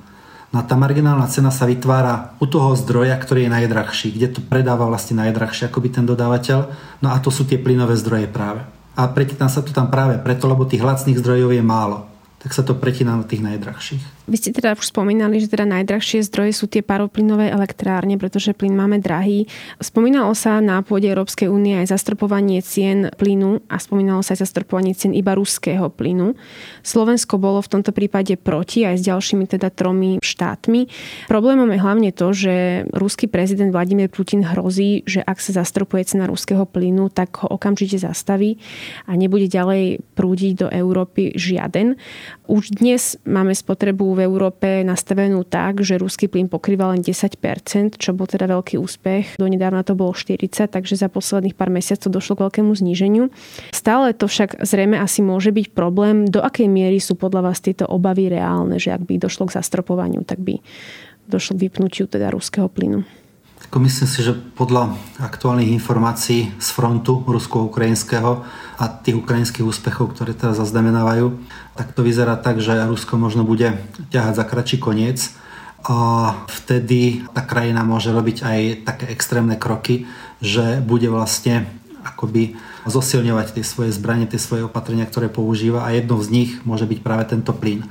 No 0.55 0.61
a 0.61 0.63
tá 0.63 0.79
marginálna 0.79 1.27
cena 1.27 1.51
sa 1.51 1.67
vytvára 1.67 2.39
u 2.39 2.47
toho 2.47 2.73
zdroja, 2.73 3.19
ktorý 3.19 3.45
je 3.45 3.53
najdrahší, 3.53 4.07
kde 4.15 4.37
to 4.37 4.39
predáva 4.41 4.87
vlastne 4.87 5.19
najdrahšie 5.27 5.67
akoby 5.67 5.89
ten 5.91 6.05
dodávateľ. 6.07 6.71
No 7.03 7.11
a 7.11 7.19
to 7.19 7.29
sú 7.29 7.45
tie 7.45 7.59
plynové 7.59 7.99
zdroje 7.99 8.31
práve. 8.31 8.78
A 8.99 9.07
pretína 9.07 9.47
sa 9.47 9.63
to 9.63 9.71
tam 9.71 9.87
práve 9.87 10.19
preto, 10.19 10.43
lebo 10.51 10.67
tých 10.67 10.83
lacných 10.83 11.23
zdrojov 11.23 11.55
je 11.55 11.63
málo 11.63 12.09
tak 12.39 12.55
sa 12.55 12.63
to 12.63 12.73
pretína 12.73 13.19
na 13.19 13.27
tých 13.27 13.43
najdrahších. 13.43 14.03
Vy 14.29 14.37
ste 14.37 14.53
teda 14.53 14.77
už 14.77 14.93
spomínali, 14.93 15.41
že 15.41 15.49
teda 15.49 15.65
najdrahšie 15.65 16.21
zdroje 16.21 16.53
sú 16.53 16.69
tie 16.69 16.85
paroplynové 16.85 17.49
elektrárne, 17.49 18.13
pretože 18.21 18.53
plyn 18.53 18.77
máme 18.77 19.01
drahý. 19.01 19.49
Spomínalo 19.81 20.37
sa 20.37 20.61
na 20.61 20.85
pôde 20.85 21.09
Európskej 21.09 21.49
únie 21.49 21.81
aj 21.81 21.89
zastropovanie 21.89 22.61
cien 22.61 23.09
plynu 23.17 23.65
a 23.65 23.81
spomínalo 23.81 24.21
sa 24.21 24.37
aj 24.37 24.45
zastropovanie 24.45 24.93
cien 24.93 25.17
iba 25.17 25.33
ruského 25.33 25.89
plynu. 25.89 26.37
Slovensko 26.85 27.41
bolo 27.41 27.57
v 27.65 27.71
tomto 27.73 27.89
prípade 27.89 28.37
proti 28.37 28.85
aj 28.85 29.01
s 29.01 29.03
ďalšími 29.09 29.49
teda 29.49 29.73
tromi 29.73 30.21
štátmi. 30.21 30.85
Problémom 31.25 31.65
je 31.73 31.79
hlavne 31.81 32.09
to, 32.13 32.29
že 32.29 32.85
ruský 32.93 33.25
prezident 33.25 33.73
Vladimír 33.73 34.13
Putin 34.13 34.45
hrozí, 34.45 35.01
že 35.09 35.25
ak 35.25 35.41
sa 35.41 35.57
zastropuje 35.57 36.05
cena 36.05 36.29
ruského 36.29 36.69
plynu, 36.69 37.09
tak 37.09 37.41
ho 37.41 37.49
okamžite 37.49 37.97
zastaví 37.97 38.61
a 39.09 39.17
nebude 39.17 39.49
ďalej 39.49 40.05
prúdiť 40.13 40.51
do 40.53 40.67
Európy 40.69 41.33
žiaden. 41.33 41.97
Už 42.45 42.77
dnes 42.77 43.17
máme 43.25 43.57
spotrebu 43.57 44.18
v 44.19 44.27
Európe 44.27 44.83
nastavenú 44.83 45.47
tak, 45.47 45.79
že 45.79 45.95
ruský 45.95 46.27
plyn 46.27 46.51
pokrýva 46.51 46.91
len 46.91 46.99
10%, 46.99 47.95
čo 47.95 48.11
bol 48.11 48.27
teda 48.27 48.51
veľký 48.51 48.75
úspech. 48.75 49.39
Donedávna 49.39 49.87
to 49.87 49.95
bolo 49.95 50.11
40, 50.11 50.67
takže 50.67 50.99
za 50.99 51.07
posledných 51.07 51.55
pár 51.55 51.71
mesiacov 51.71 52.11
došlo 52.11 52.35
k 52.35 52.43
veľkému 52.43 52.75
zníženiu. 52.75 53.31
Stále 53.71 54.11
to 54.11 54.27
však 54.27 54.59
zrejme 54.59 54.99
asi 54.99 55.23
môže 55.23 55.55
byť 55.55 55.71
problém. 55.71 56.27
Do 56.27 56.43
akej 56.43 56.67
miery 56.67 56.99
sú 56.99 57.15
podľa 57.15 57.47
vás 57.47 57.63
tieto 57.63 57.87
obavy 57.87 58.27
reálne, 58.27 58.75
že 58.75 58.91
ak 58.91 59.07
by 59.07 59.15
došlo 59.23 59.47
k 59.47 59.55
zastropovaniu, 59.55 60.27
tak 60.27 60.43
by 60.43 60.59
došlo 61.31 61.55
k 61.55 61.71
vypnutiu 61.71 62.11
teda 62.11 62.35
ruského 62.35 62.67
plynu? 62.67 63.07
Myslím 63.69 64.09
si, 64.09 64.25
že 64.25 64.33
podľa 64.33 64.97
aktuálnych 65.21 65.69
informácií 65.69 66.57
z 66.57 66.69
frontu 66.73 67.21
rusko-ukrajinského 67.29 68.41
a 68.81 68.83
tých 68.89 69.21
ukrajinských 69.21 69.61
úspechov, 69.61 70.17
ktoré 70.17 70.33
teraz 70.33 70.57
zaznamenávajú, 70.57 71.37
tak 71.77 71.93
to 71.93 72.01
vyzerá 72.01 72.33
tak, 72.33 72.57
že 72.65 72.73
Rusko 72.89 73.21
možno 73.21 73.45
bude 73.45 73.77
ťahať 74.09 74.33
za 74.41 74.45
kračí 74.49 74.81
koniec 74.81 75.37
a 75.85 76.33
vtedy 76.49 77.23
tá 77.29 77.45
krajina 77.45 77.85
môže 77.85 78.09
robiť 78.09 78.37
aj 78.41 78.59
také 78.89 79.05
extrémne 79.13 79.53
kroky, 79.55 80.09
že 80.41 80.81
bude 80.81 81.05
vlastne 81.07 81.69
akoby 82.01 82.57
zosilňovať 82.89 83.59
tie 83.59 83.63
svoje 83.63 83.91
zbranie, 83.93 84.25
tie 84.25 84.41
svoje 84.41 84.65
opatrenia, 84.65 85.05
ktoré 85.05 85.29
používa 85.29 85.85
a 85.85 85.93
jednou 85.93 86.17
z 86.25 86.29
nich 86.33 86.51
môže 86.65 86.89
byť 86.89 86.99
práve 87.05 87.23
tento 87.29 87.53
plyn. 87.53 87.85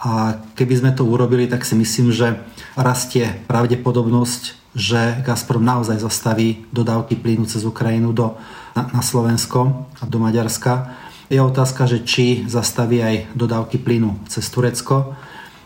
A 0.00 0.40
keby 0.56 0.80
sme 0.80 0.90
to 0.96 1.04
urobili, 1.04 1.44
tak 1.44 1.60
si 1.68 1.76
myslím, 1.76 2.08
že 2.08 2.40
rastie 2.72 3.36
pravdepodobnosť, 3.44 4.59
že 4.74 5.18
Gazprom 5.26 5.62
naozaj 5.66 5.98
zastaví 5.98 6.62
dodávky 6.70 7.18
plynu 7.18 7.46
cez 7.46 7.66
Ukrajinu 7.66 8.14
do, 8.14 8.38
na, 8.78 8.86
na 8.94 9.02
Slovensko 9.02 9.90
a 9.98 10.04
do 10.06 10.18
Maďarska. 10.22 10.94
Je 11.30 11.38
otázka, 11.42 11.86
že 11.86 12.02
či 12.06 12.46
zastaví 12.46 13.02
aj 13.02 13.34
dodávky 13.34 13.82
plynu 13.82 14.18
cez 14.30 14.46
Turecko. 14.50 15.14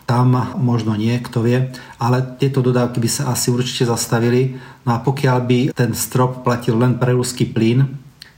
Tam 0.05 0.37
možno 0.61 0.93
nie, 0.93 1.17
kto 1.17 1.41
vie, 1.41 1.73
ale 1.97 2.21
tieto 2.37 2.61
dodávky 2.61 3.01
by 3.01 3.09
sa 3.09 3.33
asi 3.33 3.49
určite 3.49 3.89
zastavili. 3.89 4.57
No 4.85 4.97
a 4.97 5.01
pokiaľ 5.01 5.37
by 5.41 5.59
ten 5.73 5.97
strop 5.97 6.45
platil 6.45 6.77
len 6.77 7.01
pre 7.01 7.17
ruský 7.17 7.49
plyn, 7.49 7.89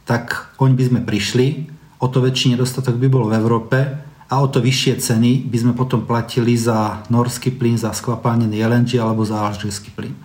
tak 0.08 0.56
oň 0.56 0.80
by 0.80 0.84
sme 0.88 1.00
prišli, 1.04 1.68
o 2.00 2.08
to 2.08 2.24
väčší 2.24 2.56
nedostatok 2.56 2.96
by 2.96 3.08
bol 3.12 3.28
v 3.28 3.36
Európe 3.36 3.80
a 4.32 4.34
o 4.40 4.48
to 4.48 4.64
vyššie 4.64 5.04
ceny 5.04 5.44
by 5.52 5.58
sme 5.60 5.74
potom 5.76 6.08
platili 6.08 6.56
za 6.56 7.04
norský 7.12 7.52
plyn, 7.52 7.76
za 7.76 7.92
skvapalnený 7.92 8.64
LNG 8.64 8.96
alebo 9.04 9.28
za 9.28 9.44
alžírsky 9.44 9.92
plyn 9.92 10.16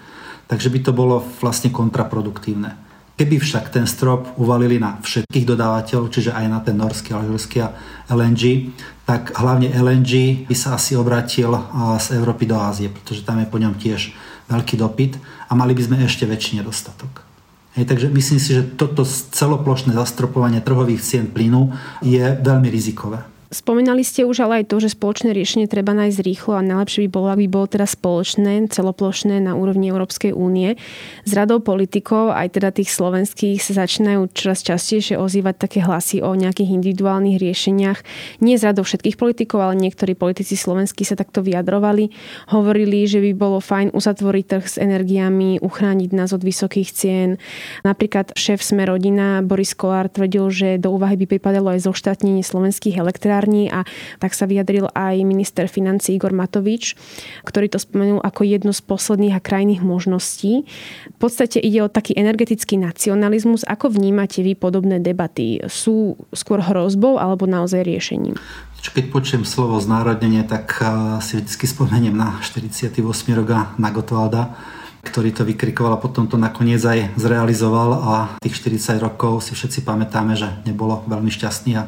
takže 0.52 0.68
by 0.68 0.80
to 0.84 0.92
bolo 0.92 1.24
vlastne 1.40 1.72
kontraproduktívne. 1.72 2.76
Keby 3.16 3.40
však 3.40 3.72
ten 3.72 3.88
strop 3.88 4.36
uvalili 4.36 4.76
na 4.76 5.00
všetkých 5.00 5.48
dodávateľov, 5.48 6.12
čiže 6.12 6.36
aj 6.36 6.46
na 6.52 6.60
ten 6.60 6.76
norský, 6.76 7.16
alžírsky 7.16 7.64
a 7.64 7.72
LNG, 8.12 8.68
tak 9.08 9.32
hlavne 9.32 9.72
LNG 9.72 10.44
by 10.44 10.52
sa 10.52 10.76
asi 10.76 10.92
obratil 10.92 11.56
z 11.96 12.20
Európy 12.20 12.44
do 12.44 12.60
Ázie, 12.60 12.92
pretože 12.92 13.24
tam 13.24 13.40
je 13.40 13.48
po 13.48 13.56
ňom 13.56 13.80
tiež 13.80 14.12
veľký 14.52 14.76
dopyt 14.76 15.16
a 15.48 15.56
mali 15.56 15.72
by 15.72 15.88
sme 15.88 15.96
ešte 16.04 16.28
väčší 16.28 16.60
nedostatok. 16.60 17.24
Hej, 17.72 17.88
takže 17.88 18.12
myslím 18.12 18.36
si, 18.36 18.52
že 18.52 18.68
toto 18.76 19.08
celoplošné 19.08 19.96
zastropovanie 19.96 20.60
trhových 20.60 21.00
cien 21.00 21.32
plynu 21.32 21.72
je 22.04 22.20
veľmi 22.20 22.68
rizikové. 22.68 23.24
Spomínali 23.52 24.00
ste 24.00 24.24
už 24.24 24.48
ale 24.48 24.64
aj 24.64 24.72
to, 24.72 24.80
že 24.80 24.96
spoločné 24.96 25.36
riešenie 25.36 25.68
treba 25.68 25.92
nájsť 25.92 26.24
rýchlo 26.24 26.56
a 26.56 26.64
najlepšie 26.64 27.04
by 27.04 27.08
bolo, 27.12 27.28
ak 27.28 27.40
by 27.44 27.48
bolo 27.52 27.66
teda 27.68 27.84
spoločné, 27.84 28.72
celoplošné 28.72 29.44
na 29.44 29.52
úrovni 29.52 29.92
Európskej 29.92 30.32
únie. 30.32 30.80
Z 31.28 31.32
radou 31.36 31.60
politikov, 31.60 32.32
aj 32.32 32.56
teda 32.56 32.72
tých 32.72 32.88
slovenských, 32.88 33.60
sa 33.60 33.84
začínajú 33.84 34.32
čoraz 34.32 34.64
častejšie 34.64 35.20
ozývať 35.20 35.68
také 35.68 35.84
hlasy 35.84 36.24
o 36.24 36.32
nejakých 36.32 36.80
individuálnych 36.80 37.36
riešeniach. 37.36 38.00
Nie 38.40 38.56
z 38.56 38.72
radou 38.72 38.88
všetkých 38.88 39.20
politikov, 39.20 39.68
ale 39.68 39.76
niektorí 39.84 40.16
politici 40.16 40.56
slovenskí 40.56 41.04
sa 41.04 41.12
takto 41.12 41.44
vyjadrovali. 41.44 42.08
Hovorili, 42.56 43.04
že 43.04 43.20
by 43.20 43.36
bolo 43.36 43.60
fajn 43.60 43.92
uzatvoriť 43.92 44.44
trh 44.48 44.64
s 44.64 44.76
energiami, 44.80 45.60
uchrániť 45.60 46.10
nás 46.16 46.32
od 46.32 46.40
vysokých 46.40 46.88
cien. 46.88 47.36
Napríklad 47.84 48.32
šéf 48.32 48.64
Sme 48.64 48.88
rodina 48.88 49.44
Boris 49.44 49.76
Kolár 49.76 50.08
tvrdil, 50.08 50.48
že 50.48 50.68
do 50.80 50.96
úvahy 50.96 51.20
by 51.20 51.36
pripadalo 51.36 51.76
aj 51.76 51.84
zoštátnenie 51.84 52.40
slovenských 52.40 52.96
elektrární 52.96 53.41
elektrárni 53.42 53.70
a 53.70 53.82
tak 54.22 54.34
sa 54.34 54.46
vyjadril 54.46 54.86
aj 54.94 55.18
minister 55.26 55.66
financí 55.66 56.14
Igor 56.14 56.30
Matovič, 56.30 56.94
ktorý 57.42 57.66
to 57.66 57.82
spomenul 57.82 58.22
ako 58.22 58.46
jednu 58.46 58.70
z 58.70 58.80
posledných 58.86 59.34
a 59.36 59.42
krajných 59.42 59.82
možností. 59.82 60.64
V 61.10 61.18
podstate 61.18 61.58
ide 61.58 61.82
o 61.82 61.90
taký 61.90 62.14
energetický 62.14 62.78
nacionalizmus. 62.78 63.66
Ako 63.66 63.90
vnímate 63.90 64.46
vy 64.46 64.54
podobné 64.54 65.02
debaty? 65.02 65.58
Sú 65.66 66.14
skôr 66.30 66.62
hrozbou 66.62 67.18
alebo 67.18 67.50
naozaj 67.50 67.82
riešením? 67.82 68.38
Keď 68.82 69.14
počujem 69.14 69.46
slovo 69.46 69.78
znárodnenie, 69.78 70.42
tak 70.42 70.74
si 71.22 71.38
vždy 71.38 71.66
spomeniem 71.70 72.14
na 72.18 72.42
48 72.42 72.98
roka 73.38 73.70
na 73.78 73.88
Gotwalda, 73.94 74.58
ktorý 75.06 75.30
to 75.30 75.46
vykrikoval 75.46 75.98
a 75.98 76.02
potom 76.02 76.26
to 76.26 76.34
nakoniec 76.34 76.82
aj 76.82 77.14
zrealizoval 77.14 77.90
a 77.94 78.14
tých 78.42 78.58
40 78.58 78.98
rokov 78.98 79.46
si 79.46 79.54
všetci 79.54 79.86
pamätáme, 79.86 80.34
že 80.34 80.50
nebolo 80.66 81.06
veľmi 81.06 81.30
šťastný 81.30 81.78
a 81.78 81.86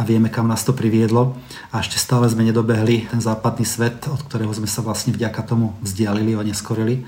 a 0.00 0.02
vieme, 0.02 0.32
kam 0.32 0.48
nás 0.48 0.64
to 0.64 0.72
priviedlo. 0.72 1.36
A 1.68 1.84
ešte 1.84 2.00
stále 2.00 2.24
sme 2.32 2.48
nedobehli 2.48 3.04
ten 3.12 3.20
západný 3.20 3.68
svet, 3.68 4.08
od 4.08 4.24
ktorého 4.24 4.48
sme 4.56 4.64
sa 4.64 4.80
vlastne 4.80 5.12
vďaka 5.12 5.44
tomu 5.44 5.76
vzdialili, 5.84 6.32
oneskorili. 6.40 7.04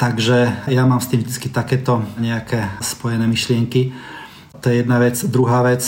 Takže 0.00 0.64
ja 0.72 0.88
mám 0.88 1.04
s 1.04 1.12
tým 1.12 1.20
vždy 1.20 1.52
takéto 1.52 2.00
nejaké 2.16 2.72
spojené 2.80 3.28
myšlienky. 3.28 3.92
To 4.64 4.72
je 4.72 4.80
jedna 4.80 4.96
vec. 4.96 5.20
Druhá 5.20 5.60
vec, 5.68 5.84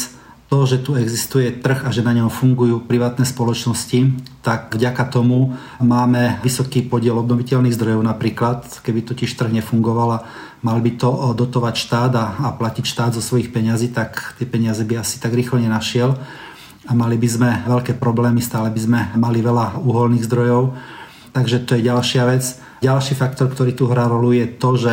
to, 0.47 0.63
že 0.63 0.85
tu 0.85 0.95
existuje 0.95 1.51
trh 1.51 1.89
a 1.89 1.91
že 1.91 2.07
na 2.07 2.15
ňom 2.15 2.31
fungujú 2.31 2.85
privátne 2.85 3.27
spoločnosti, 3.27 4.15
tak 4.47 4.77
vďaka 4.77 5.11
tomu 5.11 5.59
máme 5.83 6.39
vysoký 6.45 6.87
podiel 6.87 7.19
obnoviteľných 7.19 7.75
zdrojov 7.75 8.05
napríklad. 8.05 8.63
Keby 8.85 9.09
totiž 9.09 9.33
trh 9.35 9.51
nefungovala, 9.51 10.23
mal 10.65 10.79
by 10.81 10.91
to 10.97 11.37
dotovať 11.37 11.75
štát 11.77 12.13
a, 12.17 12.27
a 12.47 12.49
platiť 12.57 12.85
štát 12.85 13.13
zo 13.17 13.23
svojich 13.25 13.53
peňazí, 13.53 13.93
tak 13.93 14.37
tie 14.41 14.47
peniaze 14.49 14.81
by 14.85 15.01
asi 15.01 15.21
tak 15.21 15.37
rýchlo 15.37 15.61
nenašiel 15.61 16.17
a 16.87 16.93
mali 16.95 17.19
by 17.19 17.29
sme 17.29 17.51
veľké 17.67 17.99
problémy, 17.99 18.39
stále 18.39 18.71
by 18.71 18.81
sme 18.81 19.01
mali 19.19 19.43
veľa 19.43 19.83
uholných 19.83 20.27
zdrojov. 20.27 20.71
Takže 21.35 21.69
to 21.69 21.77
je 21.77 21.89
ďalšia 21.91 22.25
vec. 22.25 22.45
Ďalší 22.81 23.13
faktor, 23.19 23.53
ktorý 23.53 23.73
tu 23.77 23.89
hrá 23.89 24.09
rolu, 24.09 24.37
je 24.37 24.47
to, 24.49 24.77
že 24.77 24.93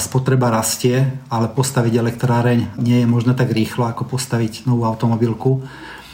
spotreba 0.00 0.52
rastie, 0.52 1.20
ale 1.28 1.52
postaviť 1.52 1.92
elektráreň 1.98 2.80
nie 2.80 3.02
je 3.02 3.06
možné 3.08 3.36
tak 3.36 3.52
rýchlo, 3.52 3.88
ako 3.88 4.04
postaviť 4.04 4.64
novú 4.68 4.88
automobilku. 4.88 5.64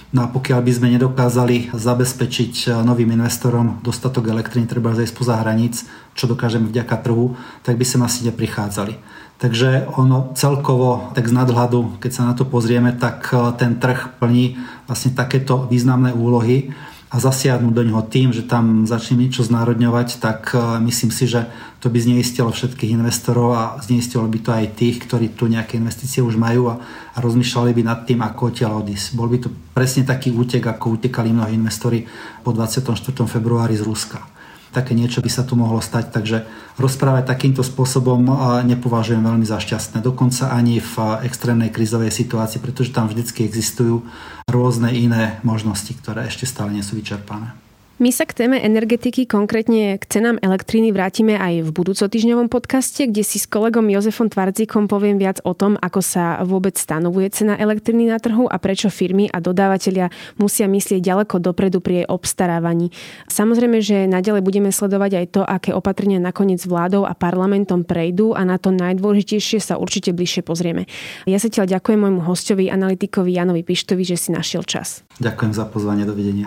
No 0.09 0.25
a 0.25 0.29
pokiaľ 0.33 0.65
by 0.65 0.73
sme 0.73 0.89
nedokázali 0.97 1.77
zabezpečiť 1.77 2.55
e, 2.65 2.67
novým 2.81 3.13
investorom 3.13 3.77
dostatok 3.85 4.33
elektriny, 4.33 4.65
treba 4.65 4.97
zajsť 4.97 5.13
spoza 5.13 5.37
hraníc, 5.37 5.85
čo 6.17 6.25
dokážeme 6.25 6.65
vďaka 6.73 6.97
trhu, 7.05 7.37
tak 7.61 7.77
by 7.77 7.85
sem 7.85 8.01
asi 8.01 8.25
neprichádzali. 8.25 8.97
Takže 9.37 9.85
ono 10.01 10.33
celkovo, 10.33 11.13
tak 11.13 11.29
z 11.29 11.37
nadhľadu, 11.37 12.01
keď 12.01 12.11
sa 12.11 12.25
na 12.25 12.33
to 12.33 12.49
pozrieme, 12.49 12.97
tak 12.97 13.29
e, 13.37 13.53
ten 13.61 13.77
trh 13.77 14.17
plní 14.17 14.57
vlastne 14.89 15.13
takéto 15.13 15.69
významné 15.69 16.17
úlohy 16.17 16.73
a 17.09 17.17
zasiahnuť 17.17 17.73
do 17.73 17.83
neho 17.89 18.05
tým, 18.05 18.37
že 18.37 18.45
tam 18.45 18.85
začne 18.85 19.25
niečo 19.25 19.41
znárodňovať, 19.41 20.21
tak 20.21 20.53
e, 20.53 20.61
myslím 20.85 21.09
si, 21.09 21.25
že 21.25 21.49
to 21.81 21.89
by 21.89 21.97
zneistilo 21.97 22.53
všetkých 22.53 23.01
investorov 23.01 23.57
a 23.57 23.65
zneistilo 23.81 24.29
by 24.29 24.39
to 24.45 24.51
aj 24.53 24.77
tých, 24.77 25.09
ktorí 25.09 25.33
tu 25.33 25.49
nejaké 25.49 25.81
investície 25.81 26.21
už 26.21 26.37
majú 26.37 26.69
a, 26.69 26.77
a 27.17 27.19
rozmýšľali 27.25 27.73
by 27.73 27.83
nad 27.83 28.05
tým, 28.05 28.21
ako 28.21 28.53
odtiaľ 28.53 28.85
odísť. 28.85 29.17
Bol 29.17 29.33
by 29.33 29.39
to 29.41 29.49
presne 29.73 30.05
taký 30.05 30.37
útek, 30.37 30.69
ako 30.69 31.01
utekali 31.01 31.33
mnohí 31.33 31.57
investori 31.57 32.05
po 32.45 32.53
24. 32.53 32.93
februári 33.25 33.73
z 33.81 33.89
Ruska 33.89 34.38
také 34.79 34.95
niečo 34.95 35.19
by 35.19 35.27
sa 35.27 35.43
tu 35.43 35.59
mohlo 35.59 35.83
stať, 35.83 36.15
takže 36.15 36.47
rozprávať 36.79 37.27
takýmto 37.27 37.67
spôsobom 37.67 38.23
nepovažujem 38.63 39.19
veľmi 39.19 39.43
za 39.43 39.59
šťastné. 39.59 39.99
Dokonca 39.99 40.55
ani 40.55 40.79
v 40.79 40.95
extrémnej 41.27 41.75
krizovej 41.75 42.15
situácii, 42.15 42.63
pretože 42.63 42.95
tam 42.95 43.11
vždycky 43.11 43.43
existujú 43.43 44.07
rôzne 44.47 44.95
iné 44.95 45.43
možnosti, 45.43 45.91
ktoré 45.99 46.31
ešte 46.31 46.47
stále 46.47 46.73
nie 46.73 46.87
sú 46.87 46.95
vyčerpané. 46.95 47.53
My 47.99 48.15
sa 48.15 48.31
k 48.31 48.47
téme 48.47 48.63
energetiky, 48.63 49.27
konkrétne 49.27 49.99
k 49.99 50.05
cenám 50.07 50.39
elektriny 50.39 50.95
vrátime 50.95 51.35
aj 51.35 51.67
v 51.67 51.75
budúcotýžňovom 51.75 52.47
podcaste, 52.47 53.11
kde 53.11 53.27
si 53.27 53.43
s 53.43 53.51
kolegom 53.51 53.91
Jozefom 53.91 54.31
Tvardzíkom 54.31 54.87
poviem 54.87 55.19
viac 55.19 55.43
o 55.43 55.51
tom, 55.51 55.75
ako 55.75 55.99
sa 55.99 56.39
vôbec 56.47 56.79
stanovuje 56.79 57.27
cena 57.35 57.59
elektriny 57.59 58.07
na 58.07 58.23
trhu 58.23 58.47
a 58.47 58.55
prečo 58.63 58.87
firmy 58.87 59.27
a 59.27 59.43
dodávateľia 59.43 60.15
musia 60.39 60.71
myslieť 60.71 61.03
ďaleko 61.03 61.43
dopredu 61.43 61.83
pri 61.83 61.95
jej 61.99 62.07
obstarávaní. 62.07 62.95
Samozrejme, 63.27 63.83
že 63.83 64.07
naďalej 64.07 64.47
budeme 64.47 64.71
sledovať 64.71 65.19
aj 65.19 65.27
to, 65.35 65.43
aké 65.43 65.75
opatrenia 65.75 66.23
nakoniec 66.23 66.63
vládou 66.63 67.03
a 67.03 67.19
parlamentom 67.19 67.83
prejdú 67.83 68.31
a 68.31 68.47
na 68.47 68.63
to 68.63 68.71
najdôležitejšie 68.71 69.59
sa 69.59 69.75
určite 69.75 70.15
bližšie 70.15 70.47
pozrieme. 70.47 70.87
Ja 71.27 71.43
sa 71.43 71.51
ďakujem 71.51 71.99
môjmu 71.99 72.23
hostovi, 72.23 72.71
analytikovi 72.71 73.35
Janovi 73.35 73.67
Pištovi, 73.67 74.07
že 74.07 74.15
si 74.15 74.31
našiel 74.31 74.63
čas. 74.63 75.03
Ďakujem 75.19 75.51
za 75.51 75.67
pozvanie, 75.67 76.07
dovidenia. 76.07 76.47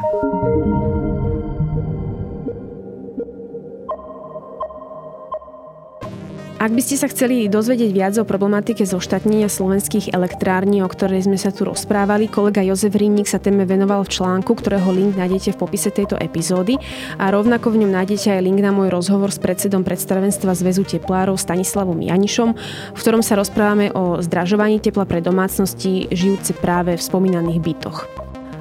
Ak 6.61 6.69
by 6.69 6.77
ste 6.77 6.93
sa 6.93 7.09
chceli 7.09 7.49
dozvedieť 7.49 7.89
viac 7.89 8.13
o 8.21 8.29
problematike 8.29 8.85
zoštatnenia 8.85 9.49
slovenských 9.49 10.13
elektrární, 10.13 10.85
o 10.85 10.91
ktorej 10.93 11.25
sme 11.25 11.33
sa 11.33 11.49
tu 11.49 11.65
rozprávali, 11.65 12.29
kolega 12.29 12.61
Jozef 12.61 12.93
Rímnik 12.93 13.25
sa 13.25 13.41
téme 13.41 13.65
venoval 13.65 14.05
v 14.05 14.13
článku, 14.13 14.53
ktorého 14.53 14.93
link 14.93 15.17
nájdete 15.17 15.57
v 15.57 15.59
popise 15.65 15.89
tejto 15.89 16.21
epizódy 16.21 16.77
a 17.17 17.33
rovnako 17.33 17.73
v 17.73 17.81
ňom 17.81 17.97
nájdete 17.97 18.37
aj 18.37 18.45
link 18.45 18.61
na 18.61 18.69
môj 18.69 18.93
rozhovor 18.93 19.33
s 19.33 19.41
predsedom 19.41 19.81
predstavenstva 19.81 20.53
Zväzu 20.53 20.85
teplárov 20.85 21.33
Stanislavom 21.33 21.97
Janišom, 21.97 22.53
v 22.93 22.99
ktorom 23.01 23.25
sa 23.25 23.41
rozprávame 23.41 23.89
o 23.97 24.21
zdražovaní 24.21 24.77
tepla 24.77 25.09
pre 25.09 25.17
domácnosti 25.17 26.13
žijúce 26.13 26.53
práve 26.53 26.93
v 26.93 27.01
spomínaných 27.01 27.57
bytoch. 27.57 28.30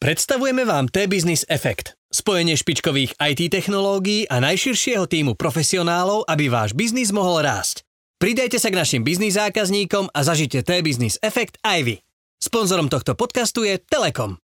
Predstavujeme 0.00 0.64
vám 0.64 0.88
T-Business 0.88 1.44
Effect. 1.44 1.92
Spojenie 2.08 2.56
špičkových 2.56 3.20
IT 3.20 3.52
technológií 3.52 4.24
a 4.32 4.40
najširšieho 4.40 5.04
týmu 5.04 5.36
profesionálov, 5.36 6.24
aby 6.24 6.48
váš 6.48 6.72
biznis 6.72 7.12
mohol 7.12 7.44
rásť. 7.44 7.84
Pridajte 8.16 8.56
sa 8.56 8.72
k 8.72 8.80
našim 8.80 9.04
biznis 9.04 9.36
zákazníkom 9.36 10.08
a 10.08 10.20
zažite 10.24 10.64
T-Business 10.64 11.20
Effect 11.20 11.60
aj 11.60 11.80
vy. 11.84 11.94
Sponzorom 12.40 12.88
tohto 12.88 13.12
podcastu 13.12 13.68
je 13.68 13.76
Telekom. 13.76 14.40